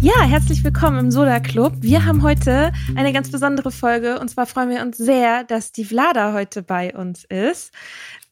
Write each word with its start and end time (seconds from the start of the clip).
Ja, 0.00 0.22
herzlich 0.22 0.62
willkommen 0.62 0.98
im 0.98 1.10
Soda 1.10 1.40
Club. 1.40 1.72
Wir 1.80 2.04
haben 2.04 2.22
heute 2.22 2.72
eine 2.94 3.12
ganz 3.12 3.32
besondere 3.32 3.72
Folge 3.72 4.20
und 4.20 4.28
zwar 4.28 4.46
freuen 4.46 4.70
wir 4.70 4.82
uns 4.82 4.96
sehr, 4.96 5.42
dass 5.42 5.72
die 5.72 5.84
Vlada 5.84 6.32
heute 6.32 6.62
bei 6.62 6.94
uns 6.94 7.24
ist. 7.24 7.72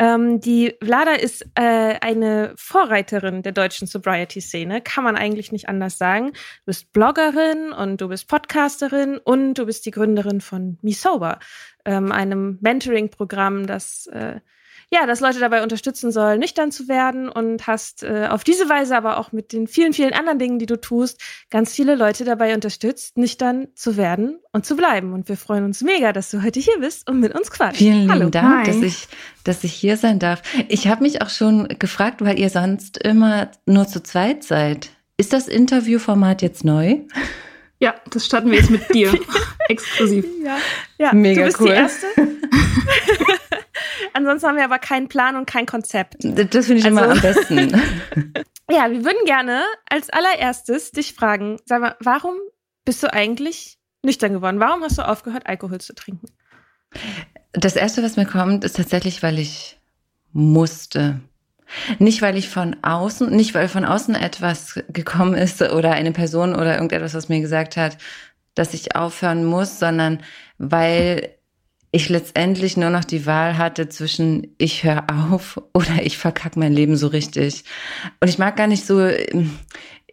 Ähm, 0.03 0.41
die 0.41 0.75
Vlada 0.83 1.13
ist 1.13 1.47
äh, 1.55 1.95
eine 2.01 2.55
Vorreiterin 2.57 3.45
der 3.45 3.53
deutschen 3.53 3.87
Sobriety-Szene, 3.87 4.81
kann 4.81 5.05
man 5.05 5.15
eigentlich 5.15 5.53
nicht 5.53 5.69
anders 5.69 5.97
sagen. 5.97 6.33
Du 6.33 6.67
bist 6.67 6.93
Bloggerin 6.93 7.73
und 7.73 8.01
du 8.01 8.09
bist 8.09 8.27
Podcasterin 8.27 9.19
und 9.19 9.55
du 9.55 9.67
bist 9.67 9.87
die 9.87 9.93
Gründerin 9.93 10.41
von 10.41 10.77
Me 10.83 10.93
Sober, 10.93 11.39
ähm, 11.85 12.11
einem 12.11 12.59
Mentoring-Programm, 12.61 13.69
das 13.69 14.09
äh, 14.09 14.41
ja, 14.93 15.07
dass 15.07 15.21
Leute 15.21 15.41
dabei 15.41 15.63
unterstützen 15.63 16.13
soll, 16.13 16.37
nüchtern 16.37 16.71
zu 16.71 16.87
werden 16.87 17.31
und 17.31 17.67
hast 17.67 18.03
äh, 18.03 18.27
auf 18.29 18.45
diese 18.45 18.69
Weise 18.69 18.95
aber 18.95 19.17
auch 19.17 19.33
mit 19.33 19.55
den 19.55 19.67
vielen, 19.67 19.95
vielen 19.95 20.13
anderen 20.13 20.39
Dingen, 20.39 20.59
die 20.59 20.67
du 20.67 20.79
tust, 20.79 21.19
ganz 21.49 21.73
viele 21.73 21.95
Leute 21.95 22.25
dabei 22.25 22.55
unterstützt, 22.55 23.17
nüchtern 23.17 23.69
zu 23.75 23.97
werden 23.97 24.39
und 24.53 24.67
zu 24.67 24.77
bleiben. 24.77 25.15
Und 25.15 25.31
wir 25.31 25.39
freuen 25.39 25.65
uns 25.65 25.81
mega, 25.81 26.13
dass 26.13 26.31
du 26.31 26.43
heute 26.43 26.61
hier 26.61 26.79
bist 26.79 27.09
und 27.09 27.21
mit 27.21 27.35
uns 27.35 27.51
quatscht. 27.51 27.79
Vielen 27.79 28.11
Hallo. 28.11 28.21
lieben 28.21 28.33
Dank, 28.33 28.67
Hi. 28.67 28.67
dass 28.67 28.83
ich, 28.83 29.09
dass 29.45 29.65
ich 29.65 29.73
hier 29.73 29.97
sein 29.97 30.19
darf. 30.19 30.43
Ich 30.69 30.87
habe 30.89 31.03
mich 31.03 31.23
auch 31.23 31.31
schon 31.31 31.69
gefragt, 31.79 32.23
weil 32.23 32.39
ihr 32.39 32.51
sonst 32.51 32.99
immer 32.99 33.51
nur 33.65 33.89
zu 33.89 34.03
zweit 34.03 34.45
seid. 34.45 34.91
Ist 35.17 35.33
das 35.33 35.49
Interviewformat 35.49 36.43
jetzt 36.43 36.67
neu? 36.67 36.99
Ja, 37.79 37.95
das 38.11 38.27
starten 38.27 38.51
wir 38.51 38.59
jetzt 38.59 38.71
mit 38.71 38.93
dir. 38.93 39.11
Exklusiv. 39.69 40.27
Ja, 40.45 40.59
ja 40.99 41.15
Mega 41.15 41.41
du 41.41 41.47
bist 41.47 41.61
cool. 41.61 41.69
die 41.69 41.73
Erste. 41.73 42.07
Ansonsten 44.15 44.49
haben 44.49 44.57
wir 44.57 44.65
aber 44.65 44.79
keinen 44.79 45.09
Plan 45.09 45.37
und 45.37 45.47
kein 45.47 45.67
Konzept. 45.67 46.17
Das 46.23 46.67
finde 46.67 46.81
ich 46.81 46.87
immer 46.87 47.03
Also- 47.09 47.15
am 47.15 47.21
besten. 47.21 47.83
Ja, 48.71 48.91
wir 48.91 49.05
würden 49.05 49.25
gerne 49.27 49.61
als 49.91 50.09
allererstes 50.09 50.93
dich 50.93 51.13
fragen, 51.15 51.59
sag 51.67 51.81
mal, 51.83 51.97
warum 52.01 52.37
bist 52.87 53.03
du 53.03 53.13
eigentlich 53.13 53.77
nüchtern 54.03 54.33
geworden? 54.33 54.61
Warum 54.61 54.83
hast 54.83 54.97
du 54.97 55.07
aufgehört, 55.07 55.47
Alkohol 55.47 55.81
zu 55.81 55.95
trinken? 55.95 56.27
Das 57.53 57.77
erste, 57.77 58.03
was 58.03 58.17
mir 58.17 58.25
kommt, 58.25 58.65
ist 58.65 58.77
tatsächlich, 58.77 59.23
weil 59.23 59.39
ich 59.39 59.79
musste. 60.33 61.21
Nicht, 61.99 62.23
weil 62.23 62.39
ich 62.39 62.49
von 62.49 62.77
außen, 62.83 63.31
nicht, 63.31 63.53
weil 63.55 63.69
von 63.69 63.85
außen 63.85 64.15
etwas 64.15 64.81
gekommen 64.89 65.35
ist 65.35 65.61
oder 65.61 65.91
eine 65.93 66.13
Person 66.13 66.55
oder 66.55 66.75
irgendetwas, 66.75 67.15
was 67.15 67.29
mir 67.29 67.41
gesagt 67.41 67.77
hat, 67.77 67.99
dass 68.55 68.75
ich 68.75 68.95
aufhören 68.95 69.45
muss, 69.45 69.81
sondern 69.81 70.23
weil 70.57 71.35
ich 71.93 72.09
letztendlich 72.09 72.77
nur 72.79 72.91
noch 72.91 73.05
die 73.05 73.27
Wahl 73.27 73.59
hatte 73.59 73.89
zwischen 73.89 74.55
ich 74.59 74.83
höre 74.83 75.05
auf 75.31 75.61
oder 75.75 76.03
ich 76.03 76.19
verkack 76.19 76.57
mein 76.57 76.73
Leben 76.73 76.97
so 76.97 77.07
richtig. 77.07 77.65
Und 78.21 78.29
ich 78.29 78.39
mag 78.39 78.57
gar 78.57 78.67
nicht 78.67 78.87
so 78.87 79.01
ähm, 79.01 79.59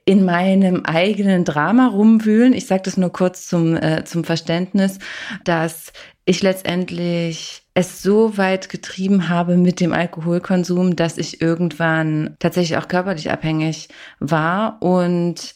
in 0.05 0.25
meinem 0.25 0.85
eigenen 0.85 1.45
Drama 1.45 1.87
rumwühlen. 1.87 2.53
Ich 2.53 2.67
sage 2.67 2.81
das 2.83 2.97
nur 2.97 3.11
kurz 3.11 3.47
zum, 3.47 3.77
äh, 3.77 4.03
zum 4.03 4.23
Verständnis, 4.23 4.99
dass 5.43 5.93
ich 6.25 6.41
letztendlich 6.41 7.63
es 7.75 8.01
so 8.01 8.37
weit 8.37 8.69
getrieben 8.69 9.29
habe 9.29 9.55
mit 9.55 9.79
dem 9.79 9.93
Alkoholkonsum, 9.93 10.95
dass 10.95 11.17
ich 11.17 11.41
irgendwann 11.41 12.35
tatsächlich 12.39 12.77
auch 12.77 12.87
körperlich 12.87 13.31
abhängig 13.31 13.87
war 14.19 14.81
und 14.81 15.53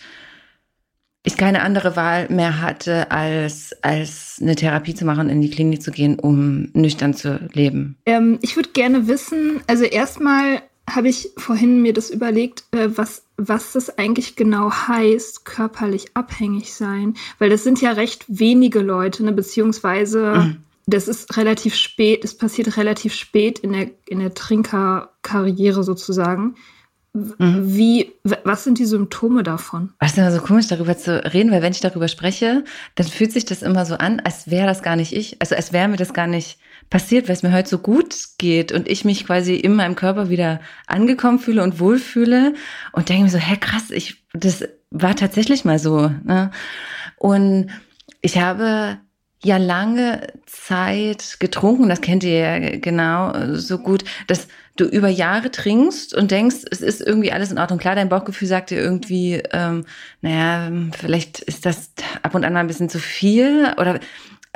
ich 1.24 1.38
keine 1.38 1.62
andere 1.62 1.96
Wahl 1.96 2.28
mehr 2.30 2.62
hatte, 2.62 3.10
als, 3.12 3.72
als 3.82 4.38
eine 4.42 4.56
Therapie 4.56 4.94
zu 4.94 5.06
machen, 5.06 5.30
in 5.30 5.42
die 5.42 5.50
Klinik 5.50 5.82
zu 5.82 5.92
gehen, 5.92 6.20
um 6.20 6.70
nüchtern 6.74 7.14
zu 7.14 7.40
leben. 7.54 7.98
Ähm, 8.06 8.40
ich 8.42 8.56
würde 8.58 8.70
gerne 8.70 9.08
wissen, 9.08 9.62
also 9.68 9.86
erstmal 9.86 10.62
habe 10.90 11.08
ich 11.08 11.30
vorhin 11.38 11.82
mir 11.82 11.94
das 11.94 12.10
überlegt, 12.10 12.66
äh, 12.72 12.90
was, 12.96 13.24
was 13.38 13.72
das 13.72 13.98
eigentlich 13.98 14.36
genau 14.36 14.70
heißt, 14.70 15.46
körperlich 15.46 16.08
abhängig 16.14 16.74
sein. 16.74 17.14
Weil 17.40 17.50
das 17.50 17.64
sind 17.64 17.82
ja 17.82 17.94
recht 17.94 18.26
wenige 18.28 18.80
Leute, 18.80 19.24
ne, 19.24 19.32
beziehungsweise 19.32 20.34
Mhm. 20.36 20.58
das 20.86 21.08
ist 21.08 21.38
relativ 21.38 21.76
spät, 21.76 22.26
es 22.26 22.38
passiert 22.38 22.76
relativ 22.76 23.14
spät 23.14 23.60
in 23.60 23.72
der, 23.72 23.92
in 24.08 24.20
der 24.20 24.34
Trinkerkarriere 24.34 25.84
sozusagen. 25.84 26.56
Mhm. 27.14 27.76
Wie, 27.76 28.14
was 28.24 28.64
sind 28.64 28.80
die 28.80 28.86
Symptome 28.86 29.44
davon? 29.44 29.94
Was 30.00 30.12
ist 30.12 30.18
immer 30.18 30.32
so 30.32 30.42
komisch, 30.42 30.68
darüber 30.68 30.98
zu 30.98 31.24
reden, 31.32 31.52
weil 31.52 31.62
wenn 31.62 31.72
ich 31.72 31.80
darüber 31.80 32.08
spreche, 32.08 32.64
dann 32.96 33.06
fühlt 33.06 33.32
sich 33.32 33.46
das 33.46 33.62
immer 33.62 33.86
so 33.86 33.96
an, 33.96 34.20
als 34.20 34.50
wäre 34.50 34.66
das 34.66 34.82
gar 34.82 34.96
nicht 34.96 35.14
ich. 35.14 35.40
Also 35.40 35.56
als 35.56 35.72
wäre 35.72 35.88
mir 35.88 35.98
das 35.98 36.14
gar 36.14 36.26
nicht 36.26 36.58
passiert, 36.90 37.28
weil 37.28 37.36
es 37.36 37.44
mir 37.44 37.54
heute 37.54 37.70
so 37.70 37.78
gut 37.78 38.16
geht 38.40 38.72
und 38.72 38.88
ich 38.88 39.06
mich 39.06 39.26
quasi 39.26 39.56
in 39.56 39.76
meinem 39.76 39.96
Körper 39.96 40.30
wieder 40.30 40.60
angekommen 40.88 41.38
fühle 41.38 41.62
und 41.64 41.80
wohlfühle 41.80 42.54
und 42.94 43.10
denke 43.10 43.24
mir 43.26 43.30
so, 43.30 43.38
hä, 43.38 43.58
krass, 43.58 43.92
ich, 43.92 44.26
das 44.34 44.68
war 44.90 45.16
tatsächlich 45.16 45.66
mal 45.66 45.78
so. 45.78 46.12
Ne? 46.24 46.50
Und 47.18 47.68
ich 48.22 48.40
habe 48.40 48.98
ja 49.44 49.58
lange 49.58 50.28
Zeit 50.46 51.38
getrunken, 51.40 51.90
das 51.90 52.02
kennt 52.02 52.24
ihr 52.24 52.40
ja 52.40 52.78
genau 52.78 53.56
so 53.56 53.78
gut, 53.78 54.04
dass 54.28 54.48
du 54.76 54.86
über 54.86 55.10
Jahre 55.10 55.52
trinkst 55.52 56.16
und 56.16 56.32
denkst, 56.32 56.66
es 56.72 56.82
ist 56.82 57.02
irgendwie 57.02 57.32
alles 57.32 57.52
in 57.52 57.60
Ordnung. 57.60 57.80
Klar, 57.80 57.96
dein 57.96 58.10
Bauchgefühl 58.10 58.48
sagt 58.48 58.72
dir 58.72 58.80
irgendwie, 58.80 59.42
ähm, 59.52 59.86
naja, 60.22 60.72
vielleicht 60.98 61.40
ist 61.42 61.66
das 61.66 61.92
ab 62.24 62.34
und 62.34 62.44
an 62.44 62.54
mal 62.54 62.62
ein 62.62 62.68
bisschen 62.68 62.90
zu 62.90 63.00
viel 63.00 63.74
oder 63.78 64.00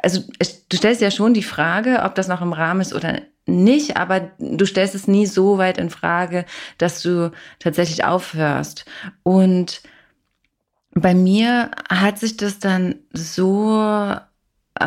also 0.02 0.22
du 0.70 0.78
stellst 0.78 1.02
ja 1.02 1.12
schon 1.12 1.34
die 1.34 1.44
Frage, 1.44 2.02
ob 2.04 2.16
das 2.16 2.28
noch 2.28 2.42
im 2.42 2.54
Rahmen 2.54 2.82
ist 2.82 2.94
oder 2.94 3.22
nicht, 3.48 3.98
aber 3.98 4.32
du 4.40 4.66
stellst 4.66 4.94
es 4.94 5.08
nie 5.08 5.26
so 5.26 5.58
weit 5.58 5.78
in 5.78 5.90
Frage, 5.90 6.46
dass 6.78 7.02
du 7.02 7.32
tatsächlich 7.60 8.04
aufhörst. 8.04 8.86
Und 9.24 9.82
bei 10.92 11.14
mir 11.14 11.72
hat 11.90 12.20
sich 12.20 12.38
das 12.38 12.60
dann 12.60 12.96
so 13.14 14.16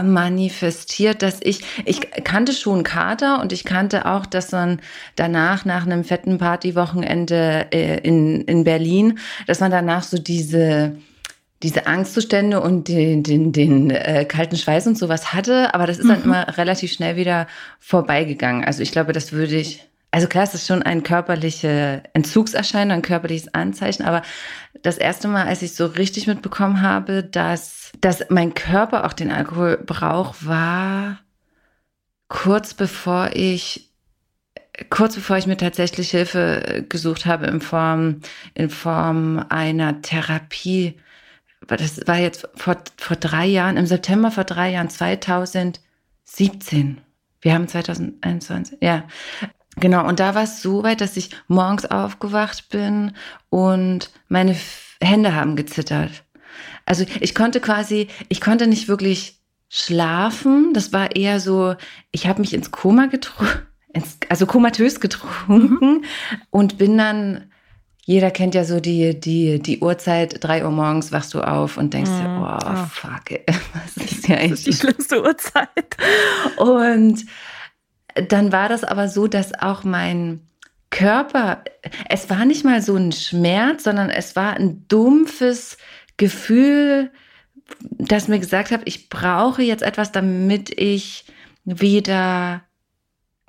manifestiert, 0.02 1.22
dass 1.22 1.40
ich, 1.42 1.62
ich 1.84 2.00
kannte 2.24 2.52
schon 2.52 2.82
Kater 2.82 3.40
und 3.40 3.52
ich 3.52 3.64
kannte 3.64 4.06
auch, 4.06 4.26
dass 4.26 4.52
man 4.52 4.80
danach 5.16 5.64
nach 5.64 5.86
einem 5.86 6.04
fetten 6.04 6.38
Partywochenende 6.38 7.66
äh, 7.72 7.98
in, 7.98 8.42
in 8.42 8.64
Berlin, 8.64 9.18
dass 9.46 9.60
man 9.60 9.70
danach 9.70 10.02
so 10.02 10.18
diese, 10.18 10.96
diese 11.62 11.86
Angstzustände 11.86 12.60
und 12.60 12.88
den, 12.88 13.22
den, 13.22 13.52
den 13.52 13.90
äh, 13.90 14.24
kalten 14.24 14.56
Schweiß 14.56 14.86
und 14.86 14.96
sowas 14.96 15.32
hatte, 15.32 15.74
aber 15.74 15.86
das 15.86 15.98
ist 15.98 16.08
dann 16.08 16.20
mhm. 16.20 16.24
immer 16.24 16.56
relativ 16.56 16.92
schnell 16.92 17.16
wieder 17.16 17.46
vorbeigegangen. 17.78 18.64
Also 18.64 18.82
ich 18.82 18.92
glaube, 18.92 19.12
das 19.12 19.32
würde 19.32 19.56
ich, 19.56 19.86
also 20.10 20.26
klar, 20.26 20.44
es 20.44 20.54
ist 20.54 20.66
schon 20.66 20.82
ein 20.82 21.02
körperliche 21.02 22.02
Entzugserscheinung, 22.14 22.96
ein 22.98 23.02
körperliches 23.02 23.54
Anzeichen, 23.54 24.04
aber 24.04 24.22
das 24.82 24.96
erste 24.96 25.28
Mal, 25.28 25.46
als 25.46 25.62
ich 25.62 25.74
so 25.74 25.86
richtig 25.86 26.26
mitbekommen 26.26 26.80
habe, 26.80 27.22
dass, 27.22 27.79
dass 28.00 28.30
mein 28.30 28.54
Körper 28.54 29.04
auch 29.04 29.12
den 29.12 29.30
Alkohol 29.30 29.78
braucht, 29.78 30.46
war 30.46 31.18
kurz 32.28 32.74
bevor 32.74 33.30
ich 33.34 33.90
kurz 34.88 35.16
bevor 35.16 35.36
ich 35.36 35.46
mir 35.46 35.56
tatsächlich 35.56 36.10
Hilfe 36.10 36.86
gesucht 36.88 37.26
habe 37.26 37.46
in 37.46 37.60
Form 37.60 38.20
in 38.54 38.70
Form 38.70 39.44
einer 39.48 40.00
Therapie 40.00 40.96
das 41.66 42.06
war 42.06 42.18
jetzt 42.18 42.48
vor, 42.54 42.76
vor 42.96 43.16
drei 43.16 43.46
Jahren, 43.46 43.76
im 43.76 43.86
September 43.86 44.30
vor 44.30 44.44
drei 44.44 44.70
Jahren, 44.70 44.88
2017. 44.88 47.00
Wir 47.42 47.54
haben 47.54 47.68
2021, 47.68 48.78
ja. 48.80 49.04
Genau, 49.76 50.06
und 50.06 50.20
da 50.20 50.34
war 50.34 50.42
es 50.42 50.62
so 50.62 50.82
weit, 50.82 51.00
dass 51.00 51.16
ich 51.16 51.30
morgens 51.48 51.86
aufgewacht 51.86 52.68
bin 52.70 53.12
und 53.50 54.10
meine 54.28 54.56
Hände 55.00 55.34
haben 55.34 55.56
gezittert. 55.56 56.24
Also 56.86 57.04
ich 57.20 57.34
konnte 57.34 57.60
quasi, 57.60 58.08
ich 58.28 58.40
konnte 58.40 58.66
nicht 58.66 58.88
wirklich 58.88 59.40
schlafen. 59.68 60.72
Das 60.74 60.92
war 60.92 61.14
eher 61.14 61.40
so, 61.40 61.74
ich 62.10 62.26
habe 62.26 62.40
mich 62.40 62.54
ins 62.54 62.70
Koma 62.70 63.06
getrunken, 63.06 63.66
also 64.28 64.46
komatös 64.46 65.00
getrunken 65.00 65.84
mhm. 65.84 66.04
und 66.50 66.78
bin 66.78 66.96
dann 66.96 67.50
jeder 68.10 68.32
kennt 68.32 68.56
ja 68.56 68.64
so 68.64 68.80
die, 68.80 69.18
die, 69.20 69.60
die 69.60 69.78
Uhrzeit, 69.78 70.42
drei 70.42 70.64
Uhr 70.64 70.72
morgens 70.72 71.12
wachst 71.12 71.32
du 71.32 71.42
auf 71.42 71.76
und 71.76 71.94
denkst 71.94 72.10
dir, 72.10 72.28
mhm. 72.28 72.42
oh, 72.42 72.58
oh, 72.64 72.86
fuck, 72.90 73.30
ey, 73.30 73.44
was 73.94 74.04
ist 74.04 74.26
ja 74.26 74.36
eigentlich? 74.36 74.64
die 74.64 74.72
schlimmste 74.72 75.22
Uhrzeit. 75.22 75.96
Und 76.56 77.24
dann 78.28 78.50
war 78.50 78.68
das 78.68 78.82
aber 78.82 79.08
so, 79.08 79.28
dass 79.28 79.54
auch 79.54 79.84
mein 79.84 80.40
Körper, 80.90 81.62
es 82.08 82.28
war 82.28 82.44
nicht 82.44 82.64
mal 82.64 82.82
so 82.82 82.96
ein 82.96 83.12
Schmerz, 83.12 83.84
sondern 83.84 84.10
es 84.10 84.34
war 84.34 84.54
ein 84.54 84.86
dumpfes 84.88 85.76
Gefühl, 86.20 87.10
das 87.80 88.28
mir 88.28 88.38
gesagt 88.38 88.70
hat, 88.72 88.82
ich 88.84 89.08
brauche 89.08 89.62
jetzt 89.62 89.82
etwas, 89.82 90.12
damit 90.12 90.70
ich 90.78 91.24
wieder 91.64 92.62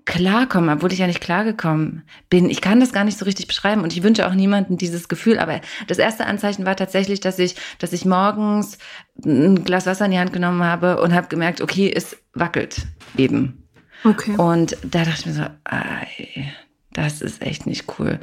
klarkommen, 0.05 0.69
obwohl 0.69 0.93
ich 0.93 0.99
ja 0.99 1.07
nicht 1.07 1.19
klargekommen 1.19 2.03
bin. 2.29 2.49
Ich 2.49 2.61
kann 2.61 2.79
das 2.79 2.93
gar 2.93 3.03
nicht 3.03 3.17
so 3.17 3.25
richtig 3.25 3.47
beschreiben 3.47 3.81
und 3.83 3.91
ich 3.91 4.03
wünsche 4.03 4.25
auch 4.25 4.33
niemandem 4.33 4.77
dieses 4.77 5.09
Gefühl. 5.09 5.37
Aber 5.37 5.59
das 5.87 5.97
erste 5.97 6.25
Anzeichen 6.25 6.65
war 6.65 6.77
tatsächlich, 6.77 7.19
dass 7.19 7.39
ich, 7.39 7.55
dass 7.77 7.91
ich 7.91 8.05
morgens 8.05 8.77
ein 9.25 9.65
Glas 9.65 9.85
Wasser 9.85 10.05
in 10.05 10.11
die 10.11 10.19
Hand 10.19 10.31
genommen 10.31 10.63
habe 10.63 11.01
und 11.01 11.13
habe 11.13 11.27
gemerkt, 11.27 11.59
okay, 11.59 11.91
es 11.93 12.15
wackelt 12.33 12.87
eben. 13.17 13.67
Okay. 14.05 14.35
Und 14.37 14.77
da 14.83 15.03
dachte 15.03 15.19
ich 15.19 15.25
mir 15.25 15.33
so, 15.33 15.45
ey, 15.69 16.51
das 16.93 17.21
ist 17.21 17.41
echt 17.41 17.65
nicht 17.65 17.99
cool. 17.99 18.17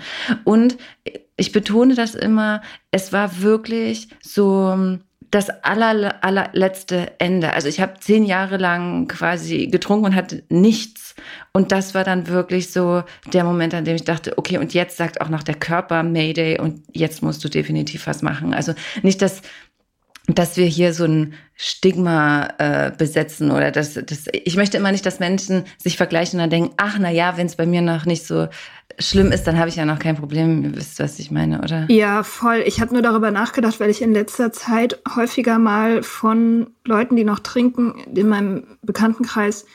Und 0.44 0.79
ich 1.38 1.52
betone 1.52 1.94
das 1.94 2.14
immer, 2.14 2.61
es 2.90 3.12
war 3.12 3.40
wirklich 3.40 4.08
so 4.20 4.99
das 5.31 5.50
aller, 5.62 6.25
allerletzte 6.25 7.12
Ende. 7.19 7.52
Also 7.52 7.69
ich 7.69 7.81
habe 7.81 8.00
zehn 8.00 8.25
Jahre 8.25 8.56
lang 8.56 9.08
quasi 9.08 9.67
getrunken 9.67 10.06
und 10.06 10.14
hatte 10.14 10.43
nichts. 10.49 11.14
Und 11.52 11.70
das 11.70 11.94
war 11.94 12.02
dann 12.02 12.29
wirklich 12.29 12.73
so 12.73 13.02
der 13.32 13.44
Moment, 13.44 13.75
an 13.75 13.85
dem 13.85 13.96
ich 13.96 14.05
dachte, 14.05 14.38
okay, 14.38 14.58
und 14.58 14.73
jetzt 14.75 14.96
sagt 14.96 15.20
auch 15.20 15.29
noch 15.29 15.43
der 15.43 15.55
Körper 15.55 16.02
Mayday 16.02 16.58
und 16.58 16.82
jetzt 16.93 17.23
musst 17.23 17.44
du 17.44 17.49
definitiv 17.49 18.06
was 18.06 18.23
machen. 18.23 18.55
Also 18.55 18.73
nicht, 19.02 19.20
dass 19.20 19.43
dass 20.29 20.57
wir 20.57 20.67
hier 20.67 20.93
so 20.93 21.05
ein 21.05 21.35
Stigma 21.57 22.49
äh, 22.59 22.93
besetzen 22.97 23.51
oder 23.51 23.73
dass 23.73 23.95
das 23.95 24.27
ich 24.33 24.57
möchte 24.57 24.77
immer 24.77 24.93
nicht, 24.93 25.07
dass 25.07 25.21
Menschen 25.21 25.65
sich 25.79 25.97
vergleichen 25.97 26.39
und 26.39 26.43
dann 26.45 26.51
denken, 26.51 26.75
ach 26.77 26.99
na 27.01 27.11
ja, 27.11 27.37
wenn 27.37 27.47
es 27.47 27.57
bei 27.57 27.67
mir 27.67 27.81
noch 27.81 28.05
nicht 28.05 28.27
so 28.27 28.49
schlimm 28.99 29.33
ist, 29.33 29.45
dann 29.45 29.59
habe 29.59 29.69
ich 29.69 29.77
ja 29.77 29.85
noch 29.85 29.99
kein 29.99 30.17
Problem. 30.17 30.65
Ihr 30.65 30.77
wisst, 30.77 30.99
was 31.01 31.19
ich 31.19 31.31
meine, 31.31 31.61
oder? 31.63 31.87
Ja, 31.89 32.23
voll. 32.23 32.63
Ich 32.67 32.81
habe 32.81 32.93
nur 32.93 33.03
darüber 33.03 33.31
nachgedacht, 33.31 33.81
weil 33.81 33.91
ich 33.91 34.03
in 34.03 34.13
letzter 34.13 34.53
Zeit 34.53 35.01
häufiger 35.17 35.59
mal 35.59 36.03
von 36.03 36.71
Leuten, 36.85 37.17
die 37.17 37.25
noch 37.25 37.39
trinken, 37.39 37.95
in 38.15 38.29
meinem 38.29 38.79
Bekanntenkreis 38.83 39.67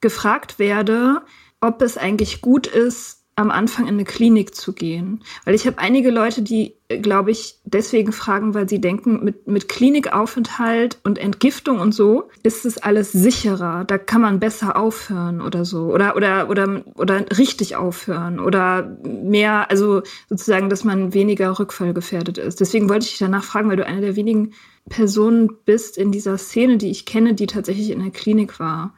gefragt 0.00 0.58
werde, 0.58 1.22
ob 1.60 1.82
es 1.82 1.96
eigentlich 1.96 2.40
gut 2.40 2.66
ist, 2.66 3.19
am 3.40 3.50
Anfang 3.50 3.86
in 3.86 3.94
eine 3.94 4.04
Klinik 4.04 4.54
zu 4.54 4.72
gehen. 4.72 5.22
Weil 5.44 5.54
ich 5.54 5.66
habe 5.66 5.78
einige 5.78 6.10
Leute, 6.10 6.42
die, 6.42 6.74
glaube 6.88 7.30
ich, 7.30 7.56
deswegen 7.64 8.12
fragen, 8.12 8.54
weil 8.54 8.68
sie 8.68 8.80
denken, 8.80 9.24
mit, 9.24 9.48
mit 9.48 9.68
Klinikaufenthalt 9.68 10.98
und 11.04 11.18
Entgiftung 11.18 11.80
und 11.80 11.92
so 11.92 12.28
ist 12.42 12.66
es 12.66 12.78
alles 12.78 13.12
sicherer. 13.12 13.84
Da 13.84 13.98
kann 13.98 14.20
man 14.20 14.40
besser 14.40 14.76
aufhören 14.76 15.40
oder 15.40 15.64
so. 15.64 15.92
Oder, 15.92 16.16
oder, 16.16 16.48
oder, 16.50 16.82
oder 16.94 17.24
richtig 17.36 17.76
aufhören. 17.76 18.40
Oder 18.40 18.98
mehr, 19.04 19.70
also 19.70 20.02
sozusagen, 20.28 20.68
dass 20.68 20.84
man 20.84 21.14
weniger 21.14 21.58
rückfallgefährdet 21.58 22.38
ist. 22.38 22.60
Deswegen 22.60 22.88
wollte 22.88 23.04
ich 23.04 23.10
dich 23.10 23.18
danach 23.18 23.44
fragen, 23.44 23.70
weil 23.70 23.76
du 23.76 23.86
eine 23.86 24.00
der 24.00 24.16
wenigen 24.16 24.52
Personen 24.88 25.50
bist 25.64 25.96
in 25.96 26.12
dieser 26.12 26.38
Szene, 26.38 26.76
die 26.76 26.90
ich 26.90 27.06
kenne, 27.06 27.34
die 27.34 27.46
tatsächlich 27.46 27.90
in 27.90 28.00
der 28.00 28.10
Klinik 28.10 28.60
war. 28.60 28.94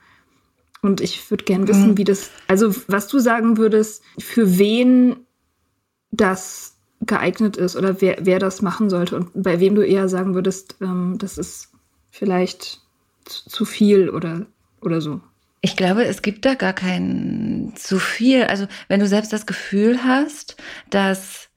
Und 0.82 1.00
ich 1.00 1.30
würde 1.30 1.44
gern 1.44 1.68
wissen, 1.68 1.90
mhm. 1.90 1.98
wie 1.98 2.04
das, 2.04 2.30
also 2.48 2.74
was 2.88 3.06
du 3.06 3.20
sagen 3.20 3.56
würdest, 3.56 4.02
für 4.18 4.58
wen 4.58 5.16
das 6.10 6.76
geeignet 7.00 7.56
ist 7.56 7.76
oder 7.76 8.00
wer, 8.00 8.18
wer 8.20 8.38
das 8.38 8.62
machen 8.62 8.90
sollte 8.90 9.16
und 9.16 9.30
bei 9.34 9.60
wem 9.60 9.74
du 9.74 9.82
eher 9.82 10.08
sagen 10.08 10.34
würdest, 10.34 10.76
ähm, 10.80 11.16
das 11.18 11.38
ist 11.38 11.70
vielleicht 12.10 12.80
zu, 13.24 13.48
zu 13.48 13.64
viel 13.64 14.10
oder, 14.10 14.46
oder 14.80 15.00
so. 15.00 15.20
Ich 15.60 15.76
glaube, 15.76 16.04
es 16.04 16.22
gibt 16.22 16.44
da 16.44 16.54
gar 16.54 16.72
kein 16.72 17.72
zu 17.76 18.00
viel. 18.00 18.44
Also 18.44 18.66
wenn 18.88 18.98
du 18.98 19.06
selbst 19.06 19.32
das 19.32 19.46
Gefühl 19.46 20.02
hast, 20.02 20.56
dass 20.90 21.48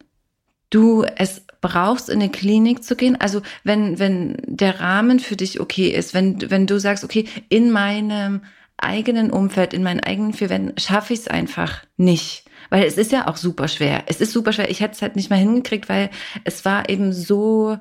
du 0.70 1.04
es 1.16 1.42
brauchst, 1.62 2.10
in 2.10 2.22
eine 2.22 2.30
Klinik 2.30 2.84
zu 2.84 2.96
gehen. 2.96 3.20
Also 3.20 3.42
wenn, 3.64 3.98
wenn 3.98 4.38
der 4.46 4.80
Rahmen 4.80 5.20
für 5.20 5.36
dich 5.36 5.60
okay 5.60 5.90
ist, 5.90 6.14
wenn, 6.14 6.52
wenn 6.52 6.68
du 6.68 6.80
sagst, 6.80 7.04
okay, 7.04 7.26
in 7.50 7.72
meinem 7.72 8.42
eigenen 8.78 9.32
Umfeld, 9.32 9.74
in 9.74 9.84
meinen 9.84 10.02
eigenen 10.02 10.34
vier 10.34 10.50
Wänden, 10.50 10.78
schaffe 10.78 11.14
ich 11.14 11.22
es 11.22 11.28
einfach 11.28 11.84
nicht. 11.98 12.46
Weil 12.70 12.84
es 12.84 12.98
ist 12.98 13.12
ja 13.12 13.28
auch 13.28 13.38
super 13.38 13.68
schwer. 13.68 14.04
Es 14.08 14.22
ist 14.22 14.32
super 14.32 14.52
schwer. 14.52 14.70
Ich 14.70 14.80
hätte 14.80 14.96
es 14.96 15.02
halt 15.02 15.16
nicht 15.16 15.30
mal 15.30 15.38
hingekriegt, 15.38 15.88
weil 15.88 16.10
es 16.44 16.66
war 16.66 16.90
eben 16.90 17.14
so 17.14 17.78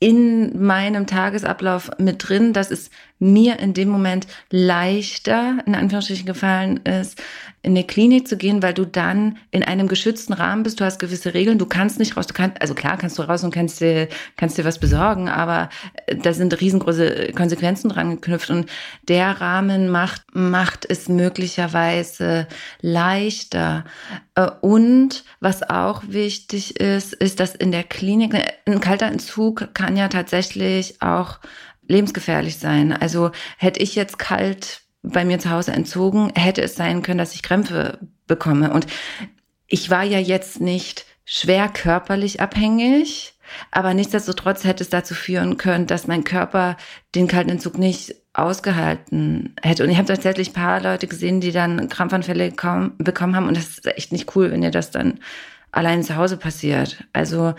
in 0.00 0.62
meinem 0.62 1.06
Tagesablauf 1.06 1.90
mit 1.98 2.28
drin, 2.28 2.52
dass 2.52 2.70
es 2.70 2.90
mir 3.18 3.58
in 3.58 3.74
dem 3.74 3.88
Moment 3.88 4.26
leichter, 4.50 5.58
in 5.66 5.74
Anführungsstrichen 5.74 6.26
gefallen 6.26 6.78
ist, 6.78 7.20
in 7.62 7.72
eine 7.72 7.84
Klinik 7.84 8.28
zu 8.28 8.36
gehen, 8.36 8.62
weil 8.62 8.74
du 8.74 8.84
dann 8.84 9.38
in 9.50 9.62
einem 9.62 9.88
geschützten 9.88 10.34
Rahmen 10.34 10.62
bist, 10.62 10.80
du 10.80 10.84
hast 10.84 10.98
gewisse 10.98 11.32
Regeln, 11.32 11.56
du 11.56 11.64
kannst 11.64 11.98
nicht 11.98 12.16
raus, 12.16 12.26
du 12.26 12.34
kannst, 12.34 12.60
also 12.60 12.74
klar 12.74 12.98
kannst 12.98 13.18
du 13.18 13.22
raus 13.22 13.42
und 13.42 13.54
kannst 13.54 13.80
dir, 13.80 14.08
kannst 14.36 14.58
dir 14.58 14.66
was 14.66 14.78
besorgen, 14.78 15.28
aber 15.30 15.70
äh, 16.06 16.16
da 16.16 16.34
sind 16.34 16.60
riesengroße 16.60 17.32
Konsequenzen 17.34 17.88
dran 17.88 18.16
geknüpft. 18.16 18.50
Und 18.50 18.68
der 19.08 19.40
Rahmen 19.40 19.88
macht, 19.88 20.22
macht 20.34 20.84
es 20.88 21.08
möglicherweise 21.08 22.46
leichter. 22.82 23.84
Äh, 24.34 24.50
und 24.60 25.24
was 25.40 25.62
auch 25.62 26.02
wichtig 26.06 26.78
ist, 26.80 27.14
ist, 27.14 27.40
dass 27.40 27.54
in 27.54 27.72
der 27.72 27.84
Klinik, 27.84 28.34
ein 28.66 28.80
kalter 28.80 29.06
Entzug 29.06 29.68
kann 29.72 29.96
ja 29.96 30.08
tatsächlich 30.08 31.00
auch 31.00 31.38
lebensgefährlich 31.88 32.58
sein. 32.58 32.92
Also 32.92 33.30
hätte 33.58 33.80
ich 33.80 33.94
jetzt 33.94 34.18
kalt 34.18 34.82
bei 35.02 35.24
mir 35.24 35.38
zu 35.38 35.50
Hause 35.50 35.72
entzogen, 35.72 36.32
hätte 36.34 36.62
es 36.62 36.76
sein 36.76 37.02
können, 37.02 37.18
dass 37.18 37.34
ich 37.34 37.42
Krämpfe 37.42 37.98
bekomme. 38.26 38.72
Und 38.72 38.86
ich 39.66 39.90
war 39.90 40.02
ja 40.02 40.18
jetzt 40.18 40.60
nicht 40.60 41.04
schwer 41.24 41.68
körperlich 41.68 42.40
abhängig, 42.40 43.34
aber 43.70 43.94
nichtsdestotrotz 43.94 44.64
hätte 44.64 44.82
es 44.82 44.90
dazu 44.90 45.14
führen 45.14 45.58
können, 45.58 45.86
dass 45.86 46.06
mein 46.06 46.24
Körper 46.24 46.76
den 47.14 47.28
kalten 47.28 47.50
Entzug 47.50 47.78
nicht 47.78 48.14
ausgehalten 48.32 49.54
hätte. 49.62 49.84
Und 49.84 49.90
ich 49.90 49.96
habe 49.96 50.08
tatsächlich 50.08 50.50
ein 50.50 50.54
paar 50.54 50.80
Leute 50.80 51.06
gesehen, 51.06 51.40
die 51.40 51.52
dann 51.52 51.88
Krampfanfälle 51.88 52.50
bekommen 52.50 53.36
haben. 53.36 53.48
Und 53.48 53.56
das 53.56 53.68
ist 53.68 53.86
echt 53.86 54.12
nicht 54.12 54.34
cool, 54.34 54.50
wenn 54.50 54.62
dir 54.62 54.70
das 54.70 54.90
dann 54.90 55.20
allein 55.70 56.02
zu 56.02 56.16
Hause 56.16 56.36
passiert. 56.36 57.04
Also, 57.12 57.54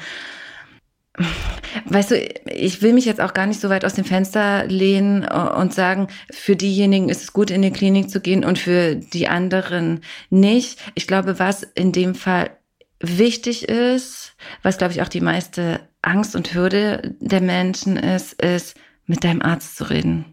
weißt 1.85 2.11
du, 2.11 2.21
ich 2.45 2.81
will 2.81 2.93
mich 2.93 3.05
jetzt 3.05 3.21
auch 3.21 3.33
gar 3.33 3.45
nicht 3.45 3.59
so 3.59 3.69
weit 3.69 3.85
aus 3.85 3.93
dem 3.93 4.05
Fenster 4.05 4.65
lehnen 4.65 5.25
und 5.25 5.73
sagen, 5.73 6.07
für 6.31 6.55
diejenigen 6.55 7.09
ist 7.09 7.23
es 7.23 7.33
gut, 7.33 7.51
in 7.51 7.61
die 7.61 7.71
Klinik 7.71 8.09
zu 8.09 8.21
gehen 8.21 8.45
und 8.45 8.59
für 8.59 8.95
die 8.95 9.27
anderen 9.27 10.01
nicht. 10.29 10.79
Ich 10.95 11.07
glaube, 11.07 11.39
was 11.39 11.63
in 11.63 11.91
dem 11.91 12.15
Fall 12.15 12.51
wichtig 12.99 13.67
ist, 13.67 14.35
was, 14.63 14.77
glaube 14.77 14.93
ich, 14.93 15.01
auch 15.01 15.09
die 15.09 15.21
meiste 15.21 15.81
Angst 16.01 16.35
und 16.35 16.53
Hürde 16.53 17.15
der 17.19 17.41
Menschen 17.41 17.97
ist, 17.97 18.41
ist, 18.41 18.75
mit 19.05 19.23
deinem 19.23 19.41
Arzt 19.41 19.77
zu 19.77 19.89
reden. 19.89 20.25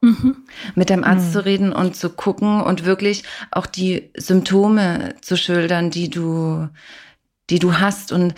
Mhm. 0.00 0.36
Mit 0.74 0.90
deinem 0.90 1.04
Arzt 1.04 1.28
mhm. 1.28 1.32
zu 1.32 1.44
reden 1.44 1.72
und 1.72 1.96
zu 1.96 2.10
gucken 2.10 2.60
und 2.60 2.84
wirklich 2.84 3.22
auch 3.50 3.66
die 3.66 4.10
Symptome 4.16 5.14
zu 5.20 5.36
schildern, 5.36 5.90
die 5.90 6.10
du, 6.10 6.68
die 7.50 7.60
du 7.60 7.78
hast. 7.78 8.10
Und 8.10 8.34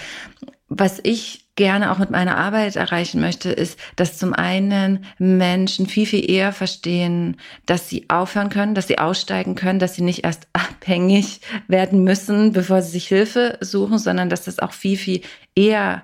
was 0.76 1.00
ich 1.02 1.46
gerne 1.56 1.92
auch 1.92 1.98
mit 1.98 2.10
meiner 2.10 2.36
Arbeit 2.36 2.74
erreichen 2.74 3.20
möchte, 3.20 3.50
ist, 3.50 3.78
dass 3.94 4.18
zum 4.18 4.32
einen 4.32 5.04
Menschen 5.18 5.86
viel, 5.86 6.06
viel 6.06 6.28
eher 6.28 6.52
verstehen, 6.52 7.36
dass 7.64 7.88
sie 7.88 8.10
aufhören 8.10 8.50
können, 8.50 8.74
dass 8.74 8.88
sie 8.88 8.98
aussteigen 8.98 9.54
können, 9.54 9.78
dass 9.78 9.94
sie 9.94 10.02
nicht 10.02 10.24
erst 10.24 10.48
abhängig 10.52 11.40
werden 11.68 12.02
müssen, 12.02 12.52
bevor 12.52 12.82
sie 12.82 12.92
sich 12.92 13.06
Hilfe 13.06 13.58
suchen, 13.60 13.98
sondern 13.98 14.28
dass 14.28 14.44
das 14.44 14.58
auch 14.58 14.72
viel, 14.72 14.96
viel 14.96 15.20
eher 15.54 16.02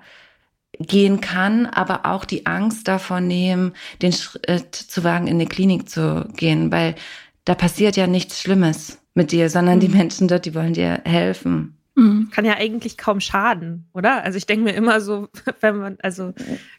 gehen 0.78 1.20
kann, 1.20 1.66
aber 1.66 2.06
auch 2.06 2.24
die 2.24 2.46
Angst 2.46 2.86
davor 2.86 3.20
nehmen, 3.20 3.72
den 4.02 4.12
Schritt 4.12 4.74
zu 4.74 5.04
wagen, 5.04 5.26
in 5.26 5.34
eine 5.34 5.46
Klinik 5.46 5.88
zu 5.88 6.26
gehen, 6.36 6.70
weil 6.70 6.94
da 7.44 7.54
passiert 7.54 7.96
ja 7.96 8.06
nichts 8.06 8.40
Schlimmes 8.40 8.98
mit 9.14 9.32
dir, 9.32 9.50
sondern 9.50 9.76
mhm. 9.76 9.80
die 9.80 9.88
Menschen 9.88 10.28
dort, 10.28 10.46
die 10.46 10.54
wollen 10.54 10.74
dir 10.74 11.02
helfen. 11.04 11.79
Mhm. 12.00 12.30
Kann 12.30 12.46
ja 12.46 12.54
eigentlich 12.54 12.96
kaum 12.96 13.20
schaden, 13.20 13.86
oder? 13.92 14.24
Also 14.24 14.38
ich 14.38 14.46
denke 14.46 14.64
mir 14.64 14.72
immer 14.72 15.02
so, 15.02 15.28
wenn 15.60 15.76
man, 15.76 15.98
also 16.02 16.32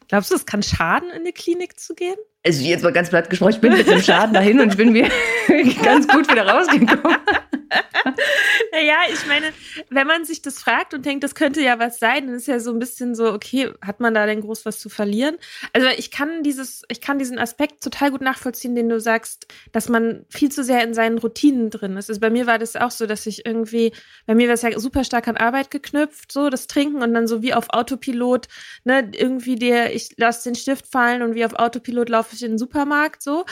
glaubst 0.08 0.32
du, 0.32 0.34
es 0.34 0.46
kann 0.46 0.64
schaden, 0.64 1.10
in 1.10 1.20
eine 1.20 1.32
Klinik 1.32 1.78
zu 1.78 1.94
gehen? 1.94 2.16
Also 2.44 2.64
jetzt 2.64 2.82
mal 2.82 2.92
ganz 2.92 3.10
platt 3.10 3.30
gesprochen, 3.30 3.52
ich 3.52 3.60
bin 3.60 3.72
mit 3.72 3.86
dem 3.86 4.02
Schaden 4.02 4.34
dahin 4.34 4.60
und 4.60 4.70
ich 4.70 4.76
bin 4.76 4.90
mir 4.90 5.08
ganz 5.84 6.08
gut 6.08 6.28
wieder 6.28 6.44
rausgekommen. 6.46 7.18
naja, 8.72 8.96
ich 9.12 9.26
meine, 9.26 9.52
wenn 9.90 10.06
man 10.06 10.24
sich 10.24 10.42
das 10.42 10.58
fragt 10.58 10.94
und 10.94 11.04
denkt, 11.04 11.24
das 11.24 11.34
könnte 11.34 11.60
ja 11.60 11.78
was 11.78 11.98
sein, 11.98 12.26
dann 12.26 12.36
ist 12.36 12.46
ja 12.46 12.60
so 12.60 12.72
ein 12.72 12.78
bisschen 12.78 13.14
so, 13.14 13.32
okay, 13.32 13.72
hat 13.80 14.00
man 14.00 14.14
da 14.14 14.26
denn 14.26 14.40
groß 14.40 14.64
was 14.64 14.78
zu 14.78 14.88
verlieren? 14.88 15.36
Also 15.72 15.88
ich 15.96 16.10
kann 16.10 16.42
dieses, 16.42 16.82
ich 16.88 17.00
kann 17.00 17.18
diesen 17.18 17.38
Aspekt 17.38 17.82
total 17.82 18.10
gut 18.10 18.20
nachvollziehen, 18.20 18.74
den 18.74 18.88
du 18.88 19.00
sagst, 19.00 19.46
dass 19.72 19.88
man 19.88 20.24
viel 20.28 20.50
zu 20.50 20.64
sehr 20.64 20.82
in 20.84 20.94
seinen 20.94 21.18
Routinen 21.18 21.70
drin 21.70 21.96
ist. 21.96 22.08
Also 22.08 22.20
bei 22.20 22.30
mir 22.30 22.46
war 22.46 22.58
das 22.58 22.76
auch 22.76 22.90
so, 22.90 23.06
dass 23.06 23.26
ich 23.26 23.46
irgendwie, 23.46 23.92
bei 24.26 24.34
mir 24.34 24.48
war 24.48 24.54
es 24.54 24.62
ja 24.62 24.78
super 24.78 25.04
stark 25.04 25.28
an 25.28 25.36
Arbeit 25.36 25.70
geknüpft, 25.70 26.32
so 26.32 26.50
das 26.50 26.66
Trinken 26.66 27.02
und 27.02 27.14
dann 27.14 27.26
so 27.26 27.42
wie 27.42 27.54
auf 27.54 27.70
Autopilot, 27.70 28.48
ne, 28.84 29.10
irgendwie 29.14 29.56
der, 29.56 29.94
ich 29.94 30.14
lasse 30.16 30.48
den 30.48 30.54
Stift 30.54 30.86
fallen 30.86 31.22
und 31.22 31.34
wie 31.34 31.44
auf 31.44 31.54
Autopilot 31.54 32.08
laufe 32.08 32.34
ich 32.34 32.42
in 32.42 32.52
den 32.52 32.58
Supermarkt 32.58 33.22
so. 33.22 33.44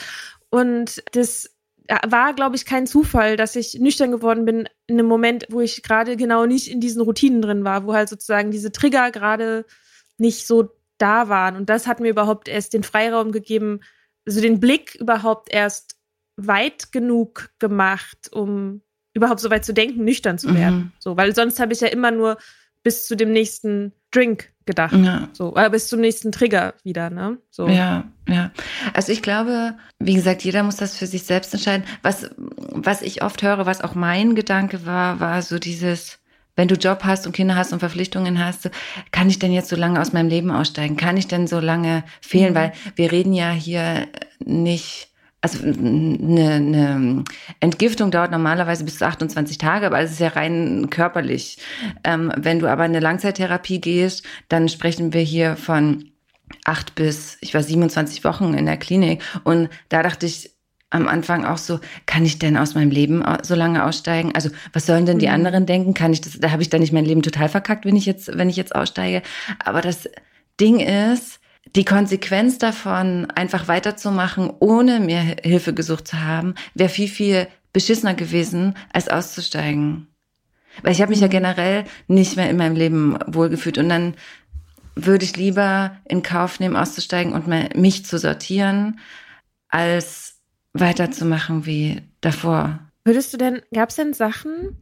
Und 0.49 1.01
das 1.15 1.49
war, 2.07 2.33
glaube 2.33 2.55
ich, 2.55 2.65
kein 2.65 2.87
Zufall, 2.87 3.37
dass 3.37 3.55
ich 3.55 3.79
nüchtern 3.79 4.11
geworden 4.11 4.45
bin 4.45 4.69
in 4.87 4.99
einem 4.99 5.07
Moment, 5.07 5.47
wo 5.49 5.61
ich 5.61 5.83
gerade 5.83 6.15
genau 6.15 6.45
nicht 6.45 6.69
in 6.69 6.79
diesen 6.79 7.01
Routinen 7.01 7.41
drin 7.41 7.63
war, 7.63 7.85
wo 7.85 7.93
halt 7.93 8.09
sozusagen 8.09 8.51
diese 8.51 8.71
Trigger 8.71 9.11
gerade 9.11 9.65
nicht 10.17 10.47
so 10.47 10.71
da 10.97 11.29
waren. 11.29 11.55
Und 11.55 11.69
das 11.69 11.87
hat 11.87 11.99
mir 11.99 12.09
überhaupt 12.09 12.47
erst 12.47 12.73
den 12.73 12.83
Freiraum 12.83 13.31
gegeben, 13.31 13.81
also 14.25 14.39
den 14.39 14.59
Blick 14.59 14.95
überhaupt 14.95 15.53
erst 15.53 15.97
weit 16.37 16.91
genug 16.91 17.49
gemacht, 17.59 18.29
um 18.31 18.81
überhaupt 19.13 19.41
so 19.41 19.49
weit 19.49 19.65
zu 19.65 19.73
denken, 19.73 20.05
nüchtern 20.05 20.37
zu 20.37 20.53
werden. 20.55 20.75
Mhm. 20.75 20.91
So, 20.99 21.17
weil 21.17 21.35
sonst 21.35 21.59
habe 21.59 21.73
ich 21.73 21.81
ja 21.81 21.87
immer 21.87 22.11
nur 22.11 22.37
bis 22.83 23.07
zu 23.07 23.15
dem 23.15 23.31
nächsten 23.31 23.93
Drink 24.11 24.51
gedacht. 24.65 24.95
Ja. 24.95 25.29
So, 25.33 25.55
aber 25.55 25.71
bis 25.71 25.87
zum 25.87 26.01
nächsten 26.01 26.31
Trigger 26.31 26.73
wieder, 26.83 27.09
ne? 27.09 27.37
So. 27.49 27.67
Ja, 27.67 28.05
ja. 28.27 28.51
Also 28.93 29.11
ich 29.11 29.21
glaube, 29.21 29.75
wie 29.99 30.13
gesagt, 30.13 30.43
jeder 30.43 30.63
muss 30.63 30.77
das 30.77 30.97
für 30.97 31.07
sich 31.07 31.23
selbst 31.23 31.53
entscheiden. 31.53 31.85
Was, 32.01 32.29
was 32.37 33.01
ich 33.01 33.23
oft 33.23 33.41
höre, 33.43 33.65
was 33.65 33.81
auch 33.81 33.95
mein 33.95 34.35
Gedanke 34.35 34.85
war, 34.85 35.19
war 35.19 35.41
so 35.41 35.59
dieses, 35.59 36.19
wenn 36.55 36.67
du 36.67 36.75
Job 36.75 37.03
hast 37.03 37.25
und 37.25 37.33
Kinder 37.33 37.55
hast 37.55 37.73
und 37.73 37.79
Verpflichtungen 37.79 38.43
hast, 38.43 38.69
kann 39.11 39.29
ich 39.29 39.39
denn 39.39 39.51
jetzt 39.51 39.69
so 39.69 39.75
lange 39.75 39.99
aus 39.99 40.13
meinem 40.13 40.29
Leben 40.29 40.51
aussteigen? 40.51 40.97
Kann 40.97 41.17
ich 41.17 41.27
denn 41.27 41.47
so 41.47 41.59
lange 41.59 42.03
fehlen? 42.21 42.53
Mhm. 42.53 42.57
Weil 42.57 42.73
wir 42.95 43.11
reden 43.11 43.33
ja 43.33 43.51
hier 43.51 44.07
nicht 44.39 45.10
also 45.41 45.63
eine, 45.63 46.51
eine 46.53 47.23
Entgiftung 47.59 48.11
dauert 48.11 48.31
normalerweise 48.31 48.83
bis 48.83 48.99
zu 48.99 49.07
28 49.07 49.57
Tage, 49.57 49.87
aber 49.87 49.99
es 49.99 50.11
ist 50.11 50.19
ja 50.19 50.29
rein 50.29 50.89
körperlich. 50.89 51.57
Ähm, 52.03 52.31
wenn 52.37 52.59
du 52.59 52.67
aber 52.67 52.85
in 52.85 52.91
eine 52.91 52.99
Langzeittherapie 52.99 53.81
gehst, 53.81 54.23
dann 54.49 54.69
sprechen 54.69 55.13
wir 55.13 55.21
hier 55.21 55.55
von 55.55 56.11
acht 56.65 56.95
bis, 56.95 57.37
ich 57.41 57.53
war 57.53 57.63
27 57.63 58.23
Wochen 58.23 58.53
in 58.53 58.65
der 58.65 58.77
Klinik 58.77 59.23
und 59.43 59.69
da 59.89 60.03
dachte 60.03 60.27
ich, 60.27 60.51
am 60.91 61.07
Anfang 61.07 61.45
auch 61.45 61.57
so, 61.57 61.79
kann 62.05 62.25
ich 62.25 62.37
denn 62.37 62.57
aus 62.57 62.75
meinem 62.75 62.91
Leben 62.91 63.23
so 63.43 63.55
lange 63.55 63.85
aussteigen? 63.85 64.33
Also, 64.35 64.49
was 64.73 64.85
sollen 64.85 65.05
denn 65.05 65.19
die 65.19 65.27
mhm. 65.27 65.33
anderen 65.33 65.65
denken? 65.65 65.93
Kann 65.93 66.11
ich 66.11 66.19
das, 66.19 66.37
da 66.37 66.51
habe 66.51 66.61
ich 66.61 66.69
dann 66.69 66.81
nicht 66.81 66.91
mein 66.91 67.05
Leben 67.05 67.21
total 67.21 67.47
verkackt, 67.47 67.85
wenn 67.85 67.95
ich 67.95 68.05
jetzt, 68.05 68.37
wenn 68.37 68.49
ich 68.49 68.57
jetzt 68.57 68.75
aussteige. 68.75 69.21
Aber 69.63 69.79
das 69.79 70.09
Ding 70.59 70.81
ist, 70.81 71.39
die 71.75 71.85
Konsequenz 71.85 72.57
davon, 72.57 73.29
einfach 73.31 73.67
weiterzumachen, 73.67 74.51
ohne 74.59 74.99
mir 74.99 75.37
Hilfe 75.43 75.73
gesucht 75.73 76.07
zu 76.07 76.21
haben, 76.21 76.55
wäre 76.73 76.89
viel, 76.89 77.07
viel 77.07 77.47
beschissener 77.71 78.13
gewesen, 78.13 78.75
als 78.91 79.07
auszusteigen. 79.07 80.07
Weil 80.83 80.93
ich 80.93 81.01
habe 81.01 81.11
mich 81.11 81.21
ja 81.21 81.27
mhm. 81.27 81.31
generell 81.31 81.85
nicht 82.07 82.35
mehr 82.35 82.49
in 82.49 82.57
meinem 82.57 82.75
Leben 82.75 83.17
wohlgefühlt. 83.27 83.77
Und 83.77 83.89
dann 83.89 84.15
würde 84.95 85.23
ich 85.23 85.37
lieber 85.37 85.97
in 86.05 86.23
Kauf 86.23 86.59
nehmen, 86.59 86.75
auszusteigen 86.75 87.33
und 87.33 87.47
mich 87.75 88.05
zu 88.05 88.17
sortieren, 88.17 88.99
als 89.69 90.39
weiterzumachen 90.73 91.65
wie 91.65 92.01
davor. 92.21 92.79
Würdest 93.03 93.33
du 93.33 93.37
denn, 93.37 93.61
gab 93.73 93.89
es 93.89 93.95
denn 93.95 94.13
Sachen, 94.13 94.77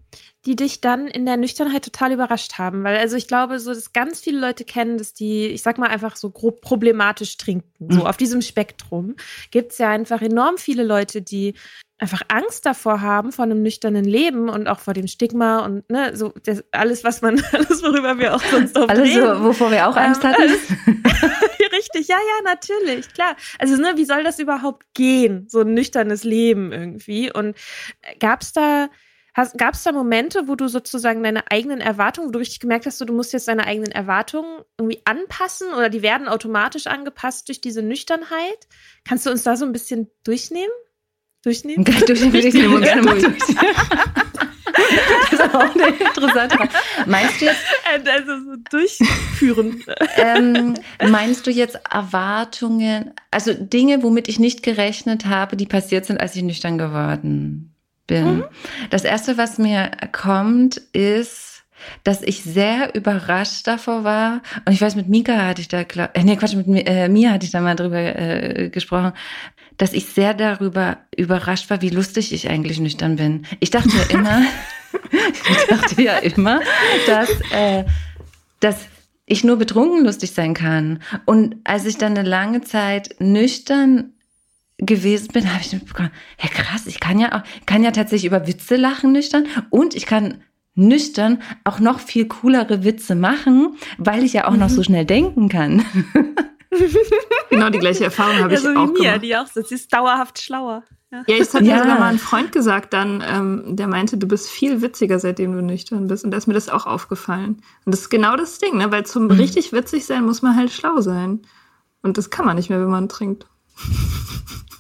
die 0.46 0.56
dich 0.56 0.82
dann 0.82 1.08
in 1.08 1.26
der 1.26 1.38
Nüchternheit 1.38 1.86
total 1.86 2.12
überrascht 2.12 2.58
haben? 2.58 2.84
Weil, 2.84 2.98
also 2.98 3.16
ich 3.16 3.28
glaube, 3.28 3.60
so, 3.60 3.74
dass 3.74 3.94
ganz 3.94 4.20
viele 4.20 4.40
Leute 4.40 4.66
kennen, 4.66 4.98
dass 4.98 5.14
die, 5.14 5.48
ich 5.48 5.62
sag 5.62 5.78
mal 5.78 5.88
einfach 5.88 6.18
so 6.18 6.30
grob 6.30 6.62
problematisch 6.62 7.38
trinken. 7.38 7.88
So 7.90 8.02
mhm. 8.02 8.06
auf 8.06 8.18
diesem 8.18 8.42
Spektrum 8.42 9.16
gibt 9.52 9.72
es 9.72 9.78
ja 9.78 9.90
einfach 9.90 10.22
enorm 10.22 10.58
viele 10.58 10.84
Leute, 10.84 11.22
die 11.22 11.54
einfach 11.98 12.22
Angst 12.30 12.66
davor 12.66 13.02
haben, 13.02 13.32
vor 13.32 13.44
einem 13.44 13.62
nüchternen 13.62 14.06
Leben 14.06 14.50
und 14.50 14.68
auch 14.68 14.80
vor 14.80 14.94
dem 14.94 15.08
Stigma 15.08 15.60
und 15.66 15.90
ne, 15.90 16.16
so 16.16 16.34
das, 16.44 16.64
alles, 16.72 17.04
was 17.04 17.22
man, 17.22 17.42
alles, 17.52 17.84
worüber 17.84 18.18
wir 18.18 18.36
auch 18.36 18.44
sonst 18.44 18.78
auch 18.78 18.88
Alles, 18.88 19.10
reden. 19.10 19.38
So, 19.38 19.44
wovor 19.44 19.72
wir 19.72 19.88
auch 19.88 19.96
Angst 19.96 20.24
ähm, 20.24 20.32
hatten. 20.32 21.04
Richtig, 21.80 22.08
ja, 22.10 22.18
ja, 22.18 22.44
natürlich, 22.44 23.14
klar. 23.14 23.36
Also, 23.58 23.78
ne, 23.78 23.94
wie 23.96 24.06
soll 24.06 24.24
das 24.24 24.40
überhaupt 24.40 24.86
gehen, 24.94 25.48
so 25.48 25.62
ein 25.62 25.74
nüchternes 25.74 26.24
Leben 26.24 26.74
irgendwie? 26.74 27.32
Und 27.32 27.56
gab 28.20 28.42
es 28.42 28.52
da, 28.52 28.90
Gab 29.58 29.74
es 29.74 29.84
da 29.84 29.94
Momente, 29.94 30.48
wo 30.48 30.56
du 30.56 30.68
sozusagen 30.68 31.24
deine 31.24 31.50
eigenen 31.50 31.80
Erwartungen, 31.80 32.28
wo 32.28 32.32
du 32.32 32.40
richtig 32.40 32.60
gemerkt 32.60 32.86
hast, 32.86 32.98
so, 32.98 33.06
du 33.06 33.14
musst 33.14 33.32
jetzt 33.32 33.48
deine 33.48 33.66
eigenen 33.66 33.92
Erwartungen 33.92 34.64
irgendwie 34.78 35.02
anpassen 35.06 35.74
oder 35.74 35.90
die 35.90 36.02
werden 36.02 36.28
automatisch 36.28 36.88
angepasst 36.88 37.48
durch 37.48 37.62
diese 37.62 37.82
Nüchternheit? 37.82 38.68
Kannst 39.08 39.26
du 39.26 39.30
uns 39.30 39.44
da 39.44 39.56
so 39.56 39.66
ein 39.66 39.72
bisschen 39.72 40.10
durchnehmen? 40.26 40.74
Durchnehmen? 41.44 41.86
Durchnehmen, 42.06 42.32
durchnehmen 42.34 42.82
durchnehmen. 42.82 43.38
das 45.32 45.40
ist 45.40 45.56
auch 45.56 45.76
eine 45.76 45.88
interessante 45.88 46.58
Frage. 46.58 46.70
Meinst 47.06 47.42
du 47.42 47.46
jetzt. 47.46 47.62
Äh, 47.94 48.10
also 48.10 48.38
so 48.38 48.56
durchführen. 48.70 49.84
ähm, 50.18 50.76
meinst 51.10 51.48
du 51.48 51.52
jetzt 51.52 51.80
Erwartungen, 51.90 53.14
also 53.32 53.54
Dinge, 53.54 54.04
womit 54.04 54.28
ich 54.28 54.40
nicht 54.40 54.64
gerechnet 54.64 55.26
habe, 55.26 55.58
die 55.58 55.66
passiert 55.66 56.06
sind, 56.06 56.20
als 56.20 56.36
ich 56.36 56.44
nüchtern 56.44 56.78
geworden 56.78 57.74
bin? 58.08 58.38
Mhm. 58.38 58.44
Das 58.90 59.04
erste, 59.04 59.38
was 59.38 59.58
mir 59.58 59.92
kommt, 60.12 60.78
ist, 60.94 61.64
dass 62.04 62.22
ich 62.22 62.44
sehr 62.44 62.96
überrascht 62.96 63.68
davor 63.68 64.04
war. 64.04 64.42
Und 64.66 64.74
ich 64.74 64.82
weiß, 64.82 64.96
mit 64.96 65.10
Mika 65.10 65.38
hatte 65.46 65.62
ich 65.62 65.68
da, 65.68 65.82
äh, 65.82 66.24
nee, 66.24 66.36
Quatsch, 66.36 66.56
mit 66.56 66.68
äh, 66.88 67.10
Mia 67.10 67.32
hatte 67.32 67.46
ich 67.46 67.52
da 67.52 67.62
mal 67.62 67.76
drüber 67.76 67.98
äh, 67.98 68.70
gesprochen, 68.70 69.14
dass 69.78 69.94
ich 69.94 70.06
sehr 70.08 70.34
darüber 70.34 70.98
überrascht 71.16 71.70
war, 71.70 71.82
wie 71.82 71.90
lustig 71.90 72.34
ich 72.34 72.50
eigentlich 72.50 72.80
nüchtern 72.80 73.16
bin. 73.16 73.46
Ich 73.60 73.70
dachte 73.70 73.92
immer, 74.10 74.42
ich 75.12 75.68
dachte 75.68 76.02
ja 76.02 76.18
immer, 76.18 76.62
dass, 77.08 77.30
äh, 77.52 77.86
dass 78.60 78.88
ich 79.26 79.44
nur 79.44 79.58
betrunken 79.58 80.04
lustig 80.06 80.32
sein 80.32 80.54
kann. 80.54 81.02
Und 81.26 81.58
als 81.64 81.86
ich 81.86 81.98
dann 81.98 82.18
eine 82.18 82.28
lange 82.28 82.62
Zeit 82.62 83.16
nüchtern 83.20 84.14
gewesen 84.78 85.30
bin, 85.34 85.52
habe 85.52 85.62
ich 85.62 85.74
mitbekommen, 85.74 86.12
ja 86.42 86.50
krass, 86.50 86.88
ich 86.88 87.00
kann 87.00 87.20
ja 87.20 87.38
auch, 87.38 87.66
kann 87.66 87.84
ja 87.84 87.92
tatsächlich 87.92 88.26
über 88.26 88.48
Witze 88.48 88.76
lachen 88.76 89.12
nüchtern 89.12 89.46
und 89.70 89.94
ich 89.94 90.06
kann 90.06 90.42
nüchtern 90.74 91.42
auch 91.66 91.80
noch 91.80 92.00
viel 92.00 92.28
coolere 92.28 92.84
Witze 92.86 93.16
machen, 93.16 93.76
weil 93.98 94.24
ich 94.24 94.34
ja 94.34 94.48
auch 94.48 94.54
mhm. 94.54 94.60
noch 94.60 94.70
so 94.70 94.82
schnell 94.84 95.06
denken 95.06 95.50
kann. 95.50 95.86
Genau 97.50 97.70
die 97.70 97.80
gleiche 97.80 98.06
Erfahrung 98.06 98.38
habe 98.40 98.54
ja, 98.54 98.60
ich 98.60 98.64
so 98.64 98.70
auch 98.70 98.90
wie 98.90 99.02
Mia, 99.02 99.18
gemacht. 99.18 99.24
die 99.24 99.36
auch 99.36 99.48
so, 99.48 99.62
sie 99.62 99.76
ist 99.76 99.92
dauerhaft 99.92 100.40
schlauer. 100.40 100.84
Ja, 101.12 101.24
ja 101.28 101.38
ich 101.38 101.54
hatte 101.54 101.66
ja. 101.66 101.80
sogar 101.80 102.00
mal 102.00 102.10
einen 102.10 102.20
Freund 102.20 102.52
gesagt 102.52 102.94
dann, 102.94 103.24
ähm, 103.28 103.76
der 103.76 103.88
meinte, 103.88 104.18
du 104.18 104.28
bist 104.28 104.50
viel 104.50 104.82
witziger, 104.82 105.20
seitdem 105.20 105.54
du 105.54 105.62
nüchtern 105.62 106.08
bist. 106.08 106.24
Und 106.24 106.32
da 106.32 106.38
ist 106.38 106.48
mir 106.48 106.54
das 106.54 106.70
auch 106.70 106.86
aufgefallen. 106.86 107.62
Und 107.86 107.94
das 107.94 108.02
ist 108.02 108.10
genau 108.10 108.36
das 108.36 108.60
Ding, 108.60 108.78
ne? 108.78 108.92
weil 108.92 109.06
zum 109.06 109.26
mhm. 109.26 109.32
richtig 109.32 109.74
witzig 109.74 110.06
sein 110.06 110.26
muss 110.26 110.42
man 110.42 110.56
halt 110.56 110.72
schlau 110.72 111.02
sein. 111.02 111.42
Und 112.02 112.18
das 112.18 112.30
kann 112.30 112.46
man 112.46 112.56
nicht 112.56 112.70
mehr, 112.70 112.80
wenn 112.80 112.90
man 112.90 113.10
trinkt. 113.10 113.48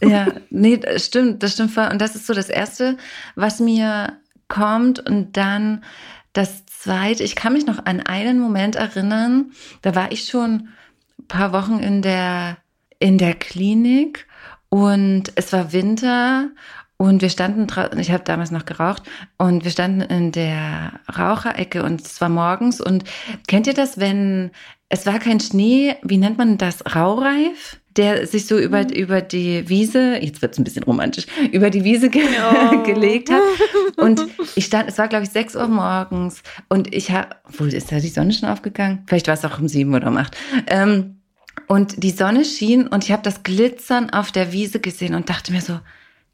Ja, 0.01 0.27
nee, 0.49 0.77
das 0.77 1.05
stimmt, 1.05 1.43
das 1.43 1.53
stimmt 1.53 1.71
voll. 1.71 1.89
Und 1.91 1.99
das 1.99 2.15
ist 2.15 2.25
so 2.25 2.33
das 2.33 2.49
Erste, 2.49 2.97
was 3.35 3.59
mir 3.59 4.13
kommt. 4.47 5.05
Und 5.05 5.35
dann 5.35 5.83
das 6.33 6.65
Zweite, 6.65 7.23
ich 7.23 7.35
kann 7.35 7.53
mich 7.53 7.65
noch 7.65 7.85
an 7.85 7.99
einen 8.01 8.39
Moment 8.39 8.75
erinnern, 8.75 9.51
da 9.81 9.95
war 9.95 10.11
ich 10.11 10.25
schon 10.25 10.69
ein 11.17 11.27
paar 11.27 11.51
Wochen 11.51 11.79
in 11.79 12.01
der, 12.01 12.57
in 12.99 13.17
der 13.17 13.33
Klinik 13.33 14.27
und 14.69 15.31
es 15.35 15.51
war 15.53 15.73
Winter 15.73 16.49
und 16.97 17.21
wir 17.21 17.29
standen 17.29 17.65
draußen, 17.67 17.97
ich 17.99 18.11
habe 18.11 18.23
damals 18.23 18.51
noch 18.51 18.65
geraucht, 18.65 19.03
und 19.37 19.63
wir 19.63 19.71
standen 19.71 20.01
in 20.01 20.31
der 20.31 20.99
Raucherecke 21.17 21.83
und 21.83 22.01
es 22.01 22.19
war 22.19 22.29
morgens. 22.29 22.81
Und 22.81 23.05
kennt 23.47 23.67
ihr 23.67 23.73
das, 23.73 23.99
wenn 23.99 24.51
es 24.89 25.05
war 25.05 25.19
kein 25.19 25.39
Schnee, 25.39 25.95
wie 26.03 26.17
nennt 26.17 26.37
man 26.37 26.57
das, 26.57 26.83
Raureif? 26.95 27.79
der 27.99 28.25
sich 28.27 28.45
so 28.45 28.57
über, 28.57 28.83
mhm. 28.83 28.89
über 28.91 29.21
die 29.21 29.67
Wiese, 29.67 30.17
jetzt 30.21 30.41
wird 30.41 30.53
es 30.53 30.57
ein 30.57 30.63
bisschen 30.63 30.83
romantisch, 30.83 31.25
über 31.51 31.69
die 31.69 31.83
Wiese 31.83 32.09
ge 32.09 32.23
oh. 32.23 32.83
gelegt 32.83 33.29
hat. 33.29 33.41
Und 33.97 34.25
ich 34.55 34.65
stand, 34.65 34.87
es 34.87 34.97
war 34.97 35.09
glaube 35.09 35.25
ich 35.25 35.31
6 35.31 35.55
Uhr 35.55 35.67
morgens 35.67 36.41
und 36.69 36.93
ich 36.95 37.11
habe, 37.11 37.35
wo 37.57 37.65
ist 37.65 37.91
da 37.91 37.99
die 37.99 38.07
Sonne 38.07 38.31
schon 38.31 38.47
aufgegangen? 38.47 39.03
Vielleicht 39.07 39.27
war 39.27 39.33
es 39.33 39.43
auch 39.43 39.59
um 39.59 39.67
sieben 39.67 39.93
oder 39.93 40.07
um 40.07 40.15
acht. 40.15 40.37
Ähm, 40.67 41.18
und 41.69 42.03
die 42.03 42.09
Sonne 42.09 42.43
schien 42.45 42.87
und 42.87 43.03
ich 43.03 43.11
habe 43.11 43.21
das 43.21 43.43
Glitzern 43.43 44.09
auf 44.09 44.31
der 44.31 44.51
Wiese 44.51 44.79
gesehen 44.79 45.13
und 45.13 45.29
dachte 45.29 45.53
mir 45.53 45.61
so, 45.61 45.79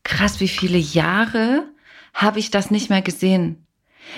krass, 0.03 0.39
wie 0.39 0.47
viele 0.47 0.77
Jahre 0.77 1.65
habe 2.13 2.39
ich 2.39 2.51
das 2.51 2.71
nicht 2.71 2.89
mehr 2.89 3.01
gesehen? 3.01 3.67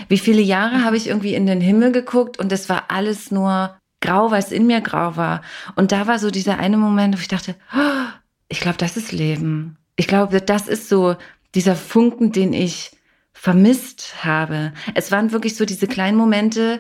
Wie 0.09 0.19
viele 0.19 0.41
Jahre 0.41 0.83
habe 0.83 0.95
ich 0.95 1.07
irgendwie 1.07 1.33
in 1.33 1.47
den 1.47 1.59
Himmel 1.59 1.91
geguckt 1.91 2.37
und 2.37 2.51
es 2.51 2.69
war 2.69 2.85
alles 2.89 3.31
nur 3.31 3.75
grau, 3.99 4.29
weil 4.29 4.43
es 4.43 4.51
in 4.51 4.67
mir 4.67 4.79
grau 4.81 5.15
war. 5.15 5.41
Und 5.75 5.91
da 5.91 6.05
war 6.05 6.19
so 6.19 6.29
dieser 6.29 6.59
eine 6.59 6.77
Moment, 6.77 7.15
wo 7.15 7.19
ich 7.19 7.27
dachte, 7.27 7.55
oh, 7.75 8.07
ich 8.47 8.59
glaube, 8.59 8.77
das 8.77 8.95
ist 8.95 9.11
Leben. 9.11 9.77
Ich 9.95 10.07
glaube, 10.07 10.39
das 10.39 10.67
ist 10.67 10.87
so 10.87 11.15
dieser 11.55 11.75
Funken, 11.75 12.31
den 12.31 12.53
ich 12.53 12.91
vermisst 13.33 14.23
habe. 14.23 14.71
Es 14.93 15.11
waren 15.11 15.31
wirklich 15.31 15.55
so 15.55 15.65
diese 15.65 15.87
kleinen 15.87 16.17
Momente, 16.17 16.79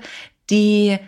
die 0.51 0.99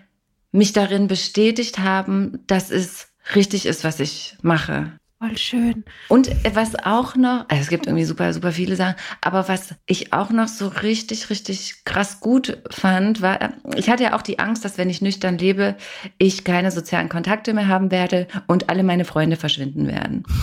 mich 0.52 0.74
darin 0.74 1.08
bestätigt 1.08 1.78
haben, 1.78 2.40
dass 2.48 2.72
es 2.72 3.09
richtig 3.36 3.66
ist, 3.66 3.84
was 3.84 4.00
ich 4.00 4.36
mache. 4.42 4.92
Voll 5.22 5.38
schön. 5.38 5.84
Und 6.08 6.32
was 6.54 6.76
auch 6.86 7.18
noch, 7.18 7.44
also 7.50 7.62
es 7.62 7.68
gibt 7.68 7.88
irgendwie 7.88 8.06
super, 8.06 8.32
super 8.32 8.54
viele 8.54 8.78
Sachen, 8.78 8.96
aber 9.20 9.50
was 9.50 9.76
ich 9.86 10.14
auch 10.14 10.30
noch 10.30 10.48
so 10.48 10.70
richtig, 10.70 11.30
richtig 11.30 11.84
krass 11.84 12.22
gut 12.22 12.58
fand, 12.70 13.22
war, 13.22 13.54
ich 13.76 13.90
hatte 13.90 14.04
ja 14.04 14.16
auch 14.16 14.22
die 14.22 14.40
Angst, 14.40 14.64
dass 14.64 14.78
wenn 14.78 14.90
ich 14.90 15.02
nüchtern 15.02 15.38
lebe, 15.38 15.76
ich 16.20 16.46
keine 16.46 16.72
sozialen 16.72 17.10
Kontakte 17.10 17.54
mehr 17.54 17.68
haben 17.68 17.92
werde 17.92 18.28
und 18.48 18.70
alle 18.70 18.84
meine 18.84 19.04
Freunde 19.04 19.36
verschwinden 19.36 19.88
werden. 19.88 20.24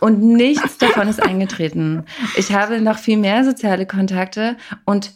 Und 0.00 0.20
nichts 0.20 0.78
davon 0.78 1.08
ist 1.08 1.22
eingetreten. 1.22 2.04
Ich 2.36 2.52
habe 2.52 2.80
noch 2.80 2.98
viel 2.98 3.16
mehr 3.16 3.44
soziale 3.44 3.86
Kontakte 3.86 4.56
und 4.84 5.12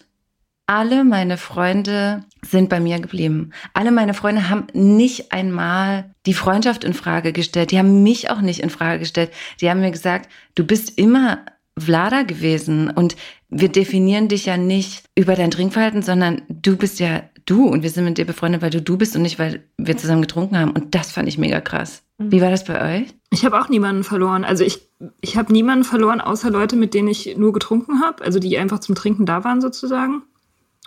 alle 0.70 1.02
meine 1.02 1.36
Freunde 1.36 2.22
sind 2.42 2.68
bei 2.68 2.78
mir 2.78 3.00
geblieben. 3.00 3.50
Alle 3.74 3.90
meine 3.90 4.14
Freunde 4.14 4.48
haben 4.48 4.68
nicht 4.72 5.32
einmal 5.32 6.14
die 6.26 6.32
Freundschaft 6.32 6.84
in 6.84 6.94
Frage 6.94 7.32
gestellt. 7.32 7.72
Die 7.72 7.78
haben 7.80 8.04
mich 8.04 8.30
auch 8.30 8.40
nicht 8.40 8.60
in 8.60 8.70
Frage 8.70 9.00
gestellt. 9.00 9.32
Die 9.60 9.68
haben 9.68 9.80
mir 9.80 9.90
gesagt, 9.90 10.30
du 10.54 10.62
bist 10.62 10.96
immer 10.96 11.40
Vlada 11.76 12.22
gewesen 12.22 12.88
und 12.88 13.16
wir 13.48 13.68
definieren 13.68 14.28
dich 14.28 14.46
ja 14.46 14.56
nicht 14.56 15.02
über 15.16 15.34
dein 15.34 15.50
Trinkverhalten, 15.50 16.02
sondern 16.02 16.42
du 16.48 16.76
bist 16.76 17.00
ja 17.00 17.24
du 17.46 17.66
und 17.66 17.82
wir 17.82 17.90
sind 17.90 18.04
mit 18.04 18.18
dir 18.18 18.24
befreundet, 18.24 18.62
weil 18.62 18.70
du 18.70 18.80
du 18.80 18.96
bist 18.96 19.16
und 19.16 19.22
nicht, 19.22 19.40
weil 19.40 19.64
wir 19.76 19.96
zusammen 19.96 20.22
getrunken 20.22 20.56
haben. 20.56 20.70
Und 20.70 20.94
das 20.94 21.10
fand 21.10 21.26
ich 21.26 21.36
mega 21.36 21.60
krass. 21.60 22.04
Mhm. 22.18 22.30
Wie 22.30 22.40
war 22.40 22.50
das 22.50 22.64
bei 22.64 23.00
euch? 23.00 23.08
Ich 23.30 23.44
habe 23.44 23.60
auch 23.60 23.68
niemanden 23.70 24.04
verloren. 24.04 24.44
Also 24.44 24.62
ich, 24.62 24.78
ich 25.20 25.36
habe 25.36 25.52
niemanden 25.52 25.82
verloren, 25.84 26.20
außer 26.20 26.48
Leute, 26.48 26.76
mit 26.76 26.94
denen 26.94 27.08
ich 27.08 27.36
nur 27.36 27.52
getrunken 27.52 28.02
habe, 28.02 28.22
also 28.22 28.38
die 28.38 28.56
einfach 28.56 28.78
zum 28.78 28.94
Trinken 28.94 29.26
da 29.26 29.42
waren 29.42 29.60
sozusagen. 29.60 30.22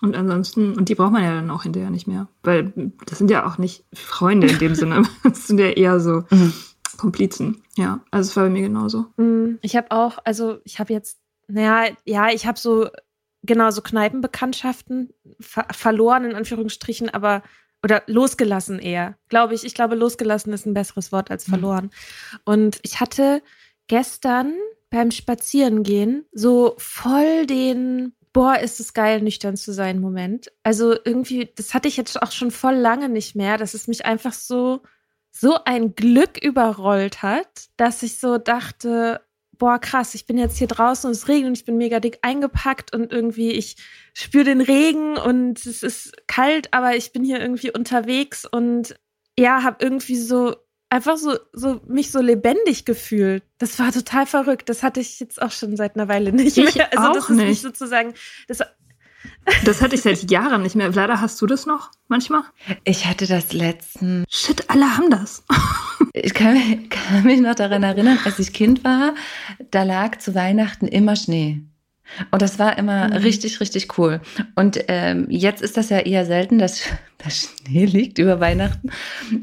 Und 0.04 0.18
ansonsten, 0.18 0.74
und 0.74 0.89
die 0.89 0.96
braucht 0.96 1.13
man 1.13 1.24
ja 1.24 1.34
dann 1.34 1.50
auch 1.50 1.63
hinterher 1.63 1.89
nicht 1.89 2.08
mehr. 2.08 2.28
Weil 2.44 2.74
das 3.06 3.20
sind 3.20 3.32
ja 3.32 3.48
auch 3.48 3.58
nicht 3.58 3.86
Freunde 3.94 4.48
in 4.48 4.60
dem 4.60 4.76
Sinne. 4.76 5.04
Das 5.24 5.48
sind 5.48 5.60
ja 5.60 5.70
eher 5.70 6.02
so 6.02 6.24
mhm. 6.30 6.52
Komplizen. 6.98 7.63
Ja, 7.78 8.02
also 8.12 8.30
es 8.30 8.36
war 8.36 8.44
bei 8.44 8.50
mir 8.50 8.63
genauso. 8.63 9.06
Mhm. 9.16 9.60
Ich 9.62 9.78
habe 9.78 9.92
auch, 9.92 10.20
also 10.26 10.58
ich 10.66 10.80
habe 10.80 10.92
jetzt, 10.92 11.20
naja, 11.48 11.96
ja, 12.04 12.30
ich 12.30 12.46
habe 12.46 12.60
so, 12.60 12.89
genau, 13.44 13.72
so 13.72 13.82
Kneipenbekanntschaften 13.82 15.13
ver 15.39 15.68
verloren, 15.72 16.26
in 16.26 16.36
Anführungsstrichen, 16.36 17.10
aber, 17.10 17.42
oder 17.82 18.04
losgelassen 18.08 18.80
eher, 18.80 19.16
glaube 19.30 19.54
ich. 19.54 19.63
Ich 19.63 19.74
glaube, 19.74 19.96
losgelassen 19.96 20.52
ist 20.52 20.66
ein 20.66 20.74
besseres 20.74 21.13
Wort 21.13 21.32
als 21.32 21.48
mhm. 21.48 21.52
verloren. 21.52 21.86
Mhm. 21.86 22.39
Und 22.44 22.80
ich 22.82 23.00
hatte 23.00 23.42
gestern 23.88 24.54
beim 24.89 25.12
Spazierengehen 25.12 26.26
so 26.34 26.76
voll 26.78 27.46
den 27.46 28.13
boah, 28.34 28.60
ist 28.60 28.80
es 28.80 28.93
geil, 28.93 29.22
nüchtern 29.22 29.56
zu 29.56 29.72
sein, 29.72 30.02
Moment. 30.02 30.52
Also 30.63 30.96
irgendwie, 31.06 31.52
das 31.56 31.74
hatte 31.74 31.88
ich 31.88 31.98
jetzt 31.98 32.22
auch 32.22 32.32
schon 32.32 32.52
voll 32.52 32.76
lange 32.76 33.08
nicht 33.08 33.36
mehr, 33.36 33.58
dass 33.58 33.76
es 33.76 33.88
mich 33.88 34.06
einfach 34.06 34.34
so, 34.34 34.82
so 35.32 35.58
ein 35.65 35.96
Glück 35.96 36.43
überrollt 36.43 37.22
hat, 37.22 37.69
dass 37.78 38.04
ich 38.04 38.19
so 38.19 38.39
dachte, 38.39 39.22
boah, 39.58 39.80
krass, 39.80 40.15
ich 40.15 40.26
bin 40.26 40.38
jetzt 40.38 40.58
hier 40.58 40.67
draußen 40.67 41.08
und 41.08 41.15
es 41.15 41.28
regnet 41.28 41.50
und 41.50 41.58
ich 41.58 41.65
bin 41.65 41.78
mega 41.78 42.00
dick 42.00 42.19
eingepackt 42.24 42.93
und 42.93 43.12
irgendwie 43.12 43.52
ich 43.52 43.78
spüre 44.13 44.46
den 44.46 44.62
Regen 44.62 45.17
und 45.17 45.65
es 45.65 45.84
ist 45.84 46.13
kalt, 46.28 46.74
aber 46.74 46.96
ich 46.96 47.13
bin 47.13 47.24
hier 47.24 47.39
irgendwie 47.39 47.72
unterwegs 47.72 48.46
und 48.46 49.00
ja, 49.38 49.63
habe 49.63 49.84
irgendwie 49.84 50.17
so 50.17 50.56
einfach 50.94 51.18
so, 51.18 51.38
so 51.52 51.82
mich 51.88 52.12
so 52.12 52.22
lebendig 52.22 52.86
gefühlt. 52.86 53.44
Das 53.58 53.80
war 53.80 53.92
total 53.92 54.26
verrückt. 54.26 54.70
Das 54.70 54.84
hatte 54.84 55.00
ich 55.00 55.20
jetzt 55.20 55.42
auch 55.42 55.52
schon 55.52 55.76
seit 55.76 55.96
einer 55.96 56.08
Weile 56.08 56.32
nicht 56.32 56.58
ich 56.58 56.76
mehr. 56.76 56.98
Also 56.98 57.14
das 57.14 57.30
ist 57.30 57.36
nicht. 57.36 57.62
sozusagen. 57.62 58.14
Das, 58.48 58.60
das 59.66 59.82
hatte 59.82 59.96
ich 59.96 60.02
seit 60.02 60.30
Jahren 60.30 60.62
nicht 60.62 60.76
mehr. 60.76 60.90
Leider 60.92 61.20
hast 61.20 61.42
du 61.42 61.48
das 61.48 61.66
noch 61.66 61.90
manchmal? 62.08 62.44
Ich 62.84 63.06
hatte 63.06 63.26
das 63.26 63.54
letzten. 63.54 64.24
Shit, 64.30 64.70
alle 64.70 64.96
haben 64.96 65.10
das. 65.10 65.44
ich 66.14 66.34
kann, 66.34 66.90
kann 66.90 67.24
mich 67.24 67.42
noch 67.42 67.56
daran 67.56 67.84
erinnern, 67.84 68.20
als 68.24 68.38
ich 68.38 68.54
Kind 68.54 68.84
war, 68.84 69.16
da 69.72 69.84
lag 69.84 70.20
zu 70.20 70.36
Weihnachten 70.36 70.88
immer 70.88 71.16
Schnee. 71.16 71.64
Und 72.32 72.42
das 72.42 72.60
war 72.60 72.78
immer 72.78 73.08
mhm. 73.08 73.14
richtig, 73.14 73.60
richtig 73.60 73.98
cool. 73.98 74.22
Und 74.56 74.80
ähm, 74.88 75.26
jetzt 75.30 75.62
ist 75.62 75.78
das 75.78 75.90
ja 75.90 76.00
eher 76.00 76.26
selten, 76.26 76.60
dass, 76.60 76.84
dass 77.24 77.50
Schnee 77.66 77.86
liegt 77.86 78.20
über 78.20 78.40
Weihnachten. 78.40 78.90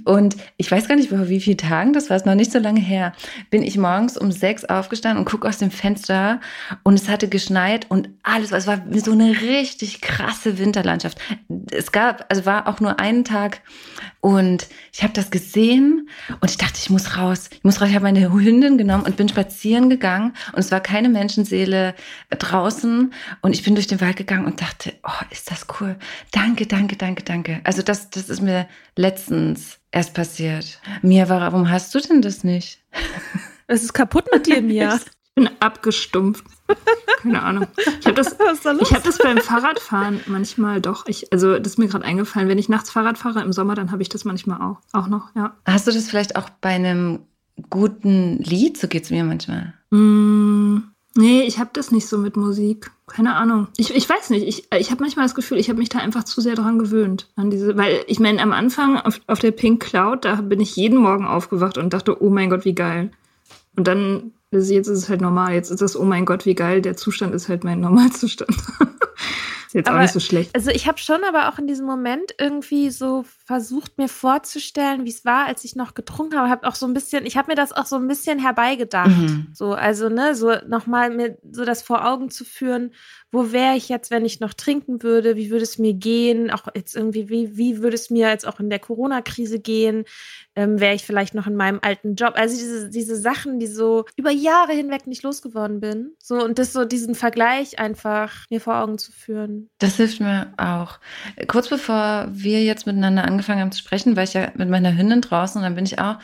Und 0.04 0.36
ich 0.56 0.70
weiß 0.70 0.88
gar 0.88 0.96
nicht, 0.96 1.08
vor 1.08 1.28
wie 1.28 1.40
vielen 1.40 1.58
Tagen, 1.58 1.92
das 1.92 2.10
war 2.10 2.16
es 2.16 2.24
noch 2.24 2.34
nicht 2.34 2.52
so 2.52 2.58
lange 2.58 2.80
her, 2.80 3.12
bin 3.50 3.62
ich 3.62 3.78
morgens 3.78 4.16
um 4.16 4.32
sechs 4.32 4.64
aufgestanden 4.64 5.18
und 5.18 5.30
gucke 5.30 5.48
aus 5.48 5.58
dem 5.58 5.70
Fenster 5.70 6.40
und 6.82 6.94
es 6.94 7.08
hatte 7.08 7.28
geschneit 7.28 7.86
und 7.90 8.10
alles, 8.22 8.52
es 8.52 8.66
war 8.66 8.82
so 8.96 9.12
eine 9.12 9.40
richtig 9.40 10.00
krasse 10.00 10.58
Winterlandschaft. 10.58 11.18
Es 11.70 11.92
gab, 11.92 12.26
also 12.28 12.46
war 12.46 12.68
auch 12.68 12.80
nur 12.80 13.00
einen 13.00 13.24
Tag 13.24 13.62
und 14.20 14.68
ich 14.92 15.02
habe 15.02 15.14
das 15.14 15.30
gesehen 15.30 16.08
und 16.40 16.50
ich 16.50 16.58
dachte, 16.58 16.78
ich 16.78 16.90
muss 16.90 17.16
raus. 17.16 17.48
Ich 17.52 17.64
muss 17.64 17.80
raus. 17.80 17.88
Ich 17.88 17.94
habe 17.94 18.04
meine 18.04 18.30
Hündin 18.30 18.76
genommen 18.76 19.04
und 19.04 19.16
bin 19.16 19.28
spazieren 19.28 19.88
gegangen 19.88 20.34
und 20.52 20.58
es 20.58 20.70
war 20.70 20.80
keine 20.80 21.08
Menschenseele 21.08 21.94
draußen 22.28 23.14
und 23.40 23.54
ich 23.54 23.62
bin 23.62 23.74
durch 23.74 23.86
den 23.86 24.00
Wald 24.00 24.16
gegangen 24.16 24.44
und 24.44 24.60
dachte, 24.60 24.92
oh, 25.04 25.24
ist 25.30 25.50
das 25.50 25.66
cool. 25.80 25.96
Danke, 26.32 26.66
danke, 26.66 26.96
danke, 26.96 27.22
danke. 27.22 27.60
Also 27.70 27.82
das, 27.82 28.10
das 28.10 28.28
ist 28.28 28.42
mir 28.42 28.66
letztens 28.96 29.78
erst 29.92 30.12
passiert. 30.12 30.80
Mia, 31.02 31.28
warum 31.28 31.70
hast 31.70 31.94
du 31.94 32.00
denn 32.00 32.20
das 32.20 32.42
nicht? 32.42 32.82
Es 33.68 33.84
ist 33.84 33.92
kaputt 33.92 34.24
mit 34.32 34.48
dir, 34.48 34.60
Mia. 34.60 34.96
Ich 34.96 35.04
bin 35.36 35.48
abgestumpft. 35.60 36.44
Keine 37.22 37.40
Ahnung. 37.40 37.68
Ich 38.00 38.04
habe 38.04 38.16
das, 38.16 38.36
da 38.64 38.76
hab 38.76 39.04
das 39.04 39.18
beim 39.18 39.38
Fahrradfahren 39.38 40.18
manchmal 40.26 40.80
doch. 40.80 41.06
Ich, 41.06 41.32
also 41.32 41.56
das 41.60 41.74
ist 41.74 41.78
mir 41.78 41.86
gerade 41.86 42.04
eingefallen. 42.04 42.48
Wenn 42.48 42.58
ich 42.58 42.68
nachts 42.68 42.90
Fahrrad 42.90 43.16
fahre 43.16 43.40
im 43.40 43.52
Sommer, 43.52 43.76
dann 43.76 43.92
habe 43.92 44.02
ich 44.02 44.08
das 44.08 44.24
manchmal 44.24 44.60
auch, 44.60 44.80
auch 44.92 45.06
noch. 45.06 45.32
Ja. 45.36 45.56
Hast 45.64 45.86
du 45.86 45.92
das 45.92 46.08
vielleicht 46.08 46.34
auch 46.34 46.50
bei 46.60 46.70
einem 46.70 47.20
guten 47.70 48.38
Lied? 48.38 48.76
So 48.76 48.88
geht 48.88 49.04
es 49.04 49.10
mir 49.10 49.22
manchmal. 49.22 49.74
Mm, 49.90 50.78
nee, 51.14 51.42
ich 51.42 51.58
habe 51.58 51.70
das 51.72 51.90
nicht 51.90 52.06
so 52.06 52.18
mit 52.18 52.36
Musik. 52.36 52.90
Keine 53.06 53.34
Ahnung. 53.34 53.68
Ich, 53.76 53.94
ich 53.94 54.08
weiß 54.08 54.30
nicht. 54.30 54.46
Ich, 54.46 54.68
ich 54.78 54.90
habe 54.90 55.02
manchmal 55.02 55.24
das 55.24 55.34
Gefühl, 55.34 55.58
ich 55.58 55.68
habe 55.68 55.78
mich 55.78 55.88
da 55.88 55.98
einfach 55.98 56.24
zu 56.24 56.40
sehr 56.40 56.54
dran 56.54 56.78
gewöhnt. 56.78 57.28
An 57.36 57.50
diese, 57.50 57.76
weil 57.76 58.04
ich 58.06 58.20
meine, 58.20 58.40
am 58.40 58.52
Anfang 58.52 58.98
auf, 58.98 59.20
auf 59.26 59.40
der 59.40 59.50
Pink 59.50 59.82
Cloud, 59.82 60.24
da 60.24 60.36
bin 60.36 60.60
ich 60.60 60.76
jeden 60.76 60.98
Morgen 60.98 61.26
aufgewacht 61.26 61.78
und 61.78 61.92
dachte, 61.92 62.22
oh 62.22 62.30
mein 62.30 62.50
Gott, 62.50 62.64
wie 62.64 62.74
geil. 62.74 63.10
Und 63.76 63.88
dann 63.88 64.32
jetzt 64.52 64.88
ist 64.88 64.88
es 64.88 65.08
halt 65.08 65.20
normal. 65.20 65.54
Jetzt 65.54 65.70
ist 65.70 65.82
das, 65.82 65.96
oh 65.96 66.04
mein 66.04 66.24
Gott, 66.24 66.46
wie 66.46 66.54
geil, 66.54 66.82
der 66.82 66.96
Zustand 66.96 67.34
ist 67.34 67.48
halt 67.48 67.64
mein 67.64 67.80
Normalzustand. 67.80 68.56
Ist 69.70 69.74
jetzt 69.74 69.88
aber, 69.88 69.98
auch 69.98 70.02
nicht 70.02 70.12
so 70.12 70.18
schlecht. 70.18 70.52
Also 70.52 70.72
ich 70.72 70.88
habe 70.88 70.98
schon 70.98 71.22
aber 71.22 71.48
auch 71.48 71.60
in 71.60 71.68
diesem 71.68 71.86
Moment 71.86 72.34
irgendwie 72.38 72.90
so 72.90 73.24
versucht, 73.46 73.98
mir 73.98 74.08
vorzustellen, 74.08 75.04
wie 75.04 75.10
es 75.10 75.24
war, 75.24 75.46
als 75.46 75.62
ich 75.62 75.76
noch 75.76 75.94
getrunken 75.94 76.36
habe. 76.36 76.50
Habe 76.50 76.66
auch 76.66 76.74
so 76.74 76.86
ein 76.86 76.92
bisschen, 76.92 77.24
ich 77.24 77.36
habe 77.36 77.52
mir 77.52 77.54
das 77.54 77.70
auch 77.70 77.86
so 77.86 77.94
ein 77.94 78.08
bisschen 78.08 78.40
herbeigedacht. 78.40 79.16
Mhm. 79.16 79.46
So, 79.52 79.74
also, 79.74 80.08
ne, 80.08 80.34
so 80.34 80.56
nochmal 80.66 81.10
mir 81.10 81.38
so 81.52 81.64
das 81.64 81.82
vor 81.82 82.04
Augen 82.04 82.30
zu 82.30 82.44
führen, 82.44 82.94
wo 83.32 83.52
wäre 83.52 83.76
ich 83.76 83.88
jetzt, 83.88 84.10
wenn 84.10 84.24
ich 84.24 84.40
noch 84.40 84.54
trinken 84.54 85.02
würde? 85.02 85.36
Wie 85.36 85.50
würde 85.50 85.62
es 85.62 85.78
mir 85.78 85.94
gehen? 85.94 86.50
Auch 86.50 86.66
jetzt 86.74 86.96
irgendwie, 86.96 87.28
wie, 87.28 87.56
wie 87.56 87.78
würde 87.82 87.94
es 87.94 88.10
mir 88.10 88.28
jetzt 88.28 88.46
auch 88.46 88.58
in 88.58 88.70
der 88.70 88.80
Corona-Krise 88.80 89.60
gehen? 89.60 90.04
Ähm, 90.56 90.80
wäre 90.80 90.94
ich 90.94 91.04
vielleicht 91.04 91.34
noch 91.34 91.46
in 91.46 91.54
meinem 91.54 91.78
alten 91.80 92.16
Job? 92.16 92.34
Also 92.36 92.56
diese, 92.56 92.90
diese 92.90 93.16
Sachen, 93.16 93.60
die 93.60 93.68
so 93.68 94.04
über 94.16 94.30
Jahre 94.30 94.72
hinweg 94.72 95.06
nicht 95.06 95.22
losgeworden 95.22 95.80
bin. 95.80 96.12
So, 96.18 96.42
und 96.42 96.58
das 96.58 96.72
so 96.72 96.84
diesen 96.84 97.14
Vergleich 97.14 97.78
einfach 97.78 98.46
mir 98.50 98.60
vor 98.60 98.76
Augen 98.76 98.98
zu 98.98 99.12
führen. 99.12 99.70
Das 99.78 99.96
hilft 99.96 100.20
mir 100.20 100.52
auch. 100.56 100.98
Kurz 101.46 101.68
bevor 101.68 102.28
wir 102.32 102.64
jetzt 102.64 102.86
miteinander 102.86 103.24
angefangen 103.24 103.60
haben 103.60 103.72
zu 103.72 103.78
sprechen, 103.78 104.16
war 104.16 104.24
ich 104.24 104.34
ja 104.34 104.50
mit 104.56 104.68
meiner 104.68 104.96
Hündin 104.96 105.20
draußen 105.20 105.58
und 105.58 105.64
dann 105.64 105.76
bin 105.76 105.84
ich 105.84 106.00
auch 106.00 106.16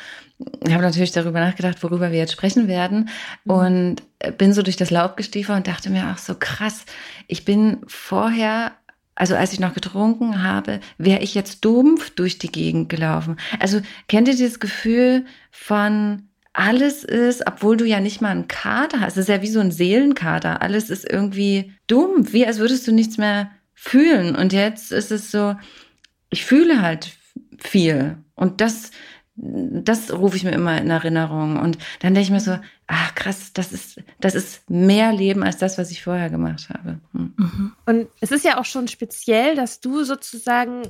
habe 0.70 0.83
natürlich 0.83 1.12
darüber 1.12 1.40
nachgedacht, 1.40 1.83
worüber 1.83 2.12
wir 2.12 2.18
jetzt 2.18 2.33
sprechen 2.33 2.68
werden 2.68 3.09
mhm. 3.44 3.53
und 3.53 3.96
bin 4.38 4.53
so 4.53 4.62
durch 4.62 4.77
das 4.77 4.90
Laub 4.90 5.16
gestiefert 5.16 5.57
und 5.57 5.66
dachte 5.66 5.90
mir 5.90 6.11
auch 6.11 6.18
so 6.18 6.35
krass, 6.35 6.85
ich 7.27 7.44
bin 7.44 7.79
vorher 7.87 8.72
also 9.18 9.35
als 9.35 9.55
ich 9.55 9.61
noch 9.61 9.72
getrunken 9.72 10.42
habe, 10.42 10.81
wäre 10.99 11.22
ich 11.22 11.35
jetzt 11.35 11.64
dumpf 11.64 12.11
durch 12.11 12.38
die 12.38 12.53
Gegend 12.53 12.90
gelaufen. 12.90 13.37
Also 13.59 13.81
kennt 14.09 14.29
ihr 14.29 14.35
dieses 14.35 14.61
Gefühl 14.61 15.25
von 15.51 16.29
alles 16.53 17.03
ist, 17.03 17.46
obwohl 17.46 17.77
du 17.77 17.87
ja 17.87 18.01
nicht 18.01 18.20
mal 18.20 18.31
einen 18.31 18.49
Kater 18.49 19.01
hast, 19.01 19.16
es 19.16 19.22
ist 19.22 19.29
ja 19.29 19.42
wie 19.42 19.49
so 19.49 19.61
ein 19.61 19.70
Seelenkater, 19.70 20.62
alles 20.62 20.90
ist 20.90 21.11
irgendwie 21.11 21.72
dumpf, 21.87 22.33
wie 22.33 22.46
als 22.46 22.59
würdest 22.59 22.87
du 22.87 22.92
nichts 22.92 23.18
mehr 23.18 23.51
fühlen. 23.75 24.37
Und 24.37 24.53
jetzt 24.53 24.92
ist 24.92 25.11
es 25.11 25.31
so, 25.31 25.57
ich 26.31 26.44
fühle 26.44 26.83
halt 26.83 27.16
viel. 27.59 28.18
Und 28.35 28.61
das 28.61 28.90
das 29.37 30.12
rufe 30.12 30.37
ich 30.37 30.44
mir 30.44 30.53
immer 30.53 30.81
in 30.81 30.90
Erinnerung. 30.90 31.59
Und 31.59 31.79
dann 32.01 32.14
denke 32.14 32.22
ich 32.22 32.31
mir 32.31 32.40
so, 32.40 32.59
ach 32.87 33.14
krass, 33.14 33.53
das 33.53 33.72
ist, 33.72 34.01
das 34.20 34.35
ist 34.35 34.68
mehr 34.70 35.12
Leben 35.12 35.42
als 35.42 35.59
das, 35.59 35.79
was 35.79 35.90
ich 35.90 36.03
vorher 36.03 36.31
gemacht 36.31 36.68
habe. 36.70 37.01
Hm. 37.12 37.35
Mhm. 37.37 37.72
Und 37.85 38.09
es 38.20 38.31
ist 38.31 38.44
ja 38.44 38.59
auch 38.59 38.64
schon 38.64 38.88
speziell, 38.88 39.55
dass 39.55 39.81
du 39.81 40.05
sozusagen 40.05 40.83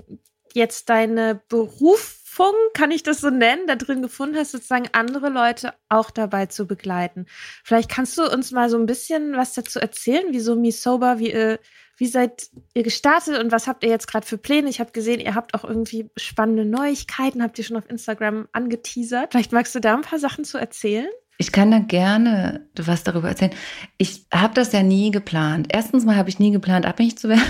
jetzt 0.54 0.88
deine 0.88 1.40
Berufung, 1.48 2.54
kann 2.74 2.90
ich 2.90 3.02
das 3.02 3.20
so 3.20 3.30
nennen, 3.30 3.66
da 3.66 3.76
drin 3.76 4.02
gefunden 4.02 4.36
hast, 4.36 4.52
sozusagen 4.52 4.88
andere 4.92 5.28
Leute 5.28 5.74
auch 5.88 6.10
dabei 6.10 6.46
zu 6.46 6.66
begleiten. 6.66 7.26
Vielleicht 7.64 7.90
kannst 7.90 8.16
du 8.16 8.30
uns 8.30 8.52
mal 8.52 8.70
so 8.70 8.78
ein 8.78 8.86
bisschen 8.86 9.36
was 9.36 9.54
dazu 9.54 9.80
erzählen, 9.80 10.26
wieso 10.30 10.54
Me 10.54 10.70
Sober, 10.70 11.18
wie, 11.18 11.30
äh, 11.30 11.58
wie 11.96 12.06
seid 12.06 12.48
ihr 12.74 12.82
gestartet 12.82 13.42
und 13.42 13.52
was 13.52 13.66
habt 13.66 13.82
ihr 13.82 13.90
jetzt 13.90 14.06
gerade 14.06 14.26
für 14.26 14.38
Pläne? 14.38 14.68
Ich 14.68 14.80
habe 14.80 14.92
gesehen, 14.92 15.20
ihr 15.20 15.34
habt 15.34 15.54
auch 15.54 15.64
irgendwie 15.64 16.10
spannende 16.16 16.64
Neuigkeiten, 16.64 17.42
habt 17.42 17.58
ihr 17.58 17.64
schon 17.64 17.76
auf 17.76 17.88
Instagram 17.88 18.48
angeteasert. 18.52 19.32
Vielleicht 19.32 19.52
magst 19.52 19.74
du 19.74 19.80
da 19.80 19.94
ein 19.94 20.02
paar 20.02 20.18
Sachen 20.18 20.44
zu 20.44 20.58
erzählen? 20.58 21.08
Ich 21.38 21.52
kann 21.52 21.70
da 21.70 21.78
gerne 21.78 22.66
was 22.76 23.02
darüber 23.02 23.28
erzählen. 23.28 23.54
Ich 23.98 24.26
habe 24.32 24.54
das 24.54 24.72
ja 24.72 24.82
nie 24.82 25.10
geplant. 25.10 25.68
Erstens 25.70 26.04
mal 26.04 26.16
habe 26.16 26.28
ich 26.28 26.38
nie 26.38 26.50
geplant, 26.50 26.86
abhängig 26.86 27.18
zu 27.18 27.28
werden. 27.28 27.42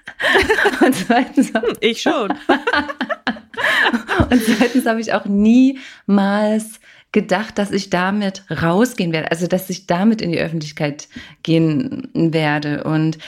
und 0.84 0.94
zweitens 0.94 1.52
ich 1.80 2.02
schon. 2.02 2.30
und 4.30 4.42
zweitens 4.44 4.86
habe 4.86 5.00
ich 5.00 5.12
auch 5.12 5.26
niemals 5.26 6.80
gedacht, 7.12 7.58
dass 7.58 7.70
ich 7.70 7.90
damit 7.90 8.44
rausgehen 8.50 9.12
werde, 9.12 9.30
also 9.30 9.46
dass 9.46 9.70
ich 9.70 9.86
damit 9.86 10.22
in 10.22 10.32
die 10.32 10.40
Öffentlichkeit 10.40 11.08
gehen 11.42 12.08
werde. 12.14 12.84
Und 12.84 13.18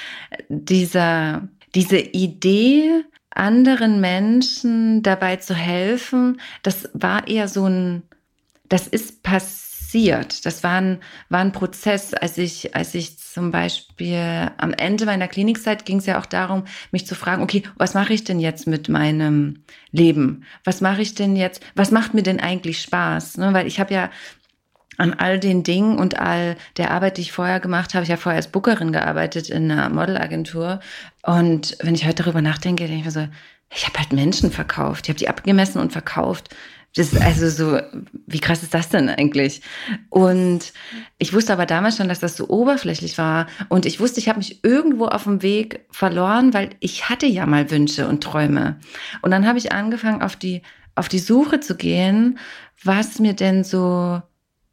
dieser, 0.48 1.48
diese 1.74 1.98
Idee, 1.98 3.04
anderen 3.30 4.00
Menschen 4.00 5.02
dabei 5.02 5.36
zu 5.36 5.54
helfen, 5.54 6.40
das 6.62 6.88
war 6.92 7.26
eher 7.26 7.48
so 7.48 7.66
ein, 7.66 8.02
das 8.68 8.86
ist 8.86 9.22
passiert 9.22 9.61
passiert. 9.92 10.46
Das 10.46 10.62
war 10.62 10.80
ein, 10.80 11.00
war 11.28 11.40
ein 11.40 11.52
Prozess, 11.52 12.14
als 12.14 12.38
ich, 12.38 12.74
als 12.74 12.94
ich 12.94 13.18
zum 13.18 13.50
Beispiel 13.50 14.50
am 14.56 14.72
Ende 14.72 15.04
meiner 15.04 15.28
Klinikzeit 15.28 15.84
ging 15.84 15.98
es 15.98 16.06
ja 16.06 16.18
auch 16.18 16.26
darum, 16.26 16.64
mich 16.92 17.06
zu 17.06 17.14
fragen, 17.14 17.42
okay, 17.42 17.62
was 17.76 17.92
mache 17.92 18.14
ich 18.14 18.24
denn 18.24 18.40
jetzt 18.40 18.66
mit 18.66 18.88
meinem 18.88 19.64
Leben? 19.90 20.44
Was 20.64 20.80
mache 20.80 21.02
ich 21.02 21.14
denn 21.14 21.36
jetzt? 21.36 21.62
Was 21.74 21.90
macht 21.90 22.14
mir 22.14 22.22
denn 22.22 22.40
eigentlich 22.40 22.80
Spaß? 22.80 23.36
Ne? 23.36 23.52
Weil 23.52 23.66
ich 23.66 23.80
habe 23.80 23.92
ja 23.92 24.10
an 24.96 25.14
all 25.14 25.38
den 25.38 25.62
Dingen 25.62 25.98
und 25.98 26.18
all 26.18 26.56
der 26.78 26.90
Arbeit, 26.90 27.18
die 27.18 27.22
ich 27.22 27.32
vorher 27.32 27.60
gemacht 27.60 27.94
habe. 27.94 28.04
Ich 28.04 28.10
habe 28.10 28.20
vorher 28.20 28.36
als 28.36 28.48
Bookerin 28.48 28.92
gearbeitet 28.92 29.50
in 29.50 29.70
einer 29.70 29.90
Modelagentur. 29.90 30.80
Und 31.22 31.76
wenn 31.80 31.94
ich 31.94 32.06
heute 32.06 32.22
darüber 32.22 32.40
nachdenke, 32.40 32.84
denke 32.84 33.00
ich 33.00 33.04
mir 33.04 33.10
so, 33.10 33.28
ich 33.74 33.86
habe 33.86 33.98
halt 33.98 34.12
Menschen 34.12 34.50
verkauft. 34.50 35.04
Ich 35.04 35.08
habe 35.10 35.18
die 35.18 35.28
abgemessen 35.28 35.80
und 35.80 35.92
verkauft. 35.92 36.54
Das 36.94 37.12
ist 37.12 37.22
also 37.22 37.48
so, 37.48 37.80
wie 38.26 38.40
krass 38.40 38.62
ist 38.62 38.74
das 38.74 38.90
denn 38.90 39.08
eigentlich? 39.08 39.62
Und 40.10 40.72
ich 41.18 41.32
wusste 41.32 41.54
aber 41.54 41.64
damals 41.64 41.96
schon, 41.96 42.08
dass 42.08 42.20
das 42.20 42.36
so 42.36 42.48
oberflächlich 42.48 43.16
war. 43.16 43.46
Und 43.70 43.86
ich 43.86 43.98
wusste, 43.98 44.20
ich 44.20 44.28
habe 44.28 44.38
mich 44.38 44.62
irgendwo 44.62 45.06
auf 45.06 45.24
dem 45.24 45.40
Weg 45.40 45.86
verloren, 45.90 46.52
weil 46.52 46.70
ich 46.80 47.08
hatte 47.08 47.26
ja 47.26 47.46
mal 47.46 47.70
Wünsche 47.70 48.06
und 48.08 48.22
Träume. 48.22 48.78
Und 49.22 49.30
dann 49.30 49.46
habe 49.46 49.58
ich 49.58 49.72
angefangen, 49.72 50.20
auf 50.20 50.36
die, 50.36 50.60
auf 50.94 51.08
die 51.08 51.18
Suche 51.18 51.60
zu 51.60 51.76
gehen, 51.76 52.38
was 52.84 53.18
mir 53.18 53.32
denn 53.32 53.64
so 53.64 54.20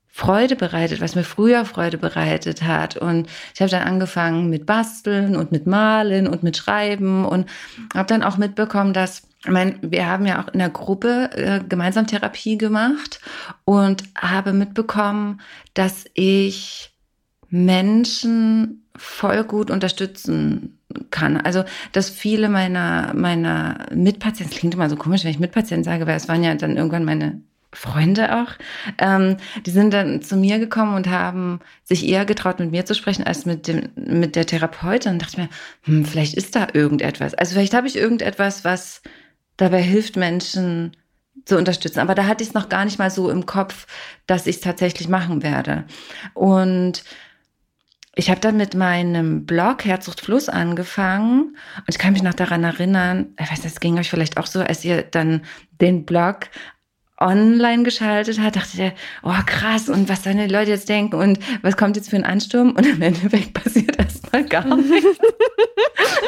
Freude 0.08 0.58
bereitet, 0.58 0.99
was 0.99 1.15
mir 1.15 1.23
früher 1.23 1.63
Freude 1.63 1.97
bereitet 1.97 2.63
hat. 2.63 2.97
Und 2.97 3.29
ich 3.53 3.62
habe 3.62 3.71
dann 3.71 3.84
angefangen 3.84 4.49
mit 4.49 4.65
Basteln 4.65 5.38
und 5.38 5.53
mit 5.53 5.67
Malen 5.67 6.27
und 6.27 6.43
mit 6.43 6.58
Schreiben 6.58 7.23
und 7.23 7.49
habe 7.95 8.08
dann 8.08 8.23
auch 8.23 8.36
mitbekommen, 8.36 8.91
dass 8.91 9.28
ich 9.43 9.49
meine, 9.49 9.78
wir 9.82 10.06
haben 10.06 10.25
ja 10.25 10.43
auch 10.43 10.49
in 10.49 10.60
der 10.60 10.69
Gruppe 10.69 11.30
äh, 11.34 11.62
gemeinsam 11.67 12.08
Therapie 12.08 12.58
gemacht 12.58 13.21
und 13.63 14.04
habe 14.17 14.52
mitbekommen, 14.52 15.39
dass 15.73 16.06
ich 16.13 16.91
Menschen 17.49 18.86
voll 18.97 19.45
gut 19.45 19.71
unterstützen 19.71 20.78
kann. 21.10 21.38
Also, 21.38 21.63
dass 21.93 22.10
viele 22.10 22.49
meiner, 22.49 23.13
meiner 23.13 23.86
Mitpatienten, 23.93 24.58
klingt 24.58 24.73
immer 24.73 24.89
so 24.89 24.97
komisch, 24.97 25.23
wenn 25.23 25.32
ich 25.32 25.39
Mitpatienten 25.39 25.86
sage, 25.86 26.06
weil 26.06 26.17
es 26.17 26.28
waren 26.28 26.43
ja 26.43 26.54
dann 26.56 26.75
irgendwann 26.75 27.06
meine 27.06 27.41
Freunde 27.71 28.36
auch, 28.36 28.54
ähm, 28.97 29.38
die 29.65 29.69
sind 29.69 29.93
dann 29.93 30.23
zu 30.23 30.36
mir 30.36 30.58
gekommen 30.58 30.95
und 30.95 31.08
haben 31.08 31.60
sich 31.84 32.08
eher 32.08 32.25
getraut, 32.25 32.60
mit 32.60 32.71
mir 32.71 32.86
zu 32.86 32.95
sprechen, 32.95 33.23
als 33.23 33.45
mit 33.45 33.67
dem, 33.67 33.89
mit 33.95 34.36
der 34.36 34.47
Therapeutin. 34.47 35.13
Und 35.13 35.21
dachte 35.21 35.41
mir, 35.41 35.49
hm, 35.84 36.04
vielleicht 36.04 36.34
ist 36.34 36.56
da 36.56 36.67
irgendetwas. 36.73 37.36
Also 37.36 37.54
vielleicht 37.54 37.75
habe 37.75 37.88
ich 37.88 37.95
irgendetwas, 37.95 38.65
was 38.65 39.02
dabei 39.62 39.82
hilft, 39.82 40.15
Menschen 40.15 40.95
zu 41.45 41.58
unterstützen. 41.58 42.00
Aber 42.00 42.15
da 42.15 42.26
hatte 42.26 42.43
ich 42.43 42.50
es 42.50 42.56
noch 42.56 42.69
gar 42.69 42.86
nicht 42.86 43.00
mal 43.00 43.12
so 43.12 43.30
im 43.30 43.45
Kopf, 43.45 43.88
dass 44.28 44.48
ich 44.48 44.58
es 44.58 44.62
tatsächlich 44.62 45.08
machen 45.08 45.43
werde. 45.43 45.86
Und 46.34 47.04
ich 48.15 48.30
habe 48.30 48.41
dann 48.41 48.58
mit 48.58 48.74
meinem 48.74 49.45
Blog 49.45 49.86
Herzucht 49.86 50.22
Fluss 50.22 50.50
angefangen 50.50 51.56
und 51.78 51.86
ich 51.88 51.98
kann 51.98 52.13
mich 52.13 52.24
noch 52.24 52.34
daran 52.34 52.63
erinnern, 52.63 53.34
ich 53.39 53.50
weiß, 53.50 53.62
das 53.62 53.80
ging 53.80 53.98
euch 53.98 54.10
vielleicht 54.10 54.38
auch 54.38 54.48
so, 54.48 54.60
als 54.60 54.84
ihr 54.84 55.04
dann 55.04 55.43
den 55.80 56.06
Blog 56.06 56.50
online 57.19 57.84
geschaltet 57.84 58.39
hat, 58.39 58.55
dachte 58.55 58.77
der, 58.77 58.93
oh 59.23 59.34
krass, 59.45 59.89
und 59.89 60.10
was 60.10 60.23
sollen 60.23 60.38
die 60.38 60.47
Leute 60.53 60.71
jetzt 60.71 60.89
denken 60.89 61.15
und 61.15 61.39
was 61.62 61.77
kommt 61.77 61.95
jetzt 61.95 62.10
für 62.10 62.15
ein 62.15 62.23
Ansturm? 62.23 62.71
Und 62.71 62.86
im 62.86 63.01
Endeffekt 63.01 63.53
passiert 63.63 63.97
erstmal 63.97 64.45
gar 64.45 64.75
nichts, 64.75 65.19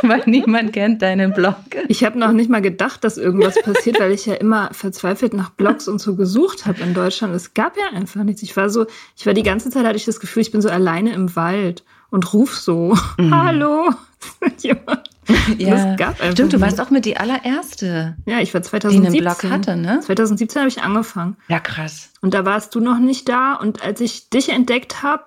weil 0.01 0.23
niemand 0.25 0.73
kennt 0.73 1.01
deinen 1.01 1.33
Blog. 1.33 1.55
Ich 1.87 2.03
habe 2.03 2.19
noch 2.19 2.31
nicht 2.31 2.49
mal 2.49 2.61
gedacht, 2.61 3.03
dass 3.03 3.17
irgendwas 3.17 3.61
passiert, 3.61 3.99
weil 3.99 4.11
ich 4.11 4.25
ja 4.25 4.35
immer 4.35 4.69
verzweifelt 4.73 5.33
nach 5.33 5.51
Blogs 5.51 5.87
und 5.87 5.99
so 5.99 6.15
gesucht 6.15 6.65
habe 6.65 6.81
in 6.81 6.93
Deutschland. 6.93 7.33
Es 7.35 7.53
gab 7.53 7.77
ja 7.77 7.97
einfach 7.97 8.23
nichts. 8.23 8.43
Ich 8.43 8.55
war 8.57 8.69
so, 8.69 8.85
ich 9.15 9.25
war 9.25 9.33
die 9.33 9.43
ganze 9.43 9.69
Zeit, 9.69 9.85
hatte 9.85 9.97
ich 9.97 10.05
das 10.05 10.19
Gefühl, 10.19 10.41
ich 10.41 10.51
bin 10.51 10.61
so 10.61 10.69
alleine 10.69 11.13
im 11.13 11.35
Wald 11.35 11.83
und 12.09 12.33
ruf 12.33 12.57
so, 12.57 12.97
mhm. 13.17 13.35
hallo, 13.35 13.89
jemand 14.59 15.10
ja, 15.57 15.95
stimmt, 16.31 16.53
du 16.53 16.61
warst 16.61 16.79
auch 16.81 16.89
mit 16.89 17.05
die 17.05 17.17
allererste. 17.17 18.17
Ja, 18.25 18.39
ich 18.39 18.53
war 18.53 18.61
2017. 18.61 19.11
Die 19.11 19.19
einen 19.19 19.25
Blog 19.25 19.51
hatte, 19.51 19.75
ne? 19.75 19.99
2017 19.99 20.59
habe 20.59 20.69
ich 20.69 20.81
angefangen. 20.81 21.37
Ja, 21.47 21.59
krass. 21.59 22.11
Und 22.21 22.33
da 22.33 22.45
warst 22.45 22.75
du 22.75 22.79
noch 22.79 22.99
nicht 22.99 23.29
da. 23.29 23.53
Und 23.53 23.83
als 23.83 24.01
ich 24.01 24.29
dich 24.29 24.49
entdeckt 24.49 25.03
habe, 25.03 25.23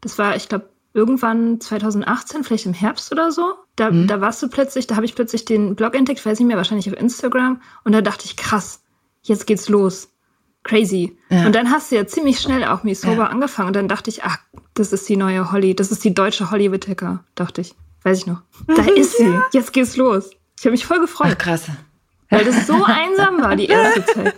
das 0.00 0.18
war, 0.18 0.36
ich 0.36 0.48
glaube, 0.48 0.68
irgendwann 0.94 1.60
2018, 1.60 2.44
vielleicht 2.44 2.66
im 2.66 2.72
Herbst 2.72 3.12
oder 3.12 3.30
so, 3.30 3.54
da, 3.76 3.90
mhm. 3.90 4.06
da 4.06 4.20
warst 4.20 4.42
du 4.42 4.48
plötzlich, 4.48 4.86
da 4.86 4.96
habe 4.96 5.04
ich 5.04 5.14
plötzlich 5.14 5.44
den 5.44 5.76
Blog 5.76 5.94
entdeckt, 5.94 6.24
weiß 6.24 6.38
nicht 6.38 6.48
mehr, 6.48 6.56
wahrscheinlich 6.56 6.90
auf 6.90 6.98
Instagram. 6.98 7.60
Und 7.84 7.92
da 7.92 8.00
dachte 8.00 8.24
ich, 8.24 8.36
krass, 8.36 8.82
jetzt 9.22 9.46
geht's 9.46 9.68
los. 9.68 10.08
Crazy. 10.62 11.16
Ja. 11.28 11.46
Und 11.46 11.54
dann 11.54 11.70
hast 11.70 11.92
du 11.92 11.96
ja 11.96 12.06
ziemlich 12.06 12.40
schnell 12.40 12.64
auch 12.64 12.82
Me 12.82 12.94
Sober 12.94 13.24
ja. 13.24 13.26
angefangen. 13.26 13.68
Und 13.68 13.76
dann 13.76 13.88
dachte 13.88 14.10
ich, 14.10 14.24
ach, 14.24 14.38
das 14.74 14.92
ist 14.92 15.08
die 15.08 15.16
neue 15.16 15.52
Holly, 15.52 15.76
das 15.76 15.92
ist 15.92 16.02
die 16.02 16.14
deutsche 16.14 16.50
Holly 16.50 16.72
Whittaker, 16.72 17.24
dachte 17.34 17.60
ich. 17.60 17.74
Weiß 18.02 18.18
ich 18.18 18.26
noch. 18.26 18.42
Da 18.66 18.82
ist 18.94 19.16
sie. 19.16 19.34
Jetzt 19.52 19.72
geht's 19.72 19.96
los. 19.96 20.30
Ich 20.58 20.64
habe 20.64 20.72
mich 20.72 20.86
voll 20.86 21.00
gefreut. 21.00 21.32
Ach, 21.32 21.38
krass. 21.38 21.66
Weil 22.28 22.44
das 22.44 22.66
so 22.66 22.82
einsam 22.84 23.40
war, 23.40 23.54
die 23.54 23.66
erste 23.66 24.04
Zeit. 24.14 24.34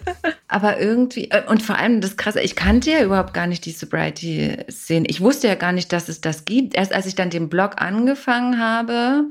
Aber 0.47 0.79
irgendwie, 0.79 1.31
äh, 1.31 1.43
und 1.47 1.63
vor 1.63 1.77
allem 1.77 2.01
das 2.03 2.17
Krasse, 2.19 2.41
ich 2.41 2.55
kannte 2.55 2.91
ja 2.91 3.03
überhaupt 3.03 3.33
gar 3.33 3.47
nicht 3.47 3.65
die 3.65 3.71
Sobriety-Szene. 3.71 5.07
Ich 5.09 5.21
wusste 5.23 5.49
ja 5.49 5.55
gar 5.55 5.73
nicht, 5.73 5.93
dass 5.93 6.09
es 6.09 6.21
das 6.21 6.45
gibt. 6.45 6.75
Erst 6.75 6.93
als 6.93 7.07
ich 7.07 7.15
dann 7.15 7.31
den 7.31 7.49
Blog 7.49 7.81
angefangen 7.81 8.59
habe, 8.59 9.25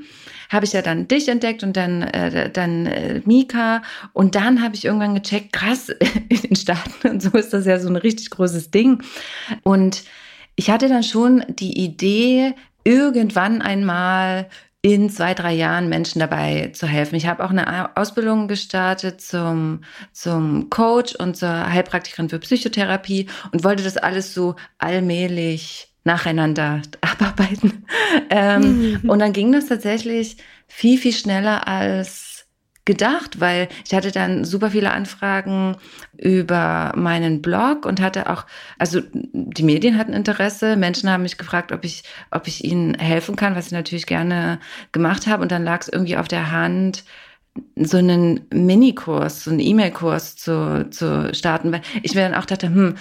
habe 0.50 0.66
ich 0.66 0.74
ja 0.74 0.82
dann 0.82 1.08
dich 1.08 1.28
entdeckt 1.28 1.62
und 1.62 1.78
dann, 1.78 2.02
äh, 2.02 2.50
dann 2.52 2.88
äh, 2.88 3.22
Mika. 3.26 3.84
Und 4.14 4.34
dann 4.34 4.64
habe 4.64 4.76
ich 4.76 4.86
irgendwann 4.86 5.14
gecheckt, 5.14 5.54
krass, 5.54 5.90
in 6.30 6.42
den 6.42 6.56
Staaten 6.56 7.10
und 7.10 7.22
so 7.22 7.30
ist 7.32 7.54
das 7.54 7.66
ja 7.66 7.80
so 7.80 7.90
ein 7.90 7.96
richtig 7.96 8.32
großes 8.32 8.72
Ding. 8.72 9.04
Und 9.62 10.04
ich 10.56 10.72
hatte 10.72 10.90
dann 10.90 11.04
schon 11.04 11.44
die 11.48 11.84
Idee, 11.84 12.56
irgendwann 12.88 13.62
einmal 13.62 14.48
in 14.82 15.10
zwei, 15.10 15.34
drei 15.34 15.54
Jahren 15.54 15.90
Menschen 15.90 16.20
dabei 16.20 16.72
zu 16.74 16.88
helfen. 16.88 17.16
Ich 17.16 17.28
habe 17.28 17.44
auch 17.44 17.50
eine 17.50 17.98
Ausbildung 17.98 18.48
gestartet 18.48 19.20
zum, 19.20 19.82
zum 20.14 20.70
Coach 20.70 21.14
und 21.16 21.36
zur 21.36 21.70
Heilpraktikerin 21.70 22.30
für 22.30 22.40
Psychotherapie 22.40 23.28
und 23.52 23.66
wollte 23.66 23.84
das 23.84 23.98
alles 23.98 24.34
so 24.34 24.56
allmählich 24.78 25.94
nacheinander 26.06 26.82
abarbeiten. 27.02 27.86
Ähm, 28.30 29.02
mhm. 29.02 29.10
Und 29.10 29.20
dann 29.20 29.34
ging 29.34 29.52
das 29.52 29.66
tatsächlich 29.66 30.38
viel, 30.68 30.98
viel 30.98 31.14
schneller 31.14 31.68
als 31.68 32.27
gedacht, 32.88 33.40
weil 33.40 33.68
ich 33.86 33.94
hatte 33.94 34.12
dann 34.12 34.46
super 34.46 34.72
viele 34.72 34.92
Anfragen 34.92 35.76
über 36.18 36.94
meinen 36.96 37.44
Blog 37.44 37.86
und 37.86 38.02
hatte 38.02 38.30
auch, 38.32 38.46
also 38.80 39.02
die 39.14 39.64
Medien 39.64 39.98
hatten 40.00 40.14
Interesse, 40.14 40.76
Menschen 40.76 41.12
haben 41.12 41.22
mich 41.24 41.38
gefragt, 41.38 41.72
ob 41.72 41.84
ich, 41.84 42.04
ob 42.32 42.48
ich 42.48 42.64
ihnen 42.64 42.96
helfen 42.96 43.36
kann, 43.36 43.56
was 43.56 43.68
ich 43.68 43.72
natürlich 43.74 44.08
gerne 44.08 44.60
gemacht 44.94 45.28
habe. 45.28 45.44
Und 45.44 45.52
dann 45.52 45.64
lag 45.64 45.82
es 45.82 45.90
irgendwie 45.90 46.18
auf 46.18 46.28
der 46.28 46.52
Hand, 46.52 47.04
so 47.76 47.98
einen 47.98 48.42
Minikurs, 48.52 49.44
so 49.44 49.52
einen 49.52 49.60
E-Mail-Kurs 49.60 50.38
zu, 50.38 50.90
zu 50.90 51.34
starten, 51.34 51.72
weil 51.72 51.82
ich 52.04 52.16
mir 52.16 52.22
dann 52.22 52.36
auch 52.36 52.46
dachte, 52.46 52.68
hm, 52.68 52.96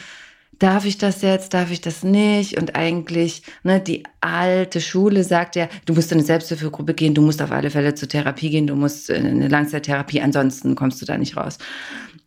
darf 0.59 0.85
ich 0.85 0.99
das 0.99 1.23
jetzt, 1.23 1.55
darf 1.55 1.71
ich 1.71 1.81
das 1.81 2.03
nicht? 2.03 2.59
Und 2.59 2.77
eigentlich, 2.77 3.43
ne, 3.63 3.81
die 3.81 4.05
alte 4.21 4.81
Schule 4.81 5.25
sagt 5.25 5.57
ja, 5.57 5.69
du 5.85 5.95
musst 5.95 6.13
in 6.13 6.19
eine 6.19 6.27
Selbsthilfegruppe 6.27 6.95
gehen, 6.95 7.15
du 7.15 7.23
musst 7.23 7.43
auf 7.43 7.53
alle 7.53 7.71
Fälle 7.71 7.95
zur 7.95 8.09
Therapie 8.09 8.51
gehen, 8.51 8.67
du 8.67 8.75
musst 8.75 9.11
in 9.11 9.27
eine 9.27 9.49
Langzeittherapie, 9.49 10.21
ansonsten 10.21 10.75
kommst 10.75 11.01
du 11.03 11.07
da 11.07 11.19
nicht 11.19 11.37
raus. 11.37 11.59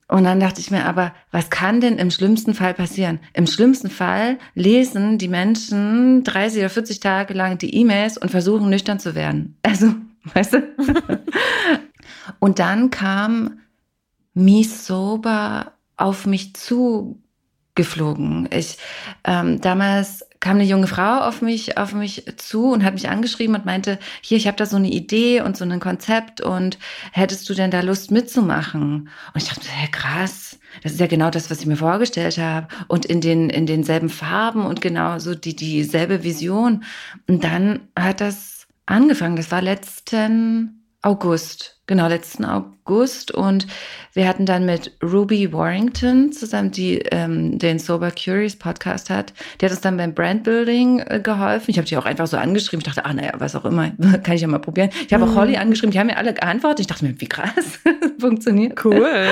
Und 0.07 0.23
dann 0.23 0.39
dachte 0.39 0.59
ich 0.59 0.71
mir 0.71 0.85
aber, 0.85 1.13
was 1.29 1.51
kann 1.51 1.81
denn 1.81 1.99
im 1.99 2.09
schlimmsten 2.09 2.55
Fall 2.55 2.73
passieren? 2.73 3.19
Im 3.33 3.45
schlimmsten 3.45 3.91
Fall 3.91 4.39
lesen 4.55 5.19
die 5.19 5.27
Menschen 5.27 6.23
30 6.23 6.61
oder 6.61 6.69
40 6.69 6.99
Tage 6.99 7.35
lang 7.35 7.59
die 7.59 7.75
E-Mails 7.75 8.17
und 8.17 8.29
versuchen 8.29 8.69
nüchtern 8.69 8.99
zu 8.99 9.13
werden. 9.13 9.57
Also, 9.61 9.93
weißt 10.33 10.53
du? 10.53 10.63
und 12.39 12.57
dann 12.57 12.89
kam 12.89 13.59
Me 14.33 14.63
Sober 14.63 15.73
auf 15.95 16.25
mich 16.25 16.55
zu 16.55 17.21
geflogen. 17.79 18.49
Ich 18.51 18.77
ähm, 19.23 19.61
damals 19.61 20.25
kam 20.41 20.55
eine 20.55 20.65
junge 20.65 20.87
Frau 20.87 21.19
auf 21.21 21.41
mich 21.41 21.77
auf 21.77 21.93
mich 21.93 22.25
zu 22.35 22.71
und 22.71 22.83
hat 22.83 22.93
mich 22.93 23.07
angeschrieben 23.07 23.55
und 23.55 23.65
meinte, 23.65 23.99
hier, 24.19 24.37
ich 24.37 24.47
habe 24.47 24.57
da 24.57 24.65
so 24.65 24.75
eine 24.75 24.89
Idee 24.89 25.41
und 25.41 25.55
so 25.55 25.63
ein 25.63 25.79
Konzept 25.79 26.41
und 26.41 26.77
hättest 27.13 27.47
du 27.47 27.53
denn 27.53 27.71
da 27.71 27.79
Lust 27.79 28.11
mitzumachen? 28.11 29.09
Und 29.33 29.41
ich 29.41 29.47
dachte, 29.47 29.69
hey, 29.69 29.89
krass, 29.89 30.59
das 30.83 30.91
ist 30.91 30.99
ja 30.99 31.07
genau 31.07 31.29
das, 31.29 31.49
was 31.49 31.61
ich 31.61 31.67
mir 31.67 31.77
vorgestellt 31.77 32.37
habe 32.37 32.67
und 32.89 33.05
in 33.05 33.21
den 33.21 33.49
in 33.49 33.65
denselben 33.65 34.09
Farben 34.09 34.65
und 34.65 34.81
genau 34.81 35.19
so 35.19 35.35
die 35.35 35.55
dieselbe 35.55 36.23
Vision. 36.23 36.83
Und 37.29 37.45
dann 37.45 37.79
hat 37.97 38.19
das 38.19 38.67
angefangen. 38.87 39.37
Das 39.37 39.51
war 39.51 39.61
letzten 39.61 40.78
August, 41.01 41.79
genau, 41.87 42.07
letzten 42.07 42.43
August. 42.43 43.31
Und 43.31 43.67
wir 44.13 44.27
hatten 44.27 44.45
dann 44.45 44.65
mit 44.65 44.91
Ruby 45.01 45.53
Warrington 45.53 46.33
zusammen, 46.33 46.71
die 46.71 46.99
ähm, 47.11 47.57
den 47.57 47.79
Sober 47.79 48.11
Curious 48.11 48.57
Podcast 48.57 49.09
hat. 49.09 49.33
Die 49.59 49.65
hat 49.65 49.71
uns 49.71 49.81
dann 49.81 49.95
beim 49.95 50.13
Brandbuilding 50.13 50.99
äh, 50.99 51.21
geholfen. 51.23 51.71
Ich 51.71 51.77
habe 51.77 51.87
die 51.87 51.95
auch 51.95 52.05
einfach 52.05 52.27
so 52.27 52.35
angeschrieben. 52.35 52.81
Ich 52.81 52.93
dachte, 52.93 53.05
ah, 53.05 53.13
naja, 53.13 53.31
was 53.37 53.55
auch 53.55 53.63
immer, 53.63 53.91
kann 54.23 54.35
ich 54.35 54.41
ja 54.41 54.47
mal 54.47 54.59
probieren. 54.59 54.89
Ich 55.07 55.13
habe 55.13 55.23
auch 55.23 55.35
Holly 55.35 55.53
mhm. 55.53 55.61
angeschrieben, 55.61 55.91
die 55.91 55.99
haben 55.99 56.07
mir 56.07 56.17
alle 56.17 56.33
geantwortet. 56.33 56.81
Ich 56.81 56.87
dachte 56.87 57.05
mir, 57.05 57.19
wie 57.21 57.29
krass, 57.29 57.79
funktioniert. 58.19 58.83
Cool. 58.83 59.29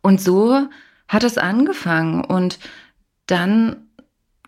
Und 0.00 0.22
so 0.22 0.68
hat 1.06 1.22
es 1.22 1.36
angefangen. 1.36 2.24
Und 2.24 2.58
dann 3.26 3.87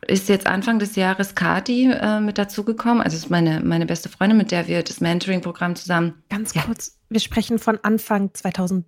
ist 0.07 0.29
jetzt 0.29 0.47
Anfang 0.47 0.79
des 0.79 0.97
Jahres 0.97 1.35
Kati 1.35 1.91
äh, 1.91 2.21
mit 2.21 2.39
dazugekommen. 2.39 3.03
Also 3.03 3.17
ist 3.17 3.31
meine, 3.31 3.61
meine 3.61 3.87
beste 3.87 4.09
Freundin, 4.09 4.39
mit 4.39 4.51
der 4.51 4.67
wir 4.67 4.83
das 4.83 5.01
Mentoring-Programm 5.01 5.77
zusammen. 5.77 6.23
Ganz 6.29 6.55
ja. 6.55 6.63
kurz, 6.63 6.99
wir 7.09 7.21
sprechen 7.21 7.59
von 7.59 7.79
Anfang 7.83 8.33
2020. 8.33 8.87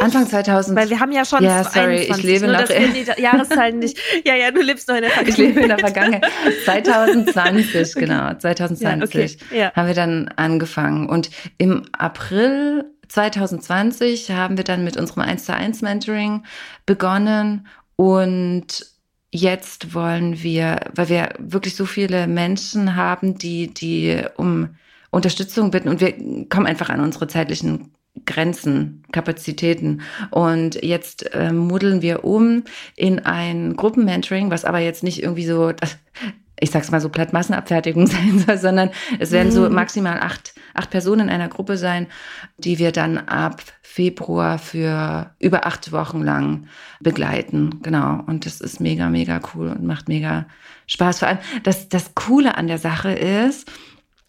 Anfang 0.00 0.26
2000. 0.26 0.76
Weil 0.76 0.90
wir 0.90 1.00
haben 1.00 1.12
ja 1.12 1.24
schon 1.24 1.44
ja, 1.44 1.64
sorry, 1.64 2.02
ich 2.02 2.22
lebe 2.22 2.46
nur, 2.46 2.54
noch 2.54 2.66
dass 2.66 2.70
die 2.70 3.04
Jahreszahlen 3.22 3.78
nicht. 3.78 3.98
Ja, 4.24 4.34
ja, 4.34 4.50
du 4.50 4.62
lebst 4.62 4.88
noch 4.88 4.96
in 4.96 5.02
der 5.02 5.10
Vergangenheit. 5.10 5.38
Ich 5.38 5.46
lebe 5.46 5.60
in 5.60 5.68
der 5.68 5.78
Vergangenheit. 5.78 6.26
2020, 6.64 7.94
genau, 7.94 8.34
2020 8.34 8.80
ja, 8.80 9.46
okay. 9.46 9.58
ja. 9.58 9.72
haben 9.74 9.86
wir 9.86 9.94
dann 9.94 10.28
angefangen 10.36 11.08
und 11.08 11.30
im 11.58 11.82
April 11.92 12.84
2020 13.08 14.30
haben 14.30 14.56
wir 14.56 14.64
dann 14.64 14.82
mit 14.82 14.96
unserem 14.96 15.22
1 15.22 15.44
zu 15.44 15.54
1 15.54 15.82
Mentoring 15.82 16.44
begonnen 16.86 17.66
und 17.96 18.93
jetzt 19.34 19.94
wollen 19.94 20.42
wir, 20.44 20.78
weil 20.94 21.08
wir 21.08 21.34
wirklich 21.38 21.74
so 21.74 21.86
viele 21.86 22.28
Menschen 22.28 22.94
haben, 22.94 23.36
die, 23.36 23.74
die 23.74 24.22
um 24.36 24.68
Unterstützung 25.10 25.72
bitten 25.72 25.88
und 25.88 26.00
wir 26.00 26.12
kommen 26.48 26.66
einfach 26.66 26.88
an 26.88 27.00
unsere 27.00 27.26
zeitlichen 27.26 27.90
Grenzen, 28.26 29.02
Kapazitäten. 29.10 30.02
Und 30.30 30.80
jetzt 30.82 31.34
äh, 31.34 31.52
muddeln 31.52 32.00
wir 32.00 32.24
um 32.24 32.62
in 32.94 33.18
ein 33.18 33.74
Gruppenmentoring, 33.74 34.52
was 34.52 34.64
aber 34.64 34.78
jetzt 34.78 35.02
nicht 35.02 35.20
irgendwie 35.20 35.46
so, 35.46 35.72
ich 36.60 36.70
sag's 36.70 36.92
mal 36.92 37.00
so 37.00 37.08
platt 37.08 37.32
Massenabfertigung 37.32 38.06
sein 38.08 38.38
soll, 38.38 38.58
sondern 38.58 38.90
es 39.18 39.32
werden 39.32 39.50
so 39.50 39.68
mhm. 39.68 39.74
maximal 39.74 40.20
acht, 40.20 40.53
acht 40.74 40.90
Personen 40.90 41.28
in 41.28 41.34
einer 41.34 41.48
Gruppe 41.48 41.76
sein, 41.76 42.06
die 42.58 42.78
wir 42.78 42.92
dann 42.92 43.18
ab 43.18 43.62
Februar 43.82 44.58
für 44.58 45.30
über 45.38 45.66
acht 45.66 45.92
Wochen 45.92 46.22
lang 46.22 46.66
begleiten. 47.00 47.80
Genau. 47.82 48.20
Und 48.26 48.46
das 48.46 48.60
ist 48.60 48.80
mega, 48.80 49.08
mega 49.08 49.40
cool 49.54 49.68
und 49.68 49.84
macht 49.84 50.08
mega 50.08 50.46
Spaß. 50.86 51.20
Vor 51.20 51.28
allem, 51.28 51.38
das, 51.62 51.88
das 51.88 52.14
Coole 52.14 52.56
an 52.56 52.66
der 52.66 52.78
Sache 52.78 53.12
ist, 53.12 53.70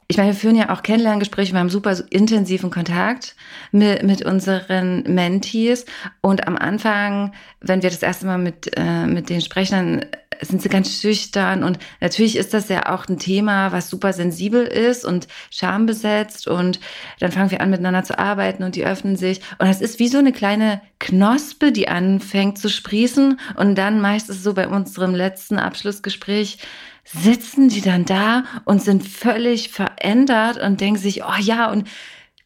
ich 0.07 0.17
meine, 0.17 0.29
wir 0.29 0.35
führen 0.35 0.55
ja 0.55 0.69
auch 0.69 0.83
Kennenlerngespräche, 0.83 1.53
wir 1.53 1.59
haben 1.59 1.69
super 1.69 1.97
intensiven 2.11 2.69
Kontakt 2.69 3.35
mit, 3.71 4.03
mit 4.03 4.23
unseren 4.23 5.01
Mentees. 5.01 5.85
Und 6.21 6.47
am 6.47 6.57
Anfang, 6.57 7.33
wenn 7.59 7.81
wir 7.81 7.89
das 7.89 8.03
erste 8.03 8.27
Mal 8.27 8.37
mit, 8.37 8.71
äh, 8.77 9.07
mit 9.07 9.29
denen 9.29 9.41
sprechen, 9.41 9.71
dann 9.73 10.05
sind 10.41 10.61
sie 10.61 10.69
ganz 10.69 11.01
schüchtern. 11.01 11.63
Und 11.63 11.79
natürlich 12.01 12.35
ist 12.35 12.53
das 12.53 12.69
ja 12.69 12.93
auch 12.93 13.07
ein 13.07 13.19
Thema, 13.19 13.71
was 13.71 13.89
super 13.89 14.13
sensibel 14.13 14.63
ist 14.65 15.05
und 15.05 15.27
schambesetzt. 15.51 16.47
Und 16.47 16.79
dann 17.19 17.31
fangen 17.31 17.51
wir 17.51 17.61
an, 17.61 17.69
miteinander 17.69 18.03
zu 18.03 18.17
arbeiten 18.17 18.63
und 18.63 18.75
die 18.75 18.85
öffnen 18.85 19.15
sich. 19.15 19.41
Und 19.59 19.67
das 19.67 19.81
ist 19.81 19.99
wie 19.99 20.07
so 20.07 20.17
eine 20.17 20.31
kleine 20.31 20.81
Knospe, 20.99 21.71
die 21.71 21.87
anfängt 21.87 22.57
zu 22.57 22.69
sprießen. 22.69 23.39
Und 23.55 23.75
dann 23.75 24.01
meistens 24.01 24.43
so 24.43 24.53
bei 24.53 24.67
unserem 24.67 25.15
letzten 25.15 25.57
Abschlussgespräch, 25.57 26.59
sitzen 27.05 27.69
die 27.69 27.81
dann 27.81 28.05
da 28.05 28.43
und 28.65 28.81
sind 28.81 29.07
völlig 29.07 29.69
verändert 29.69 30.57
und 30.57 30.81
denken 30.81 30.99
sich, 30.99 31.23
oh 31.23 31.39
ja, 31.39 31.71
und 31.71 31.87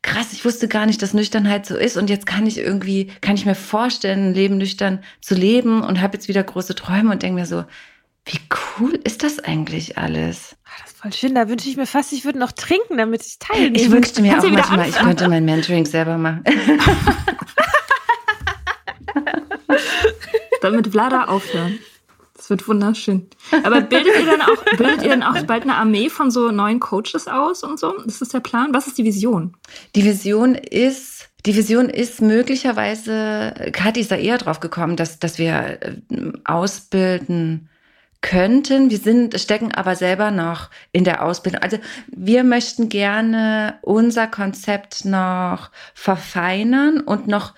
krass, 0.02 0.34
ich 0.34 0.46
wusste 0.46 0.68
gar 0.68 0.86
nicht, 0.86 1.02
dass 1.02 1.14
Nüchternheit 1.14 1.66
so 1.66 1.76
ist 1.76 1.98
und 1.98 2.10
jetzt 2.10 2.26
kann 2.26 2.48
ich 2.48 2.58
irgendwie, 2.58 3.08
kann 3.22 3.36
ich 3.36 3.46
mir 3.46 3.56
vorstellen, 3.56 4.30
ein 4.30 4.34
Leben 4.34 4.58
nüchtern 4.58 5.04
zu 5.22 5.36
leben 5.36 5.82
und 5.84 6.02
habe 6.02 6.16
jetzt 6.18 6.28
wieder 6.28 6.44
große 6.44 6.76
Träume 6.76 7.12
und 7.12 7.22
denke 7.24 7.40
mir 7.40 7.46
so, 7.46 7.66
wie 8.26 8.40
cool 8.80 9.00
ist 9.04 9.24
das 9.24 9.40
eigentlich 9.40 9.98
alles? 9.98 10.56
Ach, 10.66 10.82
das 10.82 10.92
ist 10.92 11.00
voll 11.00 11.14
schön. 11.14 11.36
Da 11.36 11.50
wünsche 11.50 11.68
ich 11.68 11.78
mir 11.78 11.88
fast, 11.88 12.14
ich 12.14 12.26
würde 12.26 12.38
noch 12.38 12.52
trinken, 12.52 12.98
damit 12.98 13.26
ich 13.26 13.40
teilnehme. 13.40 13.78
Ich 13.78 13.90
wünschte 13.92 14.22
mir 14.22 14.34
Kannst 14.34 14.46
auch 14.46 14.52
manchmal, 14.52 14.80
anfangen? 14.80 14.90
ich 14.90 14.98
könnte 14.98 15.30
mein 15.30 15.46
Mentoring 15.46 15.86
selber 15.86 16.18
machen. 16.18 16.44
damit 20.62 20.88
Vlada 20.88 21.26
aufhören. 21.26 21.80
Wird 22.50 22.68
wunderschön. 22.68 23.28
Aber 23.64 23.82
bildet 23.82 24.14
ihr 24.20 24.26
dann 24.26 24.42
auch, 24.42 24.78
bildet 24.78 25.04
ihr 25.04 25.10
dann 25.10 25.24
auch 25.24 25.40
bald 25.44 25.64
eine 25.64 25.76
Armee 25.76 26.10
von 26.10 26.32
so 26.32 26.52
neuen 26.52 26.80
Coaches 26.80 27.28
aus 27.28 27.64
und 27.64 27.80
so? 27.80 27.96
Ist 28.04 28.22
das 28.22 28.30
der 28.30 28.40
Plan? 28.40 28.74
Was 28.74 28.88
ist 28.88 28.98
die 28.98 29.04
Vision? 29.04 29.56
Die 29.96 30.04
Vision 30.04 30.56
ist, 30.56 31.30
die 31.46 31.56
Vision 31.56 31.90
ist 31.90 32.22
möglicherweise, 32.22 33.54
Kathi 33.72 34.02
ist 34.02 34.12
da 34.12 34.16
eher 34.16 34.38
drauf 34.38 34.60
gekommen, 34.60 34.96
dass, 34.96 35.20
dass 35.20 35.38
wir 35.38 35.80
äh, 35.82 36.32
ausbilden 36.44 37.70
könnten. 38.22 38.90
Wir 38.90 38.98
sind, 38.98 39.40
stecken 39.40 39.74
aber 39.74 39.96
selber 39.96 40.32
noch 40.32 40.70
in 40.92 41.04
der 41.04 41.24
Ausbildung. 41.24 41.62
Also 41.62 41.78
wir 42.08 42.44
möchten 42.44 42.90
gerne 42.90 43.80
unser 43.82 44.28
Konzept 44.28 45.06
noch 45.06 45.72
verfeinern 45.94 47.00
und 47.00 47.28
noch 47.28 47.54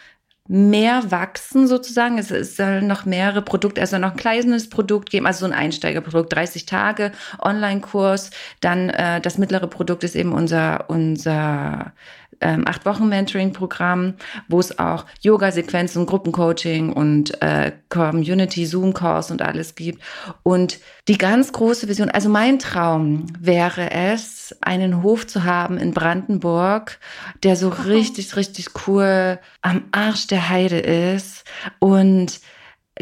mehr 0.47 1.11
wachsen 1.11 1.67
sozusagen. 1.67 2.17
Es, 2.17 2.31
es 2.31 2.57
soll 2.57 2.81
noch 2.81 3.05
mehrere 3.05 3.41
Produkte, 3.41 3.81
also 3.81 3.97
noch 3.97 4.11
ein 4.11 4.17
kleines 4.17 4.69
Produkt 4.69 5.09
geben, 5.09 5.25
also 5.27 5.45
so 5.45 5.51
ein 5.51 5.57
Einsteigerprodukt, 5.57 6.33
30 6.33 6.65
Tage 6.65 7.11
Online-Kurs. 7.39 8.31
Dann 8.59 8.89
äh, 8.89 9.21
das 9.21 9.37
mittlere 9.37 9.67
Produkt 9.67 10.03
ist 10.03 10.15
eben 10.15 10.33
unser 10.33 10.89
unser 10.89 11.93
ähm, 12.41 12.67
acht 12.67 12.85
Wochen 12.85 13.07
Mentoring-Programm, 13.09 14.15
wo 14.47 14.59
es 14.59 14.77
auch 14.79 15.05
Yoga-Sequenzen, 15.21 16.05
Gruppencoaching 16.05 16.91
und 16.93 17.41
äh, 17.41 17.71
Community, 17.89 18.65
Zoom-Calls 18.65 19.31
und 19.31 19.41
alles 19.41 19.75
gibt. 19.75 20.01
Und 20.43 20.79
die 21.07 21.17
ganz 21.17 21.51
große 21.51 21.87
Vision, 21.87 22.09
also 22.09 22.29
mein 22.29 22.59
Traum 22.59 23.25
wäre 23.39 23.91
es, 23.91 24.55
einen 24.61 25.03
Hof 25.03 25.27
zu 25.27 25.43
haben 25.43 25.77
in 25.77 25.93
Brandenburg, 25.93 26.99
der 27.43 27.55
so 27.55 27.69
richtig, 27.69 28.35
richtig 28.35 28.69
cool 28.87 29.39
am 29.61 29.83
Arsch 29.91 30.27
der 30.27 30.49
Heide 30.49 30.79
ist 30.79 31.43
und 31.79 32.39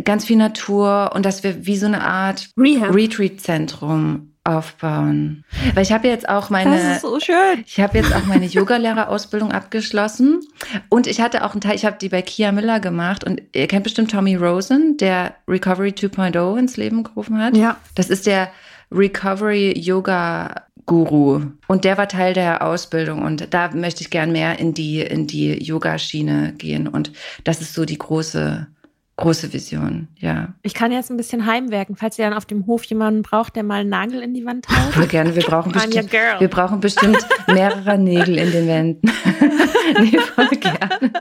ganz 0.03 0.25
viel 0.25 0.37
Natur 0.37 1.11
und 1.13 1.25
dass 1.25 1.43
wir 1.43 1.65
wie 1.65 1.77
so 1.77 1.85
eine 1.85 2.01
Art 2.01 2.49
Retreat-Zentrum 2.57 4.33
aufbauen. 4.49 5.43
Weil 5.73 5.83
ich 5.83 5.91
habe 5.91 6.07
jetzt 6.07 6.27
auch 6.27 6.49
meine 6.49 6.75
Das 6.75 6.95
ist 6.95 7.01
so 7.01 7.19
schön. 7.19 7.63
Ich 7.65 7.79
habe 7.79 7.97
jetzt 7.97 8.13
auch 8.13 8.25
meine 8.25 8.45
Yogalehrerausbildung 8.45 9.51
abgeschlossen 9.51 10.41
und 10.89 11.07
ich 11.07 11.21
hatte 11.21 11.45
auch 11.45 11.51
einen 11.51 11.61
Teil, 11.61 11.75
ich 11.75 11.85
habe 11.85 11.97
die 12.01 12.09
bei 12.09 12.21
Kia 12.21 12.51
Miller 12.51 12.79
gemacht 12.79 13.23
und 13.23 13.41
ihr 13.53 13.67
kennt 13.67 13.83
bestimmt 13.83 14.11
Tommy 14.11 14.35
Rosen, 14.35 14.97
der 14.97 15.35
Recovery 15.47 15.89
2.0 15.89 16.57
ins 16.57 16.77
Leben 16.77 17.03
gerufen 17.03 17.41
hat. 17.41 17.55
Ja. 17.55 17.77
Das 17.95 18.09
ist 18.09 18.25
der 18.25 18.49
Recovery 18.91 19.77
Yoga 19.77 20.63
Guru 20.87 21.43
und 21.67 21.85
der 21.85 21.99
war 21.99 22.07
Teil 22.07 22.33
der 22.33 22.65
Ausbildung 22.65 23.21
und 23.21 23.53
da 23.53 23.69
möchte 23.75 24.01
ich 24.01 24.09
gern 24.09 24.31
mehr 24.31 24.57
in 24.57 24.73
die 24.73 25.01
in 25.01 25.27
die 25.27 25.63
Yoga 25.63 25.99
Schiene 25.99 26.53
gehen 26.57 26.87
und 26.87 27.11
das 27.43 27.61
ist 27.61 27.75
so 27.75 27.85
die 27.85 27.99
große 27.99 28.65
große 29.19 29.53
Vision, 29.53 30.07
ja. 30.17 30.53
Ich 30.61 30.73
kann 30.73 30.91
jetzt 30.91 31.11
ein 31.11 31.17
bisschen 31.17 31.45
heimwerken, 31.45 31.95
falls 31.95 32.17
ihr 32.17 32.25
dann 32.25 32.33
auf 32.33 32.45
dem 32.45 32.65
Hof 32.65 32.83
jemanden 32.85 33.21
braucht, 33.21 33.55
der 33.55 33.63
mal 33.63 33.81
einen 33.81 33.89
Nagel 33.89 34.21
in 34.21 34.33
die 34.33 34.45
Wand 34.45 34.67
haut. 34.69 34.93
Voll 34.93 35.07
gerne. 35.07 35.35
Wir 35.35 35.43
brauchen 35.43 35.71
bestimmt, 35.71 36.11
wir 36.11 36.47
brauchen 36.47 36.79
bestimmt 36.79 37.25
mehrere 37.47 37.97
Nägel 37.97 38.37
in 38.37 38.51
den 38.51 38.67
Wänden. 38.67 39.11
nee, 39.99 40.17
voll 40.19 40.47
gerne. 40.47 41.13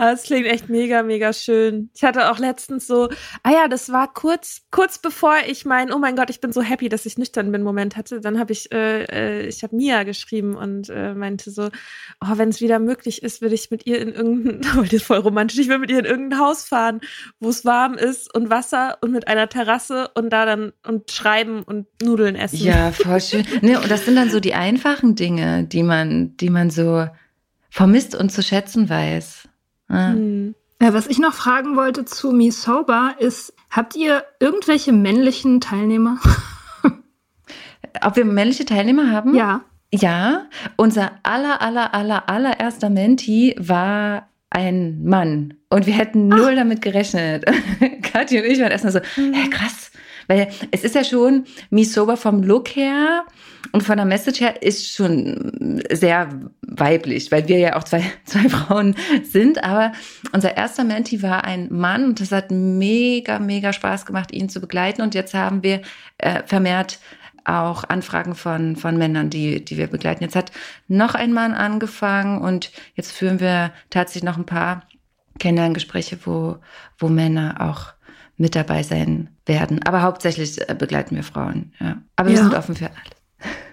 Ah, 0.00 0.12
Das 0.12 0.22
klingt 0.22 0.46
echt 0.46 0.68
mega, 0.68 1.02
mega 1.02 1.32
schön. 1.32 1.90
Ich 1.92 2.04
hatte 2.04 2.30
auch 2.30 2.38
letztens 2.38 2.86
so, 2.86 3.08
ah 3.42 3.50
ja, 3.50 3.66
das 3.66 3.90
war 3.90 4.14
kurz, 4.14 4.62
kurz 4.70 4.98
bevor 4.98 5.34
ich 5.48 5.64
mein, 5.64 5.92
oh 5.92 5.98
mein 5.98 6.14
Gott, 6.14 6.30
ich 6.30 6.40
bin 6.40 6.52
so 6.52 6.62
happy, 6.62 6.88
dass 6.88 7.04
ich 7.04 7.18
nüchtern 7.18 7.50
bin, 7.50 7.64
Moment 7.64 7.96
hatte. 7.96 8.20
Dann 8.20 8.38
habe 8.38 8.52
ich, 8.52 8.70
äh, 8.70 9.02
äh, 9.06 9.48
ich 9.48 9.64
habe 9.64 9.74
Mia 9.74 10.04
geschrieben 10.04 10.54
und 10.54 10.88
äh, 10.88 11.14
meinte 11.14 11.50
so, 11.50 11.70
oh, 12.20 12.28
wenn 12.36 12.50
es 12.50 12.60
wieder 12.60 12.78
möglich 12.78 13.24
ist, 13.24 13.42
würde 13.42 13.56
ich 13.56 13.72
mit 13.72 13.86
ihr 13.86 14.00
in 14.00 14.12
irgendein, 14.12 14.60
oh, 14.78 14.82
das 14.82 14.92
ist 14.92 15.02
voll 15.02 15.18
romantisch, 15.18 15.58
ich 15.58 15.68
will 15.68 15.78
mit 15.78 15.90
ihr 15.90 15.98
in 15.98 16.04
irgendein 16.04 16.38
Haus 16.38 16.62
fahren, 16.62 17.00
wo 17.40 17.48
es 17.48 17.64
warm 17.64 17.94
ist 17.94 18.32
und 18.32 18.50
Wasser 18.50 18.98
und 19.00 19.10
mit 19.10 19.26
einer 19.26 19.48
Terrasse 19.48 20.12
und 20.14 20.30
da 20.30 20.46
dann 20.46 20.72
und 20.86 21.10
schreiben 21.10 21.64
und 21.64 21.88
Nudeln 22.00 22.36
essen. 22.36 22.58
Ja, 22.64 22.92
voll 22.92 23.20
schön. 23.20 23.44
Ne, 23.62 23.80
und 23.80 23.90
das 23.90 24.04
sind 24.04 24.14
dann 24.14 24.30
so 24.30 24.38
die 24.38 24.54
einfachen 24.54 25.16
Dinge, 25.16 25.64
die 25.64 25.82
man, 25.82 26.36
die 26.36 26.50
man 26.50 26.70
so 26.70 27.08
vermisst 27.68 28.14
und 28.14 28.30
zu 28.30 28.44
schätzen 28.44 28.88
weiß. 28.88 29.47
Ja. 29.88 30.08
Hm. 30.12 30.54
Ja, 30.80 30.94
was 30.94 31.08
ich 31.08 31.18
noch 31.18 31.34
fragen 31.34 31.76
wollte 31.76 32.04
zu 32.04 32.30
Me 32.30 32.52
Sober 32.52 33.16
ist, 33.18 33.52
habt 33.68 33.96
ihr 33.96 34.24
irgendwelche 34.38 34.92
männlichen 34.92 35.60
Teilnehmer? 35.60 36.18
Ob 38.02 38.16
wir 38.16 38.24
männliche 38.24 38.64
Teilnehmer 38.64 39.10
haben? 39.10 39.34
ja. 39.34 39.62
Ja, 39.90 40.44
unser 40.76 41.12
aller, 41.22 41.62
aller, 41.62 41.94
aller, 41.94 42.28
allererster 42.28 42.90
Menti 42.90 43.56
war 43.58 44.28
ein 44.50 45.02
Mann. 45.02 45.54
Und 45.70 45.86
wir 45.86 45.94
hätten 45.94 46.28
null 46.28 46.56
damit 46.56 46.82
gerechnet. 46.82 47.46
Katja 48.02 48.42
und 48.42 48.48
ich 48.48 48.60
waren 48.60 48.70
erstmal 48.70 48.92
so, 48.92 49.00
hä, 49.00 49.48
krass. 49.50 49.90
Weil 50.28 50.48
es 50.70 50.84
ist 50.84 50.94
ja 50.94 51.02
schon, 51.02 51.44
Me 51.70 51.84
Sober 51.84 52.16
vom 52.16 52.42
Look 52.42 52.76
her 52.76 53.24
und 53.72 53.82
von 53.82 53.96
der 53.96 54.06
Message 54.06 54.40
her 54.40 54.62
ist 54.62 54.94
schon 54.94 55.80
sehr 55.90 56.28
weiblich, 56.62 57.32
weil 57.32 57.48
wir 57.48 57.58
ja 57.58 57.76
auch 57.76 57.84
zwei, 57.84 58.04
zwei 58.24 58.48
Frauen 58.48 58.94
sind. 59.24 59.64
Aber 59.64 59.92
unser 60.32 60.56
erster 60.56 60.84
Menti 60.84 61.22
war 61.22 61.44
ein 61.44 61.68
Mann 61.70 62.04
und 62.04 62.20
das 62.20 62.30
hat 62.30 62.50
mega, 62.50 63.38
mega 63.38 63.72
Spaß 63.72 64.06
gemacht, 64.06 64.32
ihn 64.32 64.48
zu 64.48 64.60
begleiten. 64.60 65.02
Und 65.02 65.14
jetzt 65.14 65.34
haben 65.34 65.62
wir 65.62 65.82
äh, 66.18 66.42
vermehrt 66.44 66.98
auch 67.44 67.84
Anfragen 67.84 68.34
von, 68.34 68.76
von 68.76 68.98
Männern, 68.98 69.30
die, 69.30 69.64
die 69.64 69.78
wir 69.78 69.86
begleiten. 69.86 70.22
Jetzt 70.22 70.36
hat 70.36 70.52
noch 70.86 71.14
ein 71.14 71.32
Mann 71.32 71.54
angefangen 71.54 72.42
und 72.42 72.70
jetzt 72.94 73.12
führen 73.12 73.40
wir 73.40 73.72
tatsächlich 73.88 74.24
noch 74.24 74.36
ein 74.36 74.46
paar 74.46 74.86
Kennenlerngespräche, 75.38 76.18
wo, 76.24 76.58
wo 76.98 77.08
Männer 77.08 77.56
auch 77.60 77.97
mit 78.38 78.54
dabei 78.54 78.82
sein 78.82 79.36
werden. 79.46 79.80
Aber 79.84 80.02
hauptsächlich 80.02 80.58
äh, 80.68 80.74
begleiten 80.74 81.14
wir 81.16 81.24
Frauen, 81.24 81.72
ja. 81.80 82.00
Aber 82.16 82.28
wir 82.30 82.36
Ja. 82.36 82.42
sind 82.42 82.54
offen 82.54 82.74
für 82.76 82.86
alles. 82.86 83.18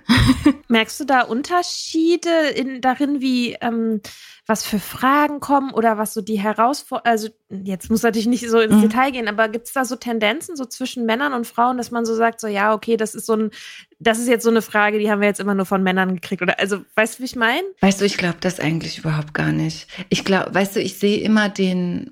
Merkst 0.68 1.00
du 1.00 1.06
da 1.06 1.22
Unterschiede 1.22 2.30
in, 2.56 2.82
darin, 2.82 3.22
wie 3.22 3.54
ähm, 3.62 4.02
was 4.48 4.64
für 4.64 4.78
Fragen 4.78 5.40
kommen 5.40 5.72
oder 5.74 5.98
was 5.98 6.14
so 6.14 6.22
die 6.22 6.40
Herausforderungen, 6.40 7.12
also 7.12 7.30
jetzt 7.50 7.90
muss 7.90 8.04
natürlich 8.04 8.28
nicht 8.28 8.48
so 8.48 8.60
ins 8.60 8.76
Mhm. 8.76 8.82
Detail 8.82 9.12
gehen, 9.12 9.28
aber 9.28 9.50
gibt 9.50 9.66
es 9.66 9.74
da 9.74 9.86
so 9.86 9.96
Tendenzen 9.96 10.56
so 10.56 10.66
zwischen 10.66 11.06
Männern 11.08 11.34
und 11.34 11.48
Frauen, 11.48 11.78
dass 11.78 11.90
man 11.90 12.06
so 12.06 12.14
sagt, 12.16 12.40
so 12.40 12.48
ja, 12.48 12.74
okay, 12.76 12.96
das 12.98 13.16
ist 13.16 13.26
so 13.26 13.34
ein, 13.36 13.52
das 14.00 14.20
ist 14.20 14.28
jetzt 14.28 14.44
so 14.44 14.52
eine 14.52 14.62
Frage, 14.62 15.00
die 15.00 15.10
haben 15.10 15.22
wir 15.22 15.28
jetzt 15.28 15.40
immer 15.40 15.56
nur 15.56 15.66
von 15.66 15.82
Männern 15.82 16.14
gekriegt 16.16 16.44
oder 16.44 16.60
also 16.60 16.78
weißt 16.96 17.16
du, 17.18 17.20
wie 17.22 17.26
ich 17.26 17.36
meine? 17.36 17.64
Weißt 17.82 18.02
du, 18.02 18.06
ich 18.06 18.18
glaube 18.18 18.38
das 18.42 18.60
eigentlich 18.60 19.00
überhaupt 19.00 19.34
gar 19.34 19.52
nicht. 19.52 19.88
Ich 20.10 20.24
glaube, 20.24 20.54
weißt 20.54 20.76
du, 20.76 20.80
ich 20.82 21.00
sehe 21.00 21.18
immer 21.22 21.50
den, 21.50 22.12